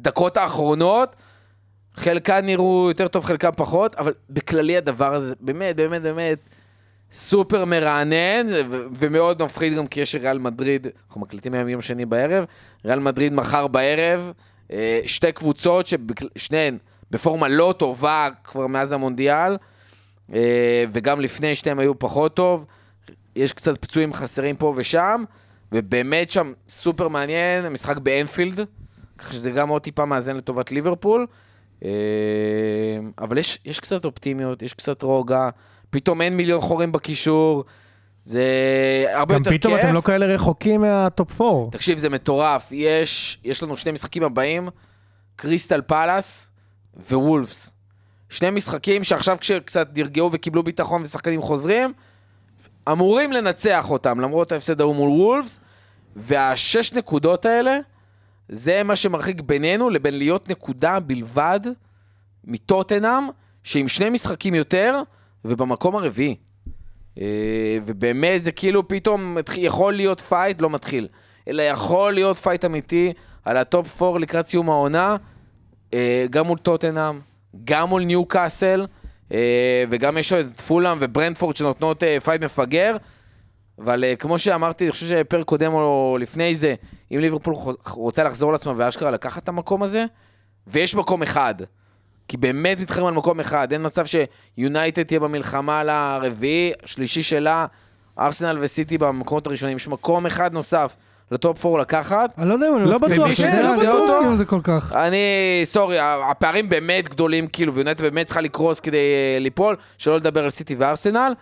[0.00, 1.16] הדקות האחרונות,
[1.96, 6.38] חלקם נראו יותר טוב, חלקם פחות, אבל בכללי הדבר הזה באמת, באמת, באמת,
[7.12, 8.46] סופר מרענן,
[8.94, 12.44] ומאוד מפחיד גם כי יש ריאל מדריד, אנחנו מקליטים היום יום שני בערב,
[12.84, 14.32] ריאל מדריד מחר בערב,
[14.72, 16.78] אה, שתי קבוצות ששניהן
[17.10, 19.56] בפורמה לא טובה כבר מאז המונדיאל,
[20.92, 22.66] וגם לפני שתיהם היו פחות טוב,
[23.36, 25.24] יש קצת פצועים חסרים פה ושם,
[25.72, 28.60] ובאמת שם סופר מעניין, המשחק באנפילד,
[29.18, 31.26] ככה שזה גם עוד טיפה מאזן לטובת ליברפול.
[31.84, 31.90] אה,
[33.18, 35.48] אבל יש, יש קצת אופטימיות, יש קצת רוגע,
[35.90, 37.64] פתאום אין מיליון חורים בקישור,
[38.24, 38.44] זה
[39.14, 39.84] הרבה גם יותר פתאום כיף.
[39.84, 41.70] אתם לא כאלה רחוקים מהטופ 4.
[41.70, 42.68] תקשיב, זה מטורף.
[42.70, 44.68] יש, יש לנו שני משחקים הבאים,
[45.36, 46.50] קריסטל פאלאס
[47.10, 47.70] ווולפס.
[48.32, 51.92] שני משחקים שעכשיו כשקצת נרגעו וקיבלו ביטחון ושחקנים חוזרים,
[52.92, 55.60] אמורים לנצח אותם, למרות ההפסד ההוא מול וולפס,
[56.16, 57.78] והשש נקודות האלה,
[58.48, 61.60] זה מה שמרחיק בינינו לבין להיות נקודה בלבד
[62.44, 63.28] מטוטנהאם,
[63.62, 65.02] שעם שני משחקים יותר,
[65.44, 66.36] ובמקום הרביעי.
[67.20, 71.08] אה, ובאמת זה כאילו פתאום יכול להיות פייט, לא מתחיל,
[71.48, 73.12] אלא יכול להיות פייט אמיתי
[73.44, 75.16] על הטופ 4 לקראת סיום העונה,
[75.94, 77.31] אה, גם מול טוטנאם,
[77.64, 78.86] גם מול ניו קאסל,
[79.32, 82.96] אה, וגם יש את פולאם וברנטפורד שנותנות אה, פייט מפגר.
[83.78, 86.74] אבל אה, כמו שאמרתי, אני חושב שפרק קודם או לפני זה,
[87.12, 87.54] אם ליברפול
[87.86, 90.04] רוצה לחזור לעצמה ואשכרה לקחת את המקום הזה,
[90.66, 91.54] ויש מקום אחד,
[92.28, 97.66] כי באמת מתחרים על מקום אחד, אין מצב שיונייטד תהיה במלחמה על הרביעי, שלישי שלה,
[98.18, 100.96] ארסנל וסיטי במקומות הראשונים, יש מקום אחד נוסף
[101.32, 102.34] לטופ 4 לקחת.
[102.38, 102.98] אני לא יודע אם אני לא.
[102.98, 104.92] בטוח ומי אתה יודע, שירצה אני לא מסכים עם זה כל כך.
[104.92, 105.16] אני,
[105.64, 105.96] sorry,
[106.30, 110.74] הפערים באמת גדולים, כאילו, ויונייטד באמת צריכה לקרוס כדי אה, ליפול, שלא לדבר על סיטי
[110.74, 111.34] וארסנל,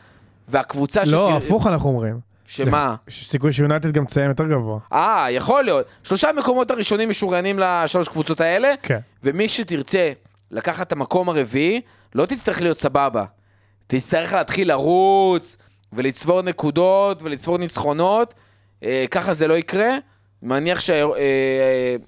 [0.48, 2.30] והקבוצה לא, הפוך אנחנו אומרים.
[2.46, 2.94] שמה?
[3.08, 4.78] יש סיכוי שיונייטד גם תסיים יותר גבוה.
[4.92, 5.86] אה, יכול להיות.
[6.02, 8.98] שלושה מקומות הראשונים משוריינים לשלוש קבוצות האלה, כן.
[9.24, 10.12] ומי שתרצה
[10.50, 11.80] לקחת את המקום הרביעי,
[12.14, 13.24] לא תצטרך להיות סבבה.
[13.86, 15.56] תצטרך להתחיל לרוץ,
[15.92, 18.34] ולצבור נקודות, ולצבור ניצחונות.
[18.84, 19.96] אה, ככה זה לא יקרה.
[20.42, 20.80] מניח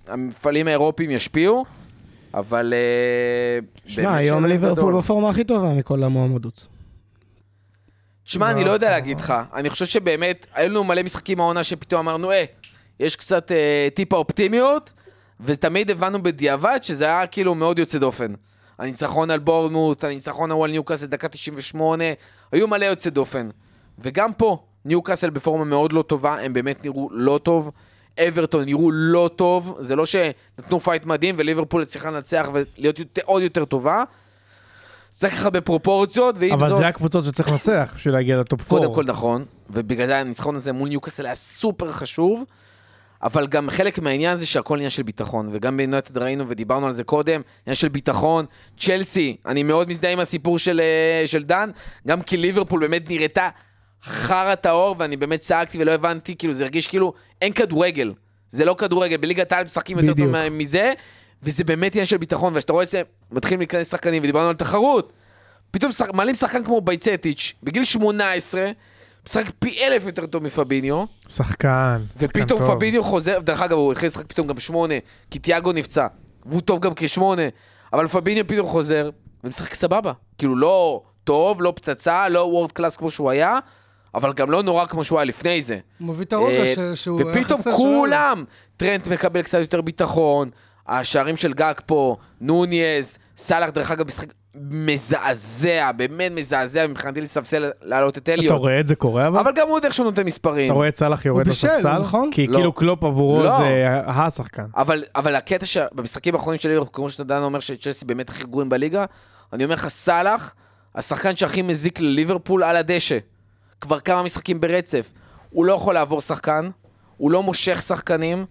[0.08, 1.64] שהמפעלים האירופיים ישפיעו,
[2.34, 2.74] אבל...
[2.76, 4.98] אה, שמע, היום ליברפול.
[4.98, 6.66] בפורמה הכי טובה מכל המועמדות.
[8.24, 9.34] תשמע, אני לא יודע להגיד לך.
[9.54, 12.44] אני חושב שבאמת, היו לנו מלא משחקים העונה שפתאום אמרנו, אה,
[13.00, 14.92] יש קצת אה, טיפה אופטימיות,
[15.40, 18.32] ותמיד הבנו בדיעבד שזה היה כאילו מאוד יוצא דופן.
[18.78, 22.04] הניצחון על בורנמוט, הניצחון ההוא על ניוקאסל דקה 98,
[22.52, 23.48] היו מלא יוצא דופן.
[23.98, 27.70] וגם פה, ניוקאסל בפורמה מאוד לא טובה, הם באמת נראו לא טוב.
[28.20, 33.42] אברטון נראו לא טוב, זה לא שנתנו פייט מדהים וליברפול הצליחה לנצח ולהיות יותר, עוד
[33.42, 34.04] יותר טובה.
[35.10, 36.78] זה ככה בפרופורציות, ועם אבל זאת...
[36.78, 38.86] זה הקבוצות שצריך לנצח בשביל להגיע לטופ 4.
[38.86, 42.44] קודם כל נכון, ובגלל זה הניצחון הזה מול ניוקאסל היה סופר חשוב,
[43.22, 47.04] אבל גם חלק מהעניין זה שהכל עניין של ביטחון, וגם ביונטד ראינו ודיברנו על זה
[47.04, 48.46] קודם, עניין של ביטחון.
[48.78, 51.70] צ'לסי, אני מאוד מזדהה עם הסיפור של, אה, של דן,
[52.08, 53.48] גם כי ליברפול באמת נראתה
[54.04, 58.12] חרא טהור, ואני באמת צעקתי ולא הבנתי, כאילו זה הרגיש כאילו אין כדורגל.
[58.48, 60.92] זה לא כדורגל, בליגת העל משחקים יותר טוב מזה,
[61.42, 65.12] וזה באמת עניין של ביטחון, וכשאתה רואה שמתחילים להיכנס שחקנים, ודיברנו על תחרות,
[65.70, 66.10] פתאום שח...
[66.14, 68.70] מעלים שחקן כמו בייצטיץ', בגיל 18,
[69.26, 72.00] משחק פי אלף יותר טוב מפביניו, שחקן.
[72.16, 72.74] ופתאום שחקן טוב.
[72.74, 74.94] פביניו חוזר, דרך אגב, הוא החליט לשחק פתאום גם שמונה,
[75.30, 76.06] כי תיאגו נפצע,
[76.46, 77.42] והוא טוב גם כשמונה,
[77.92, 79.10] אבל פביניו פתאום חוזר,
[79.44, 80.12] ומשחק סבבה.
[80.38, 83.58] כאילו לא טוב, לא פצצה, לא וורד קלאס כמו שהוא היה,
[84.14, 85.78] אבל גם לא נורא כמו שהוא היה לפני זה.
[85.98, 87.78] הוא מביא את הרוגע אה, ש- שהוא היה ופתאום חסר שלנו.
[87.78, 88.44] כולם,
[88.76, 90.50] טרנט מקבל קצת יותר ביטחון,
[90.88, 94.26] השערים של גאקפו, נוניז, סאלח, דרך אגב, משחק
[94.70, 98.52] מזעזע, באמת מזעזע, מבחינתי לספסל, להעלות את אתה אליוט.
[98.58, 99.38] רואה את זה קורה אבל?
[99.40, 100.66] אבל גם הוא עוד איכשהו נותן מספרים.
[100.66, 101.98] אתה רואה את סאלח יורד לספסל?
[101.98, 102.30] נכון?
[102.32, 102.54] כי לא.
[102.56, 103.48] כאילו קלופ עבורו לא.
[103.58, 103.64] זה
[104.06, 104.64] השחקן.
[104.76, 108.68] אבל, אבל הקטע שבמשחקים האחרונים של ליברפול, כמו שאתה דן אומר שצ'לסי באמת הכי גרועים
[108.68, 109.04] בליגה,
[109.52, 110.54] אני אומר לך, סאלח,
[110.94, 113.18] השחקן שהכי מזיק לליברפול על הדשא.
[113.82, 115.12] כבר כמה משחקים ברצף.
[115.50, 116.70] הוא לא יכול לעבור שחקן,
[117.16, 118.46] הוא לא מושך שחקנים,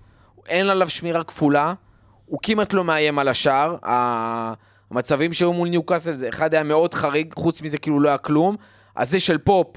[0.47, 1.73] אין עליו שמירה כפולה,
[2.25, 3.77] הוא כמעט לא מאיים על השער.
[4.91, 8.55] המצבים שהיו מול ניוקאסל, זה אחד היה מאוד חריג, חוץ מזה כאילו לא היה כלום.
[8.95, 9.67] אז זה של פופ,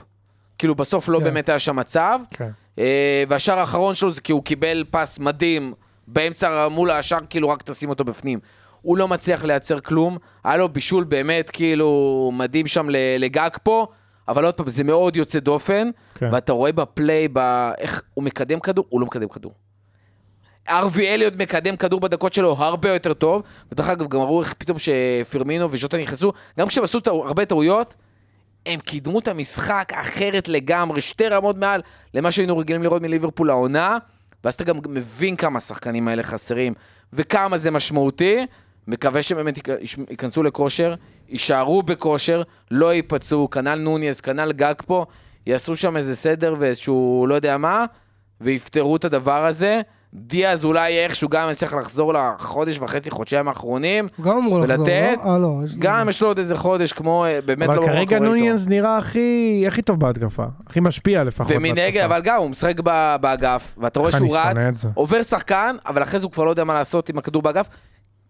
[0.58, 1.24] כאילו בסוף לא כן.
[1.24, 2.20] באמת היה שם מצב.
[2.30, 2.50] כן.
[2.78, 5.72] אה, והשער האחרון שלו זה כי הוא קיבל פס מדהים
[6.06, 8.38] באמצע מול השער, כאילו רק תשים אותו בפנים.
[8.82, 12.86] הוא לא מצליח לייצר כלום, היה לו בישול באמת כאילו מדהים שם
[13.18, 13.86] לגג פה,
[14.28, 16.28] אבל עוד פעם, זה מאוד יוצא דופן, כן.
[16.32, 19.52] ואתה רואה בפליי, ב- איך הוא מקדם כדור, הוא לא מקדם כדור.
[20.68, 24.76] ארווי אליוט מקדם כדור בדקות שלו הרבה יותר טוב, ודרך אגב, גם ראו איך פתאום
[24.78, 27.94] שפירמינו וז'וטה נכנסו, גם כשהם עשו טעו- הרבה טעויות,
[28.66, 31.82] הם קידמו את המשחק אחרת לגמרי, שתי רמות מעל
[32.14, 33.98] למה שהיינו רגילים לראות מליברפול העונה,
[34.44, 36.74] ואז אתה גם מבין כמה השחקנים האלה חסרים,
[37.12, 38.46] וכמה זה משמעותי.
[38.86, 39.68] מקווה שהם באמת
[40.10, 40.94] ייכנסו לכושר,
[41.34, 45.06] יישארו בכושר, לא ייפצעו, כנ"ל נוניס, כנ"ל גג פה,
[45.46, 47.84] יעשו שם איזה סדר ואיזשהו לא יודע מה,
[48.40, 49.80] ויפתרו את הדבר הזה.
[50.16, 54.08] דיאז אולי איכשהו גם יצליח לחזור לחודש וחצי, חודשיים האחרונים.
[54.24, 55.30] גם אמור לחזור, ולתת, לא?
[55.30, 55.60] אה, לא.
[55.64, 58.18] יש גם יש לו עוד איזה חודש, כמו, אה, באמת לא אבל כרגע.
[58.18, 60.44] נוניאנס נראה הכי הכי טוב בהתקפה.
[60.66, 61.52] הכי משפיע לפחות.
[61.56, 62.04] ומנגד, בהתקפה.
[62.04, 64.84] אבל גם, הוא משחק ב- באגף, ואתה רואה שהוא רץ.
[64.94, 67.68] עובר שחקן, אבל אחרי זה הוא כבר לא יודע מה לעשות עם הכדור באגף,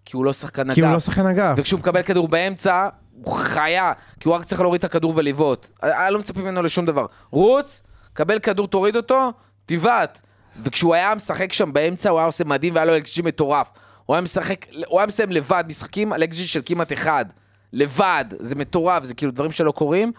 [0.05, 1.05] כי הוא לא שחקן כי הוא לא אגף.
[1.05, 1.55] שחקן אגף.
[1.57, 2.89] וכשהוא מקבל כדור באמצע,
[3.23, 5.67] הוא חיה, כי הוא רק צריך להוריד את הכדור ולבעוט.
[5.83, 7.07] אני לא מצפה ממנו לשום דבר.
[7.31, 7.83] רוץ,
[8.13, 9.33] קבל כדור, תוריד אותו,
[9.67, 10.21] תבעט.
[10.63, 13.71] וכשהוא היה משחק שם באמצע, הוא היה עושה מדהים והיה לו xG מטורף.
[14.07, 17.25] הוא היה משחק, הוא היה מסיים לבד משחקים על xG של כמעט אחד.
[17.73, 20.13] לבד, זה מטורף, זה כאילו דברים שלא קורים.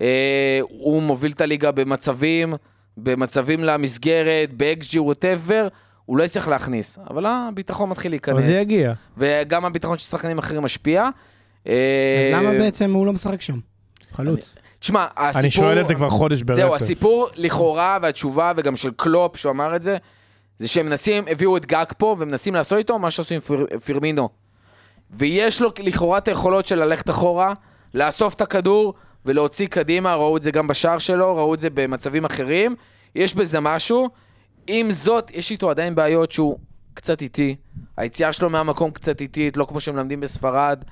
[0.00, 2.54] אה, הוא מוביל את הליגה במצבים,
[2.96, 5.68] במצבים למסגרת, ב xG, whatever.
[6.04, 8.34] הוא לא יצטרך להכניס, אבל הביטחון מתחיל להיכנס.
[8.34, 8.92] אבל זה יגיע.
[9.18, 11.02] וגם הביטחון של שחקנים אחרים משפיע.
[11.02, 13.58] אז אה, למה בעצם הוא לא משחק שם?
[14.12, 14.54] חלוץ.
[14.78, 15.40] תשמע, הסיפור...
[15.40, 16.60] אני שואל את זה כבר חודש ברצף.
[16.60, 19.96] זהו, הסיפור לכאורה והתשובה, וגם של קלופ, שהוא אמר את זה,
[20.58, 24.28] זה שהם מנסים, הביאו את גג פה, ומנסים לעשות איתו מה שעשו עם פיר, פירמינו.
[25.10, 27.52] ויש לו לכאורה את היכולות של ללכת אחורה,
[27.94, 28.94] לאסוף את הכדור
[29.26, 32.76] ולהוציא קדימה, ראו את זה גם בשער שלו, ראו את זה במצבים אחרים,
[33.14, 34.08] יש בזה משהו.
[34.66, 36.58] עם זאת, יש איתו עדיין בעיות שהוא
[36.94, 37.56] קצת איטי,
[37.96, 40.84] היציאה שלו מהמקום קצת איטית, לא כמו שמלמדים בספרד.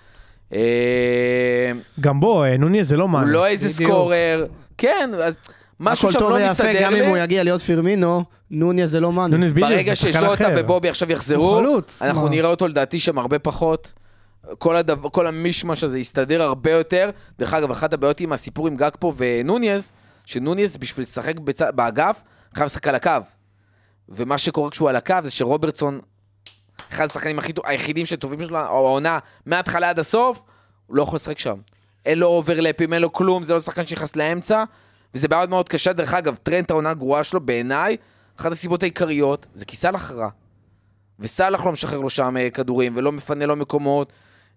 [0.52, 3.30] אה, גם בו, אה, נוניאס זה לא הוא מאנה.
[3.30, 3.90] לא איזה בדיוק.
[3.90, 4.46] סקורר,
[4.78, 5.36] כן, אז
[5.80, 7.22] משהו הכל שם טוב לא ויפה, מסתדר גם אם הוא לי.
[7.22, 9.50] יגיע להיות פירמינו, נוניה זה לא מאנה.
[9.52, 10.54] ברגע זה שחקן שז'וטה אחר.
[10.56, 12.28] ובובי עכשיו יחזרו, הוא אנחנו?
[12.28, 13.92] נראה אותו לדעתי שם הרבה פחות.
[14.58, 17.10] כל, הדבר, כל המישמש הזה יסתדר הרבה יותר.
[17.38, 19.92] דרך אגב, אחת הבעיות עם הסיפור עם גג פה ונוניז,
[20.24, 21.62] שנוניז בשביל לשחק בצ...
[21.62, 22.22] באגף,
[22.54, 23.10] חייב לשחק על הקו.
[24.10, 26.00] ומה שקורה כשהוא על הקו זה שרוברטסון,
[26.92, 30.42] אחד השחקנים היחידים שטובים שלו, העונה, מההתחלה עד הסוף,
[30.86, 31.56] הוא לא יכול לשחק שם.
[32.06, 34.64] אין לו אוברלפים, אין לו כלום, זה לא שחקן שנכנס לאמצע,
[35.14, 35.92] וזה בעיה מאוד קשה.
[35.92, 37.96] דרך אגב, טרנט העונה הגרועה שלו, בעיניי,
[38.40, 40.28] אחת הסיבות העיקריות, זה כי סאלח רע.
[41.20, 44.12] וסאלח לא משחרר לו שם אה, כדורים, ולא מפנה לו מקומות.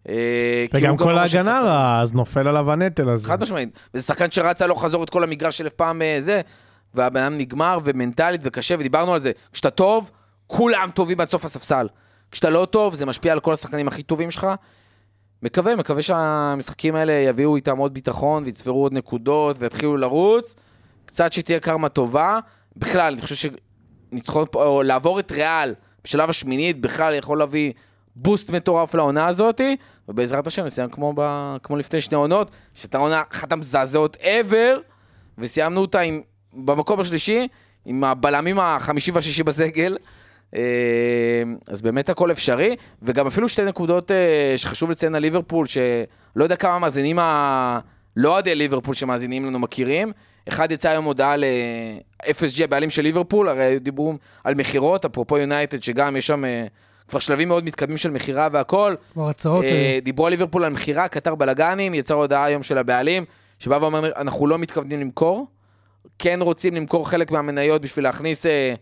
[0.09, 1.61] אה, וגם כל ממש ההגנה.
[1.61, 3.27] רעה, אז נופל עליו הנטל הזה.
[3.27, 3.69] חד משמעית.
[3.93, 6.41] וזה שחקן שרץ הלוך חזור את כל המגרש אלף פעם אה, זה,
[6.93, 9.31] והבן אדם נגמר, ומנטלית וקשה, ודיברנו על זה.
[9.53, 10.11] כשאתה טוב,
[10.47, 11.87] כולם טובים עד סוף הספסל.
[12.31, 14.47] כשאתה לא טוב, זה משפיע על כל השחקנים הכי טובים שלך.
[15.43, 20.55] מקווה, מקווה שהמשחקים האלה יביאו איתם עוד ביטחון, ויצברו עוד נקודות, ויתחילו לרוץ.
[21.05, 22.39] קצת שתהיה קרמה טובה.
[22.77, 23.49] בכלל, אני חושב
[24.11, 27.73] שניצחון פה, או לעבור את ריאל בשלב השמינית, בכלל יכול להביא
[28.15, 29.75] בוסט מטורף לעונה הזאתי,
[30.09, 31.55] ובעזרת השם נסיים כמו, ב...
[31.63, 34.79] כמו לפני שני עונות, שהייתה עונה אחת המזעזעות ever,
[35.37, 36.21] וסיימנו אותה עם,
[36.55, 37.47] במקום השלישי,
[37.85, 39.97] עם הבלמים החמישי והשישי בסגל.
[40.55, 40.61] אה,
[41.67, 46.55] אז באמת הכל אפשרי, וגם אפילו שתי נקודות אה, שחשוב לציין על ליברפול, שלא יודע
[46.55, 50.11] כמה מאזינים הלא אוהדי ליברפול שמאזינים לנו מכירים.
[50.49, 56.15] אחד יצא היום הודעה ל-FSG, הבעלים של ליברפול, הרי דיברו על מכירות, אפרופו יונייטד, שגם
[56.17, 56.65] יש שם אה,
[57.07, 58.95] כבר שלבים מאוד מתקדמים של מכירה והכל.
[59.13, 59.65] כבר הצעות...
[59.65, 63.25] אה, דיברו על ליברפול על מכירה, קטר בלאגנים, יצאה הודעה היום של הבעלים,
[63.59, 65.47] שבא ואומר, אנחנו לא מתכוונים למכור,
[66.19, 68.73] כן רוצים למכור חלק מהמניות בשביל להכניס אה,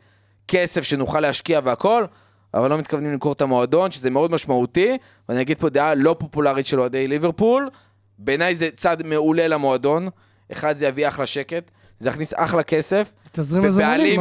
[0.48, 2.06] כסף שנוכל להשקיע והכל,
[2.54, 4.98] אבל לא מתכוונים למכור את המועדון, שזה מאוד משמעותי,
[5.30, 7.70] ואני אגיד פה דעה לא פופולרית של אוהדי ליברפול,
[8.18, 10.08] בעיניי זה צעד מעולה למועדון,
[10.52, 13.14] אחד זה יביא אחלה שקט, זה יכניס אחלה כסף,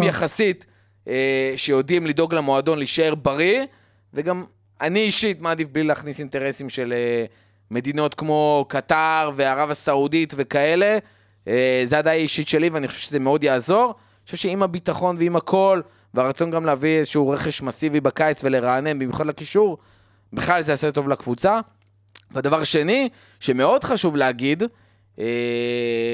[0.00, 0.06] מה?
[0.06, 0.66] יחסית
[1.08, 3.64] אה, שיודעים לדאוג למועדון להישאר בריא,
[4.14, 4.44] וגם
[4.80, 7.24] אני אישית מעדיף בלי להכניס אינטרסים של אה,
[7.70, 10.98] מדינות כמו קטר וערב הסעודית וכאלה.
[11.48, 13.84] אה, זה הדעה האישית שלי ואני חושב שזה מאוד יעזור.
[13.84, 15.80] אני חושב שעם הביטחון ועם הכל,
[16.14, 19.78] והרצון גם להביא איזשהו רכש מסיבי בקיץ ולרענן, במיוחד לקישור,
[20.32, 21.60] בכלל זה יעשה טוב לקבוצה.
[22.30, 23.08] והדבר השני,
[23.40, 24.62] שמאוד חשוב להגיד,
[25.18, 25.24] אה,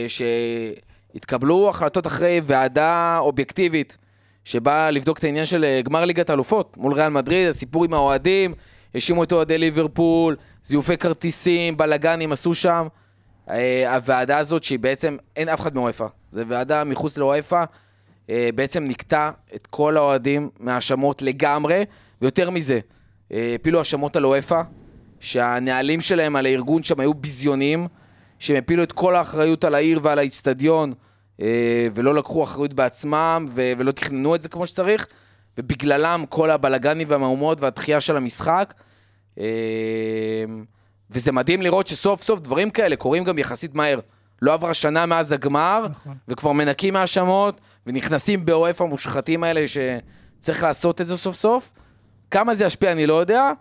[0.08, 3.96] שהתקבלו החלטות אחרי ועדה אובייקטיבית
[4.44, 8.54] שבא לבדוק את העניין של אה, גמר ליגת האלופות מול ריאל מדריד, הסיפור עם האוהדים,
[8.94, 12.86] האשימו את אוהדי ליברפול, זיופי כרטיסים, בלאגנים עשו שם.
[13.50, 17.62] אה, הוועדה הזאת שהיא בעצם, אין אף אחד מאוהפה, זו ועדה מחוץ לאוהפה,
[18.30, 21.84] אה, בעצם נקטע את כל האוהדים מהאשמות לגמרי,
[22.22, 22.80] ויותר מזה,
[23.32, 24.60] אה, הפילו האשמות על אוהפה,
[25.20, 27.86] שהנהלים שלהם על הארגון שם היו ביזיוניים,
[28.38, 30.92] שהם הפילו את כל האחריות על העיר ועל האיצטדיון,
[31.94, 35.06] ולא לקחו אחריות בעצמם, ולא תכננו את זה כמו שצריך,
[35.58, 38.74] ובגללם כל הבלגנים והמהומות והדחייה של המשחק.
[41.10, 44.00] וזה מדהים לראות שסוף סוף דברים כאלה קורים גם יחסית מהר.
[44.42, 46.14] לא עברה שנה מאז הגמר, נכון.
[46.28, 51.72] וכבר מנקים מהאשמות, ונכנסים באוהף המושחתים האלה שצריך לעשות את זה סוף סוף.
[52.30, 53.52] כמה זה ישפיע אני לא יודע,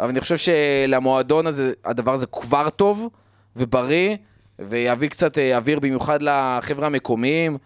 [0.00, 3.08] אבל אני חושב שלמועדון הזה, הדבר הזה כבר טוב
[3.56, 4.16] ובריא,
[4.58, 7.58] ויביא קצת אה, אוויר במיוחד לחבר'ה המקומיים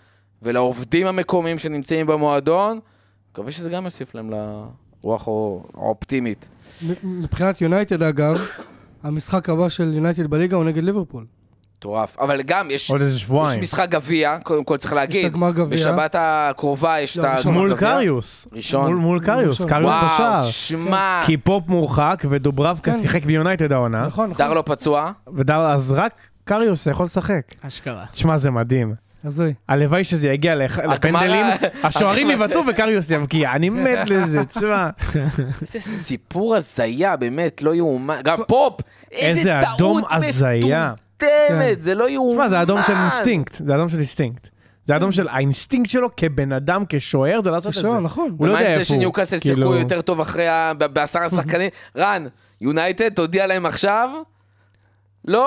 [0.42, 2.80] ולעובדים המקומיים שנמצאים במועדון.
[3.32, 6.48] מקווה שזה גם יוסיף להם לרוח האו- האופטימית.
[7.02, 8.46] מבחינת יונייטד אגב,
[9.02, 11.24] המשחק הבא של יונייטד בליגה הוא נגד ליברפול.
[11.78, 12.18] מטורף.
[12.18, 13.60] אבל גם יש, עוד איזה יש שבועיים.
[13.60, 15.24] משחק גביע, קודם כל צריך להגיד.
[15.26, 15.64] הגמר גביע.
[15.66, 17.38] בשבת הקרובה יש לא, את.
[17.38, 17.92] הגמר מול גביע.
[17.94, 18.46] קריוס.
[18.52, 18.86] ראשון.
[18.86, 19.62] מול- מול קריוס.
[19.64, 20.30] קריוס בשער.
[20.32, 23.00] וואו, שמע, כי פופ מורחק ודוברבקה כן.
[23.00, 24.06] שיחק ביונייטד העונה.
[24.06, 24.46] נכון, נכון.
[24.46, 25.12] דרלו פצוע.
[25.34, 26.12] ודר- אז רק
[26.44, 27.40] קריוס יכול לשחק.
[27.62, 28.04] אשכרה.
[28.12, 28.94] תשמע, זה מדהים.
[29.24, 29.54] הזוי.
[29.68, 31.46] הלוואי שזה יגיע לפנדלים,
[31.84, 34.88] השוערים יבעטו וקריוס יבקיע, אני מת לזה, תשמע.
[35.62, 38.20] איזה סיפור הזיה, באמת, לא יאומן.
[38.24, 38.80] גם פופ,
[39.12, 40.04] איזה טעות.
[40.04, 42.32] מטומטמת, זה לא יאומן.
[42.32, 44.48] תשמע, זה אדום של אינסטינקט, זה אדום של אינסטינקט.
[44.86, 47.80] זה אדום של האינסטינקט שלו כבן אדם, כשוער, זה לעשות את זה.
[47.80, 48.34] כשוער, נכון.
[48.38, 48.98] הוא לא ומה יודע עם זה איפה הוא.
[48.98, 51.70] שניוקאסל כאילו- שיחקו יותר טוב אחרי, ה- ב- בעשרה שחקנים?
[51.96, 52.26] רן,
[52.60, 54.10] יונייטד, תודיע להם עכשיו.
[55.28, 55.46] לא,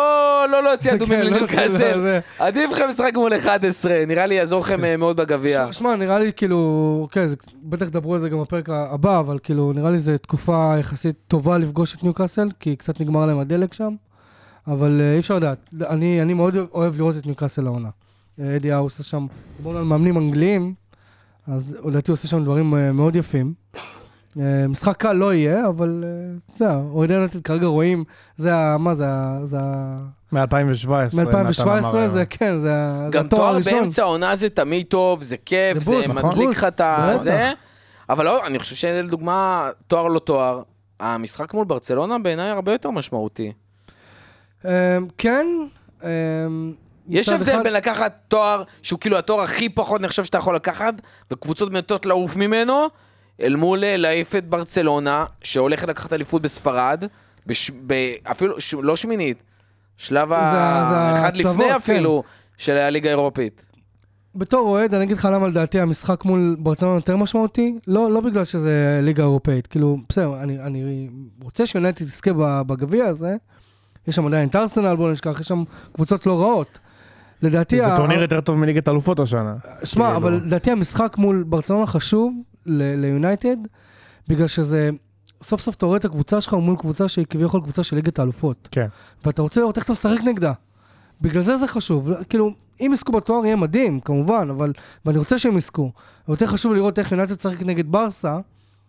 [0.51, 2.01] לא להוציא אדומים כן, לא, לניוקאסל.
[2.01, 5.73] זה- עדיף לכם לשחק מול 11, נראה לי יעזור לכם אה, מאוד בגביע.
[5.73, 9.73] שמע, נראה לי כאילו, כן, זה, בטח תדברו על זה גם בפרק הבא, אבל כאילו,
[9.73, 13.93] נראה לי זו תקופה יחסית טובה לפגוש את ניוקאסל, כי קצת נגמר להם הדלק שם,
[14.67, 15.57] אבל אה, אי אפשר לדעת.
[15.89, 17.89] אני, אני מאוד אוהב לראות את ניוקאסל העונה.
[18.41, 19.25] אה, אדי האו עושה שם,
[19.57, 20.73] דיברנו על מאמנים אנגליים,
[21.47, 23.53] אז לדעתי הוא עושה שם דברים מאוד יפים.
[24.39, 28.03] אה, משחק קל לא יהיה, אבל אה, אתה יודע, אוהדי יונתן כרגע רואים,
[28.38, 28.77] זה ה...
[28.77, 29.39] מה זה ה...
[29.43, 29.95] זה ה...
[30.32, 30.89] מ-2017.
[31.23, 33.79] מ-2017 זה כן, זה ה- זה גם התואר תואר הראשון.
[33.79, 36.29] באמצע העונה זה תמיד טוב, זה כיף, זה זה נכון.
[36.29, 36.97] מדליק לך את בטח.
[36.99, 37.51] הזה.
[38.09, 40.61] אבל לא, אני חושב שלדוגמה, תואר לא תואר,
[40.99, 43.51] המשחק מול ברצלונה בעיניי הרבה יותר משמעותי.
[44.65, 44.69] אמ,
[45.17, 45.47] כן.
[46.03, 46.73] אמ,
[47.09, 50.93] יש הבדל אחד- בין לקחת תואר שהוא כאילו התואר הכי פחות נחשב שאתה יכול לקחת,
[51.32, 52.88] וקבוצות מתות לעוף ממנו,
[53.41, 57.03] אל מול אה, להעיף את ברצלונה, שהולכת לקחת אליפות בספרד,
[57.47, 57.71] בש...
[57.87, 57.93] ב...
[58.31, 58.73] אפילו ש...
[58.73, 59.43] לא שמינית,
[59.97, 60.85] שלב זה- ה...
[60.89, 61.75] זה אחד הצלבות, לפני כן.
[61.75, 62.23] אפילו,
[62.57, 63.65] של הליגה האירופית.
[64.35, 68.43] בתור אוהד, אני אגיד לך למה לדעתי המשחק מול ברצלונה יותר משמעותי, לא, לא בגלל
[68.45, 71.09] שזה ליגה אירופאית, כאילו, בסדר, אני, אני
[71.43, 73.35] רוצה שיונתן תזכה ב- בגביע הזה,
[74.07, 75.63] יש שם עדיין את ארסנל, בוא נשכח, יש שם
[75.93, 76.79] קבוצות לא רעות.
[77.41, 79.55] לדעתי, זה ה- טורניר יותר טוב מליגת אלופות השנה.
[79.83, 80.17] שמע, כאילו.
[80.17, 82.33] אבל לדעתי המשחק מול ברצלונה חשוב
[82.66, 83.57] ליונייטד,
[84.28, 84.89] בגלל שזה,
[85.43, 88.70] סוף סוף אתה רואה את הקבוצה שלך מול קבוצה שהיא כביכול קבוצה של ליגת האלופות.
[88.72, 88.88] כן.
[89.26, 90.53] ואתה רוצה לראות איך אתה משחק נגדה.
[91.22, 92.09] בגלל זה זה חשוב.
[92.30, 92.51] כאילו,
[92.82, 94.74] אם יזכו בתואר יהיה מדהים, כמובן, אבל...
[95.05, 95.91] ואני רוצה שהם יזכו.
[96.28, 98.39] יותר חשוב לראות איך יונתן תשחק נגד ברסה.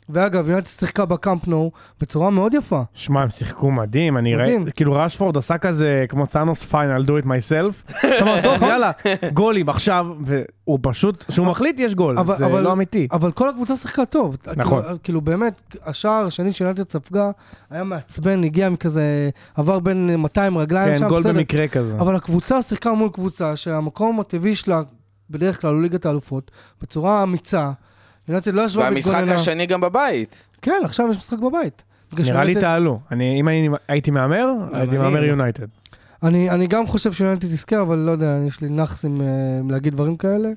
[0.09, 2.83] ואגב, יונתן שיחקה בקאמפ נו בצורה מאוד יפה.
[2.95, 4.65] שמע, הם שיחקו מדהים, אני מדהים.
[4.77, 7.91] כאילו רשפורד עשה כזה כמו תאנוס פיינל, do it myself.
[7.99, 8.91] אתה אומר, טוב, יאללה,
[9.33, 13.09] גולים עכשיו, והוא פשוט, כשהוא מחליט יש גול, אבל- זה אבל- לא אמיתי.
[13.13, 14.37] אבל כל הקבוצה שיחקה טוב.
[14.57, 14.83] נכון.
[14.83, 17.31] כאילו, כאילו באמת, השער השני שיונתן ספגה
[17.71, 21.33] היה מעצבן, הגיע מכזה, עבר בין 200 רגליים כן, שם, גול בסדר.
[21.33, 21.95] במקרה כזה.
[21.99, 24.83] אבל הקבוצה שיחקה מול קבוצה שהמקום הטבעי שלה,
[25.31, 26.51] בדרך כלל הוא ליגת האלופות,
[26.83, 27.71] בצורה אמיצה.
[28.29, 29.35] יונתן לא ישבה והמשחק והתגוננה.
[29.35, 30.49] השני גם בבית.
[30.63, 31.83] כן, עכשיו יש משחק בבית.
[32.19, 33.01] נראה לי תעלו.
[33.11, 35.67] אני- אם אני- הייתי מהמר, הייתי מהמר יונייטד.
[36.23, 39.27] אני, אני גם חושב שיונתן תזכה, אבל לא יודע, יש לי נאחס עם, אה,
[39.61, 40.49] עם להגיד דברים כאלה.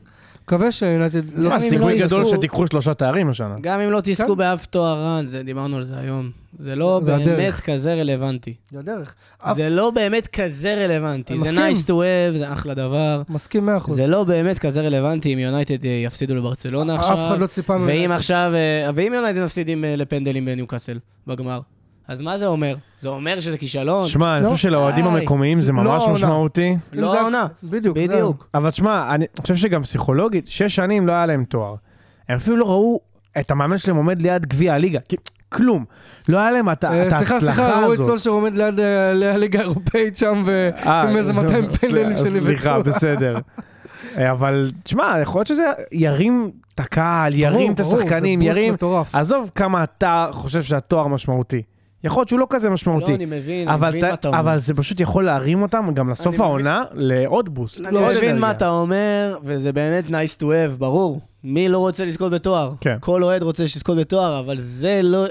[0.45, 1.19] מקווה שיונתן...
[1.35, 3.55] לא, גם אם סיכוי לא גדול שתיקחו שלושה תארים השנה.
[3.61, 4.13] גם אם לא כן.
[4.13, 6.31] תזכו באף תואר רן, זה- דיברנו על זה היום.
[6.59, 7.53] זה לא באמת.
[7.53, 8.53] כזה רלוונטי.
[8.71, 9.15] זה הדרך.
[9.37, 11.39] אף- זה לא באמת כזה רלוונטי.
[11.39, 13.21] זה nice to have, זה אחלה דבר.
[13.29, 13.91] מסכים 100%.
[13.93, 17.17] זה לא באמת כזה רלוונטי אם יונייטד אה, יפסידו לברצלונה אף עכשיו.
[17.27, 17.87] אחד לא ציפה ממנו.
[17.87, 21.59] ואם עכשיו, אה, ואם יונייטד מפסידים אה, לפנדלים בניוקאסל בגמר,
[22.07, 22.75] אז מה זה אומר?
[22.99, 24.07] זה אומר שזה כישלון?
[24.07, 24.49] שמע, אני לא.
[24.49, 25.09] חושב שלאוהדים די.
[25.11, 26.13] המקומיים זה לא ממש העונה.
[26.13, 26.77] משמעותי.
[26.93, 27.47] לא זה- העונה.
[27.63, 27.97] בדיוק.
[27.97, 28.47] בדיוק.
[28.53, 31.75] אבל תשמע, אני חושב שגם פסיכולוגית, שש שנים לא היה להם תואר.
[32.29, 32.99] הם אפילו לא ראו
[33.39, 34.99] את המאמן שלהם עומד ליד גביע הליגה.
[35.49, 35.85] כלום.
[36.29, 38.05] לא היה להם את ה- אה, את סליחה, סליחה, ההצלחה רועי הזאת.
[38.05, 40.69] סולשר עומד ליד אה, ליד הליגה האירופאית שם, אה,
[41.05, 42.83] ועם איזה 200 פנדלים סליחה, שנבדקו.
[42.83, 43.37] בסדר.
[44.17, 48.75] אה, אבל, תשמע, יכול להיות שזה ירים את הקהל, ירים את השחקנים, ירים...
[49.13, 51.61] עזוב כמה אתה חושב שהתואר משמעותי.
[52.05, 53.15] יכול להיות שהוא לא כזה לא, משמעותי.
[53.15, 54.39] אני מבין, אני אבל, מבין ת- מה אתה אומר.
[54.39, 56.41] אבל זה פשוט יכול להרים אותם גם לסוף מבין.
[56.41, 57.79] העונה לעוד בוסט.
[57.79, 58.51] אני לעוד מבין מה.
[58.51, 61.19] אתה אומר, וזה באמת nice to have, ברור.
[61.43, 62.73] מי לא רוצה לזכות בתואר?
[62.81, 62.97] כן.
[62.99, 65.25] כל אוהד רוצה לזכות בתואר, אבל זה לא...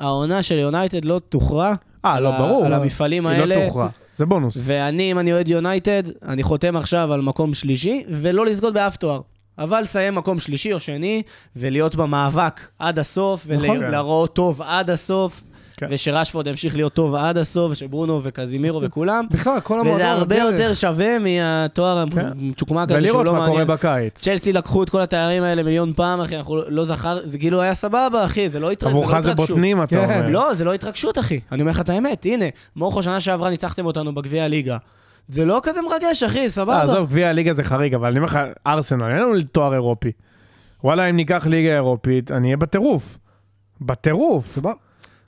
[0.00, 1.74] העונה של יונייטד לא תוכרע.
[2.04, 2.64] אה, לא, ברור.
[2.64, 3.56] על המפעלים היא האלה.
[3.56, 3.88] לא תוכרע.
[4.16, 4.58] זה בונוס.
[4.64, 9.20] ואני, אם אני אוהד יונייטד, אני חותם עכשיו על מקום שלישי, ולא לזכות באף תואר.
[9.58, 11.22] אבל לסיים מקום שלישי או שני,
[11.56, 13.78] ולהיות במאבק עד הסוף, נכון.
[13.78, 15.44] ולהראות טוב עד הסוף,
[15.78, 15.86] כן.
[15.90, 19.24] ושרשפורד ימשיך להיות טוב עד הסוף, ושברונו וקזימירו וכולם.
[19.30, 20.52] בכלל, כל המועדון, וזה הרבה הדרך.
[20.60, 22.26] יותר שווה מהתואר כן.
[22.26, 23.66] המצ'וקמק הזה שהוא ולראות לא מה קורה מעניין.
[23.66, 24.14] בקיץ.
[24.22, 27.74] צ'לסי לקחו את כל התארים האלה מיליון פעם, אחי, אנחנו לא זכר, זה כאילו היה
[27.74, 29.48] סבבה, אחי, זה לא התר- זה לא עבורך זה התרגשות.
[29.50, 30.04] בוטנים, אתה כן.
[30.04, 30.28] אומר.
[30.28, 31.40] לא, זה לא התרגשות, אחי.
[31.52, 32.44] אני אומר לך את האמת, הנה,
[32.76, 34.76] מורכו שנה שעברה ניצחתם אותנו בגביע הליגה.
[35.28, 36.82] זה לא כזה מרגש, אחי, אה, סבבה.
[36.82, 40.12] עזוב, גביע הליגה זה חריג, אבל אני אומר לך, ארסנל, אין לנו תואר אירופי.
[40.84, 43.18] וואלה, אם ניקח ליגה אירופית, אני אהיה בטירוף.
[43.80, 44.46] בטירוף.
[44.46, 44.72] סבבה.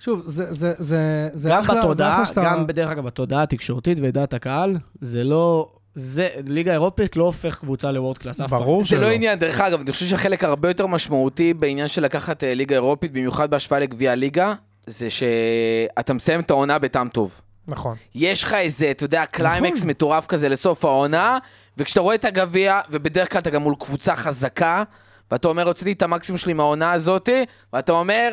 [0.01, 2.43] שוב, זה, זה, זה, זה גם אחלה, זה בתודעה, אחלה שאתה...
[2.44, 5.68] גם בדרך אגב בתודעה התקשורתית ודעת הקהל, זה לא...
[5.94, 8.59] זה, ליגה אירופית לא הופך קבוצה לוורד קלאס אף פעם.
[8.59, 9.01] ברור זה שלא.
[9.01, 12.74] לא עניין, דרך אגב, אני חושב שהחלק הרבה יותר משמעותי בעניין של לקחת אה, ליגה
[12.74, 14.55] אירופית, במיוחד בהשוואה לגביע הליגה,
[14.86, 17.40] זה שאתה מסיים את העונה בטעם טוב.
[17.68, 17.97] נכון.
[18.14, 21.39] יש לך איזה, אתה יודע, קליימקס מטורף כזה לסוף העונה,
[21.78, 24.82] וכשאתה רואה את הגביע, ובדרך כלל אתה גם מול קבוצה חזקה,
[25.31, 27.28] ואתה אומר, הוצאתי את המקסימום שלי מהעונה הזאת,
[27.72, 28.32] ואתה אומר,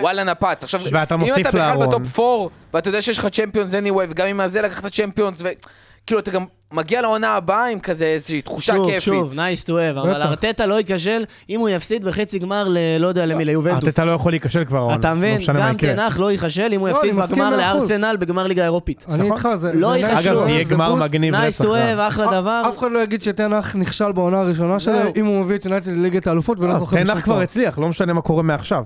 [0.00, 0.62] וואלה נפץ.
[0.62, 1.86] עכשיו, ואתה אם אתה בכלל.
[1.86, 6.30] בטופ 4, ואתה יודע שיש לך צ'מפיונס anyway, וגם עם הזה לקחת צ'מפיונס, וכאילו אתה
[6.30, 9.02] גם מגיע לעונה הבאה עם כזה איזושהי תחושה שוב, כיפית.
[9.02, 10.22] שוב, nice to have, אבל.
[10.22, 12.78] ארטטה לא ייכשל אם הוא יפסיד בחצי גמר ל...
[12.98, 13.84] לא יודע למי, ליובנטוס.
[13.84, 14.94] ארטטה לא יכול להיכשל כבר העונה.
[14.94, 15.40] אתה מבין?
[15.48, 15.76] לא מה גם.
[15.76, 17.56] תנח לא ייכשל אם הוא לא, יפסיד אני בגמר.
[17.56, 19.04] לארסנל בגמר ליגה אירופית.
[19.08, 19.32] אני נכון.
[19.32, 19.72] איתך, זה...
[19.74, 20.94] לא nice אגב, זה יהיה גמר.
[20.94, 22.62] מגניב nice to have, אחלה דבר.
[22.68, 24.94] אף אחד לא יגיד שתנח נכשל בעונה הראשונה שלו.
[25.16, 27.40] אם הוא מביא את יונייטד לליגת האלופות ולא אה, זוכר תנח כבר.
[27.40, 28.82] הצליח, לא משנה מה קורה מעכשיו.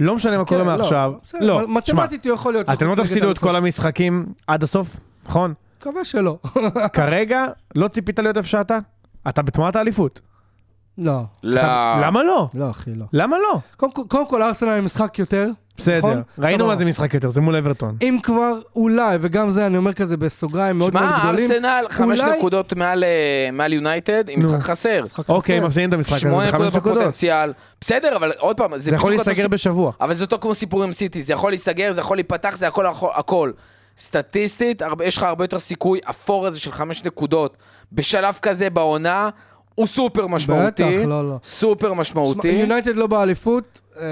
[0.00, 1.12] לא משנה מה כן, קורה לא, מעכשיו.
[1.40, 2.70] לא, מתמטית הוא יכול להיות.
[2.70, 3.56] אתם לא תפסידו את כל.
[3.56, 4.96] המשחקים עד הסוף,
[5.26, 5.54] נכון?
[5.78, 6.38] מקווה שלא.
[6.92, 8.78] כרגע לא ציפית להיות איפה שאתה?
[9.28, 10.20] אתה בתמונת האליפות.
[10.98, 11.12] לא,
[11.42, 11.62] לא.
[12.02, 12.48] למה לא?
[12.54, 13.04] לא אחי, לא.
[13.12, 13.58] למה לא?
[13.76, 15.48] קודם כל- קודם כל ארסנל היא משחק יותר.
[15.76, 16.22] בסדר, נכון?
[16.38, 16.66] ראינו.
[16.66, 17.96] מה זה משחק יותר, זה מול אברטון.
[18.02, 21.50] אם כבר, אולי, וגם זה אני אומר כזה בסוגריים מאוד מאוד שמע, גדולים.
[21.50, 23.08] ארסנל, חמש אולי- נקודות מעל, אה,
[23.52, 24.38] מעל יונייטד, עם.
[24.38, 25.04] משחק חסר.
[25.28, 25.60] אוקיי.
[25.60, 26.96] מפסידים את המשחק הזה, זה חמש נקודות.
[26.96, 27.52] בפוטנציאל.
[27.80, 29.48] בסדר, אבל עוד פעם, זה זה יכול להיסגר.
[29.48, 29.92] בשבוע.
[30.00, 32.86] אבל זה אותו כמו סיפור עם סיטי, זה יכול להיסגר, זה יכול להיפתח, זה הכל,
[32.86, 33.50] הכל- הכל.
[33.98, 37.56] סטטיסטית, הרבה- יש לך הרבה יותר סיכוי, הפור הזה של חמש נקודות,
[37.92, 39.30] בשלב כזה בעונה,
[39.74, 40.66] הוא סופר משמעותי.
[40.66, 41.38] בטח, לא, לא.
[41.42, 42.48] סופר שמע, משמעותי.
[42.48, 43.80] יונייטד לא באליפות.
[43.96, 44.02] אמ,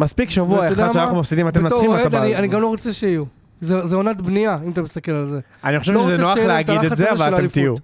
[0.00, 1.20] מספיק שבוע אחד שאנחנו?
[1.20, 3.24] מפסידים, אתם מנצחים, אוהד, אתה אני- בא- אני גם לא רוצה שיהיו.
[3.60, 5.40] זה זה עונת בנייה, אם אתה מסתכל על זה.
[5.64, 7.48] אני חושב לא שזה נוח להגיד את זה, אבל אתם.
[7.48, 7.74] תהיו.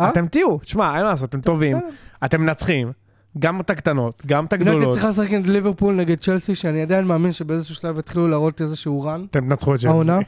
[0.00, 0.08] אה?
[0.10, 1.76] אתם תהיו, תשמע, אין מה לעשות, אתם טובים.
[2.24, 2.92] אתם מנצחים,
[3.38, 7.04] גם את הקטנות, גם את יונייטד הגדולות, צריכה לשחק נגד ליברפול נגד צ'לסי, שאני עדיין
[7.04, 9.24] מאמין שבאיזשהו שלב יתחילו להראות איזשהו רן.
[9.30, 9.80] אתם תנצחו את.
[9.80, 10.22] צ'לסי.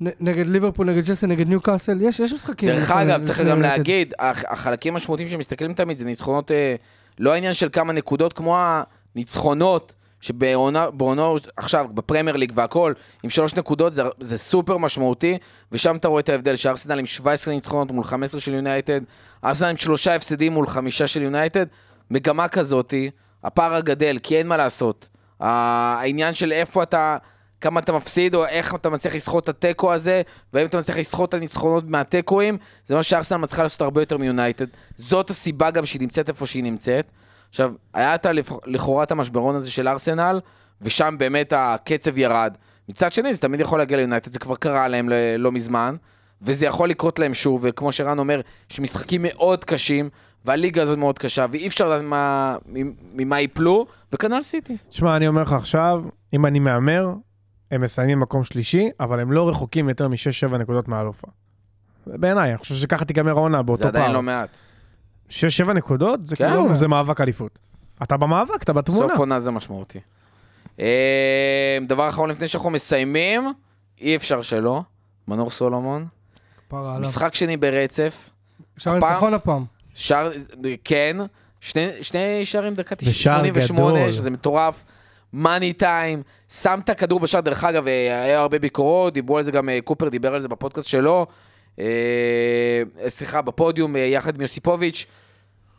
[0.00, 2.68] נגד ליברפול, נגד צ'לסי, נגד ניו קאסל, יש יש משחקים.
[2.68, 3.62] דרך אגב, צריך גם.
[3.62, 6.74] להגיד, הח- החלקים המשמעותיים שמסתכלים תמיד זה ניצחונות, אה,
[7.18, 8.58] לא העניין של כמה נקודות, כמו
[9.14, 11.26] הניצחונות שבעונה, בעונה,
[11.56, 12.92] עכשיו, בפרמייר ליג והכל,
[13.22, 15.38] עם שלוש נקודות, זה, זה סופר משמעותי,
[15.72, 19.00] ושם אתה רואה את ההבדל, שארסנל עם 17 ניצחונות מול 15 של יונייטד,
[19.44, 21.66] ארסנל עם שלושה הפסדים מול חמישה של יונייטד,
[22.10, 23.10] מגמה כזאתי,
[23.44, 25.08] הפער הגדל, כי אין מה לעשות.
[25.40, 27.16] העניין של איפה אתה,
[27.60, 30.22] כמה אתה מפסיד, או איך אתה מצליח לסחוט את התיקו הזה,
[30.52, 34.66] והאם אתה מצליח לסחוט את הניצחונות מהתיקואים, זה מה שארסנל מצליחה לעשות הרבה יותר מיונייטד.
[34.96, 37.06] זאת הסיבה גם שהיא נמצאת איפה שהיא נמצאת.
[37.48, 38.26] עכשיו, היה את
[38.66, 40.40] לכאורה את המשברון הזה של ארסנל,
[40.82, 42.54] ושם באמת הקצב ירד.
[42.88, 45.96] מצד שני, זה תמיד יכול להגיע ליונייטד, זה כבר קרה להם ל- לא מזמן,
[46.42, 48.40] וזה יכול לקרות להם שוב, וכמו שרן אומר,
[48.70, 50.10] יש משחקים מאוד קשים,
[50.44, 52.56] והליגה הזאת מאוד קשה, ואי אפשר לדעת מה-
[53.12, 54.76] ממה ייפלו, וכנ"ל סיטי.
[54.88, 56.02] תשמע, אני אומר לך עכשיו,
[56.34, 57.12] אם אני מהמר,
[57.70, 61.26] הם מסיימים מקום שלישי, אבל הם לא רחוקים יותר מ-6-7 נקודות מהאלופה.
[62.06, 64.00] בעיניי, אני חושב שככה תיגמר העונה באותו זה פער.
[64.00, 64.48] עדיין לא מעט.
[65.30, 65.32] 6-7
[65.74, 66.48] נקודות, זה כן.
[66.48, 67.58] כאילו, זה מאבק אליפות.
[68.02, 69.08] אתה במאבק, אתה בתמונה.
[69.08, 69.98] סוף עונה זה משמעותי.
[70.80, 73.52] אה, דבר אחרון לפני שאנחנו מסיימים,
[74.00, 74.82] אי אפשר שלא,
[75.28, 76.06] מנור סולומון.
[76.72, 78.30] משחק שני ברצף,
[78.76, 79.64] שער ניצחון הפעם.
[79.94, 80.32] שער,
[80.84, 81.16] כן,
[81.60, 84.10] שני, שני שערים דקה ושער 88, גדול.
[84.10, 84.84] שזה מטורף,
[85.32, 89.52] מאני טיים, שם את הכדור בשער, דרך אגב, אה, היה הרבה ביקורות, דיברו על זה
[89.52, 91.26] גם, אה, קופר דיבר על זה בפודקאסט שלו,
[91.80, 95.06] אה, סליחה, בפודיום, יחד עם יוסיפוביץ',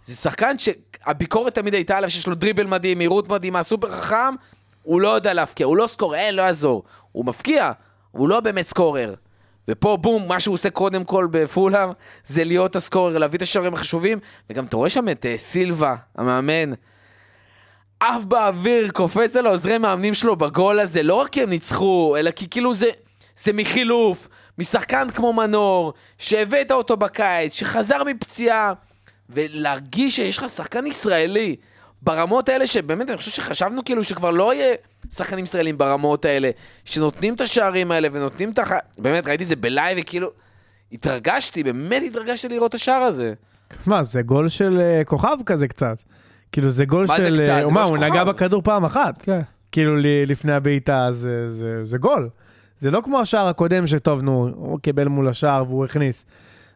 [0.06, 4.36] זה שחקן שהביקורת תמיד הייתה עליו שיש לו דריבל מדהים, מהירות מדהימה, סופר חכם,
[4.84, 6.84] הוא לא יודע להפקיע, הוא לא סקורר, אין, לא יעזור.
[7.12, 7.72] הוא מפקיע,
[8.12, 9.14] הוא לא באמת סקורר.
[9.68, 11.90] ופה בום, מה שהוא עושה קודם כל בפולאם,
[12.26, 14.20] זה להיות הסקורר, להביא את השערים החשובים,
[14.50, 16.74] וגם אתה רואה שם את סילבה, המאמן,
[18.00, 22.32] עף באוויר, קופץ על העוזרי מאמנים שלו בגול הזה, לא רק כי הם ניצחו, אלא
[22.32, 22.90] כי כאילו זה,
[23.38, 24.28] זה מחילוף,
[24.58, 28.74] משחקן כמו מנור, שהבאת אותו בקיץ, שחזר מפציעה,
[29.30, 31.56] ולהרגיש שיש לך שחקן ישראלי
[32.02, 34.76] ברמות האלה, שבאמת אני חושב שחשבנו כאילו שכבר לא יהיה
[35.14, 36.52] שחקנים ישראלים ברמות האלה,
[36.86, 38.72] שנותנים את השערים האלה ונותנים את הח...
[38.98, 40.30] באמת, ראיתי את זה בלייב וכאילו...
[40.92, 43.34] התרגשתי, באמת התרגשתי לראות את השער הזה.
[43.86, 45.98] מה, זה גול של אה, כוכב כזה קצת.
[46.52, 47.34] כאילו זה גול מה זה של...
[47.38, 47.50] קצת?
[47.50, 48.24] אה, זה מה, הוא נגע.
[48.24, 49.22] בכדור פעם אחת.
[49.22, 49.42] כן.
[49.72, 52.30] כאילו ל- לפני הבעיטה, זה, זה, זה גול.
[52.80, 56.26] זה לא כמו השער הקודם שטוב, נו, הוא קיבל מול השער והוא הכניס.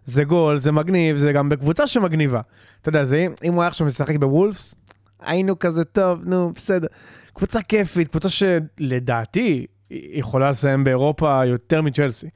[0.06, 2.41] זה גול, זה מגניב, זה גם בקבוצה שמגניבה.
[2.82, 4.76] אתה יודע, זה, אם- הוא היה עכשיו משחק בוולפס,
[5.22, 6.88] היינו כזה טוב, נו, בסדר.
[7.34, 12.28] קבוצה כיפית, קבוצה שלדעתי יכולה לסיים באירופה יותר מצ'לסי.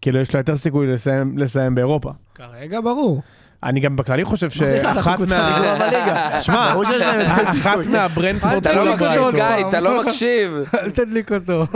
[0.00, 2.10] כאילו, יש לה יותר סיכוי לסיים, לסיים באירופה.
[2.34, 3.22] כרגע ברור.
[3.66, 6.38] אני גם בכללי חושב שאחת מה...
[6.40, 6.74] שמע,
[7.50, 7.86] אחת.
[7.86, 9.68] מהברנדפורד אתה לא תדליק מקשיב, אותו גיא.
[9.68, 10.50] אתה לא מקשיב.
[10.74, 11.66] אל תדליק אותו.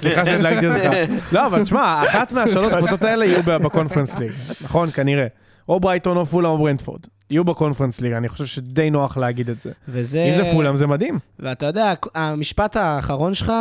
[0.00, 1.12] סליחה שהדלקתי אותך.
[1.32, 4.32] לא, אבל תשמע, אחת מהשלוש קבוצות האלה יהיו בקונפרנס ליג,
[4.64, 4.90] נכון?
[4.90, 5.26] כנראה.
[5.68, 7.00] או ברייטון או פולאם או ברנדפורד.
[7.30, 9.70] יהיו בקונפרנס ליג, אני חושב שדי נוח להגיד את זה.
[9.88, 10.24] וזה...
[10.30, 11.18] אם זה פולאם זה מדהים.
[11.40, 13.52] ואתה יודע, המשפט האחרון שלך,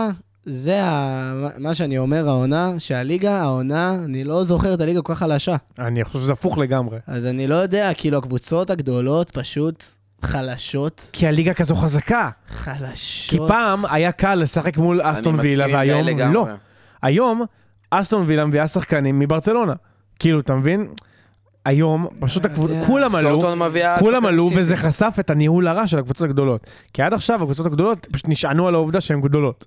[0.46, 1.34] זה ה...
[1.58, 5.56] מה שאני אומר, העונה, שהליגה, העונה, אני לא זוכר את הליגה כל כך חלשה.
[5.80, 7.00] אני חושב שזה הפוך לגמרי.
[7.08, 9.84] אז אני לא יודע, כאילו, הקבוצות הגדולות פשוט
[10.22, 11.10] חלשות.
[11.14, 12.30] כי הליגה כזו חזקה.
[12.50, 13.30] חלשות.
[13.30, 16.34] כי פעם היה קל לשחק מול אסטון וילה, והיום.
[16.34, 16.48] לא.
[17.02, 17.44] היום
[17.92, 19.74] אסטון וילה מביאה שחקנים מברצלונה.
[20.20, 20.88] כאילו, אתה מבין?
[21.66, 22.88] היום פשוט הקבוצות, יודע.
[22.88, 23.42] כולם עלו.
[24.00, 24.50] כולם עלו.
[24.56, 26.68] וזה חשף את הניהול הרע של הקבוצות הגדולות.
[26.94, 29.66] כי עד עכשיו הקבוצות הגדולות פשוט נשענו על העובדה שהן גדולות.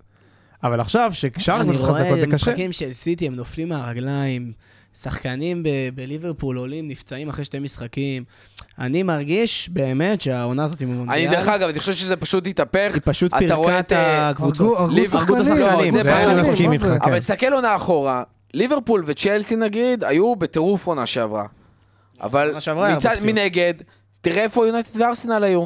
[0.65, 2.35] אבל עכשיו, ששאר אני הקבוצות חזקות זה רואה קשה.
[2.51, 4.53] משחקים של סיטי, הם נופלים מהרגליים.
[5.03, 8.25] שחקנים ב- בליברפול עולים, נפצעים אחרי שתי משחקים.
[8.79, 12.91] אני מרגיש באמת שהעונה הזאת עם אני המונדיאל, דרך אגב, אני חושב שזה פשוט התהפך.
[12.95, 14.79] היא פשוט אתה רואה פירקה את, אה, הקבוצות.
[14.79, 15.51] הרגו- את שחקנים.
[15.55, 15.95] השחקנים.
[15.95, 16.49] לא, זה אני.
[16.51, 16.85] מסכים איתך?
[16.85, 16.99] כן.
[17.03, 18.23] אבל תסתכל עונה אחורה,
[18.55, 21.47] ליברפול וצ'לסי נגיד, היו בטירוף עונה שעברה.
[22.21, 22.55] אבל
[22.97, 23.17] מצד.
[23.25, 23.75] מנגד,
[24.21, 25.65] תראה איפה יונייטד וארסנל היו.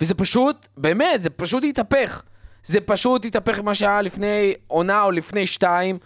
[0.00, 2.22] וזה פשוט, באמת, זה פשוט התהפך.
[2.64, 5.98] זה פשוט התהפך ממה שהיה לפני עונה או לפני שתיים.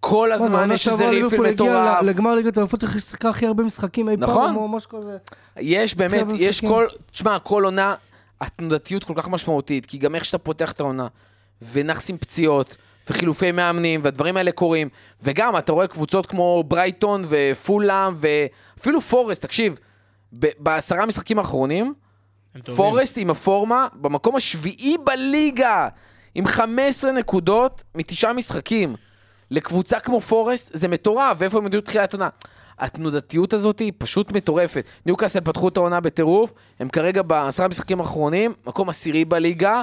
[0.00, 2.02] כל הזמן יש איזה ריפיל מטורף.
[2.02, 4.56] לגמר ליגת האלופות, איך שיחקה הכי הרבה משחקים אי פעם, נכון.
[4.56, 5.16] או משהו כזה.
[5.56, 6.60] יש באמת, יש.
[6.60, 7.94] כל, תשמע, כל עונה,
[8.40, 11.06] התנודתיות כל כך משמעותית, כי גם איך שאתה פותח את העונה,
[11.72, 12.76] ונכסים פציעות,
[13.10, 14.88] וחילופי מאמנים, והדברים האלה קורים,
[15.22, 19.78] וגם אתה רואה קבוצות כמו ברייטון ופולאם, ואפילו פורסט, תקשיב,
[20.32, 21.94] בעשרה משחקים האחרונים,
[22.76, 25.88] פורסט עם הפורמה במקום השביעי בליגה,
[26.34, 28.94] עם 15 נקודות מתשעה משחקים.
[29.50, 32.28] לקבוצה כמו פורסט זה מטורף, ואיפה הם הגיעו תחילת עונה?
[32.78, 34.84] התנודתיות הזאת היא פשוט מטורפת.
[35.06, 39.82] ניוקאסל פתחו את העונה בטירוף, הם כרגע בעשרה משחקים האחרונים, מקום עשירי בליגה,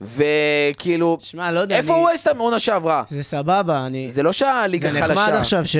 [0.00, 3.02] וכאילו, שמע, לא יודע, איפה אני- ווסטהאם עונה שעברה?
[3.10, 4.10] זה סבבה, אני...
[4.10, 5.12] זה לא שהליגה זה חלשה.
[5.22, 5.76] נחמד עכשיו ש...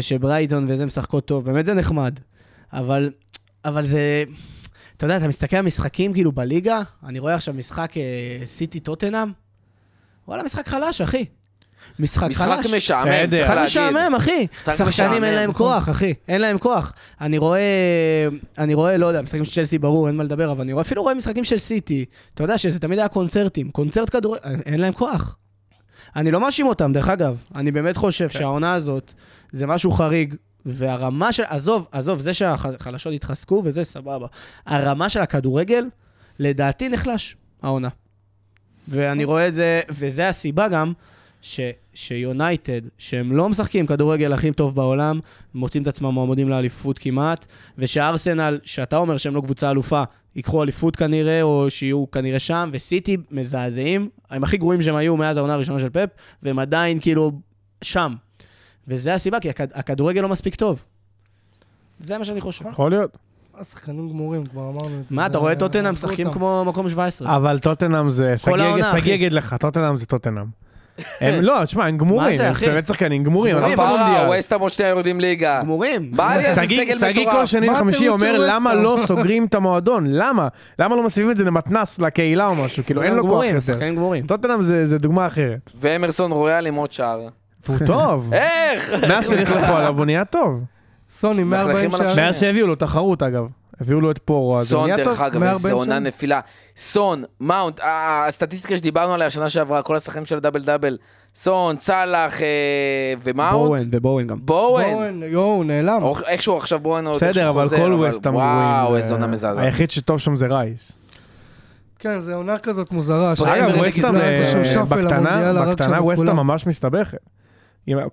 [0.00, 2.18] שברייטון וזה משחקות טוב, באמת זה נחמד.
[2.72, 3.10] אבל,
[3.64, 4.24] אבל זה...
[5.04, 8.02] אתה יודע, אתה מסתכל על משחקים כאילו בליגה, אני רואה עכשיו משחק אה,
[8.44, 9.32] סיטי טוטנאם,
[10.28, 11.24] וואלה, משחק חלש, אחי.
[11.98, 12.66] משחק משחק חלש.
[12.74, 13.46] משעמם, בסדר.
[13.46, 13.64] צריך משחק להגיד.
[13.64, 14.46] משעמם, אחי.
[14.58, 15.24] משחק שחקנים משעמם.
[15.24, 16.14] אין להם כוח, אחי.
[16.28, 16.92] אין להם כוח.
[17.20, 18.28] אני רואה,
[18.58, 21.02] אני רואה, לא יודע, משחקים של צ'לסי ברור, אין מה לדבר, אבל אני רואה, אפילו
[21.02, 22.04] רואה משחקים של סיטי.
[22.34, 23.70] אתה יודע שזה תמיד היה קונצרטים.
[23.70, 25.36] קונצרט כדורגל, אין להם כוח.
[26.16, 27.42] אני לא מאשים אותם, דרך אגב.
[27.54, 29.12] אני באמת חושב שהעונה הזאת
[29.52, 30.34] זה משהו חריג,
[30.66, 31.42] והרמה של...
[31.46, 34.26] עזוב, עזוב, זה שהחלשות התחזקו וזה סבבה.
[34.66, 35.84] הרמה של הכדורגל,
[36.38, 37.88] לדעתי נחלש, העונה.
[38.88, 40.92] ואני רואה את זה, וזה הסיבה גם,
[41.42, 41.60] ש,
[41.94, 45.20] שיונייטד, שהם לא משחקים כדורגל הכי טוב בעולם,
[45.54, 47.46] מוצאים את עצמם מועמדים לאליפות כמעט,
[47.78, 50.02] ושארסנל, שאתה אומר שהם לא קבוצה אלופה,
[50.36, 55.36] ייקחו אליפות כנראה, או שיהיו כנראה שם, וסיטי מזעזעים, הם הכי גרועים שהם היו מאז
[55.36, 56.08] העונה הראשונה של פפ,
[56.42, 57.32] והם עדיין כאילו
[57.82, 58.14] שם.
[58.88, 60.84] וזה הסיבה, כי הכד, הכדורגל לא מספיק טוב.
[62.00, 62.64] זה מה שאני חושב.
[62.70, 63.18] יכול להיות.
[63.60, 65.14] השחקנים גמורים, כבר אמרנו את זה.
[65.14, 66.32] מה, אתה רואה טוטנאם משחקים.
[66.32, 67.36] כמו מקום 17.
[67.36, 68.34] אבל טוטנאם זה...
[68.36, 69.10] שגיא- העונה, שגיא אחי.
[69.10, 70.44] יגיד לך, טוטנאם זה טוטנאם.
[71.20, 72.54] הם לא, תשמע, הם גמורים, זה, הם?
[72.66, 74.26] באמת שחקנים גמורים, במונדיאל.
[74.28, 75.60] ווסטהאם עוד שנייה יורדים ליגה.
[75.62, 76.10] גמורים.
[76.12, 76.62] בא לי איזה
[77.00, 77.46] שגיא- כל.
[77.46, 78.36] שני וחמישי אומר?
[78.38, 80.04] למה לא סוגרים את המועדון?
[80.08, 80.48] למה?
[80.78, 82.84] למה לא מסיבים את זה למתנס, לקהילה או משהו?
[82.84, 83.72] כאילו, אין לו כוח גמורים, יותר.
[83.72, 84.26] שחקנים גמורים.
[84.26, 85.70] טוטנאם זה זה דוגמה אחרת.
[85.80, 87.28] ואמרסון רויאל עם עוד שער.
[87.68, 88.32] והוא טוב.
[88.32, 88.92] איך?
[89.08, 90.64] מאז שנכלכו עליו הוא נהיה טוב.
[91.18, 92.26] סוני, מלכלכים 140 עליו שערים.
[92.26, 93.44] מאז שהביאו לו תחרות אגב.
[93.80, 95.26] הביאו לו את פורו, אז זה סון, נהיה דרך טוב.
[95.26, 95.98] אגב, מהרבה איזה עונה.
[95.98, 96.40] נפילה.
[96.76, 100.96] סון, מאונט, הסטטיסטיקה שדיברנו עליה שנה שעברה, כל השחקנים של ה double double,
[101.34, 102.46] סון, סאלח אה,
[103.24, 104.38] ומאונט, בואן ובואן גם.
[104.44, 104.84] בואן.
[104.94, 106.02] בואן, יואו, הוא נעלם.
[106.02, 108.96] או- איכשהו עכשיו בואן עוד בסדר, אבל חוזר, כל ווסטהאם וואו, גרועים.
[108.96, 109.64] איזה זה- עונה מזעזעת.
[109.64, 110.92] היחיד שטוב שם זה רייס.
[111.98, 113.32] כן, זו עונה כזאת מוזרה.
[113.46, 113.70] אגב,
[114.44, 116.36] זה שאפל בקטנה, בקטנה כולם.
[116.36, 117.18] ממש מסתבכת.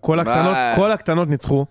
[0.02, 0.56] כל הקטנות?
[0.76, 1.66] כל הקטנות ניצחו.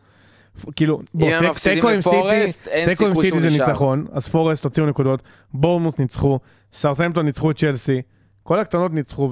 [0.77, 1.28] כאילו, בוא,
[1.62, 3.48] תיקו עם סיטי, תיקו עם סיטי זה.
[3.48, 5.22] ניצחון, אז פורסט הוציאו נקודות,
[5.55, 6.39] בורמוט ניצחו,
[6.72, 8.02] סרטמפטון ניצחו את צ'לסי,
[8.43, 9.31] כל הקטנות ניצחו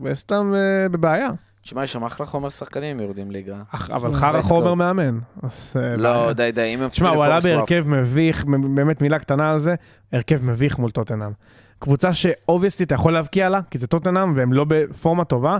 [0.00, 1.28] וווסטהאם אה, בבעיה.
[1.62, 3.56] תשמע, יש שם אחלה חומר שחקנים יורדים ליגה.
[3.90, 4.74] אבל אה, חרא חומר.
[4.74, 5.18] מאמן.
[5.44, 6.32] אה, לא.
[6.32, 7.40] די, די, אם הם תשמע, הוא עלה.
[7.40, 8.44] בהרכב מביך,
[8.74, 9.74] באמת מילה קטנה על זה,
[10.12, 11.30] הרכב מביך מול טוטנאם.
[11.78, 15.58] קבוצה שאובייסטי אתה יכול להבקיע לה, כי זה טוטנאם והם לא בפורמה טובה,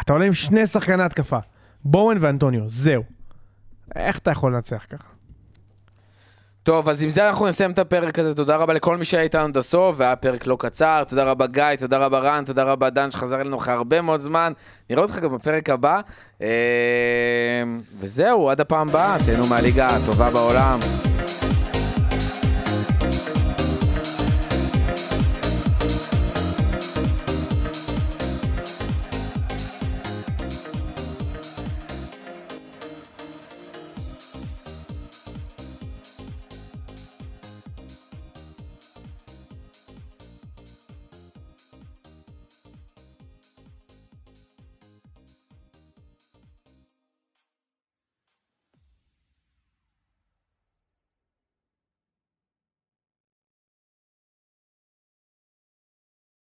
[0.00, 1.38] אתה עולה עם שני שחקני התקפה,
[1.84, 3.02] בואן ואנטוניו, זהו.
[3.96, 5.12] איך אתה יכול לנצח ככה?
[6.62, 8.34] טוב, אז עם זה אנחנו נסיים את הפרק הזה.
[8.34, 11.04] תודה רבה לכל מי שהיה איתנו עד הסוף, והיה פרק לא קצר.
[11.08, 14.52] תודה רבה גיא, תודה רבה רן, תודה רבה דן שחזר אלינו אחרי הרבה מאוד זמן.
[14.90, 16.00] נראה אותך גם בפרק הבא.
[16.42, 16.48] אה,
[18.00, 20.78] וזהו, עד הפעם הבאה, תהנו מהליגה הטובה בעולם.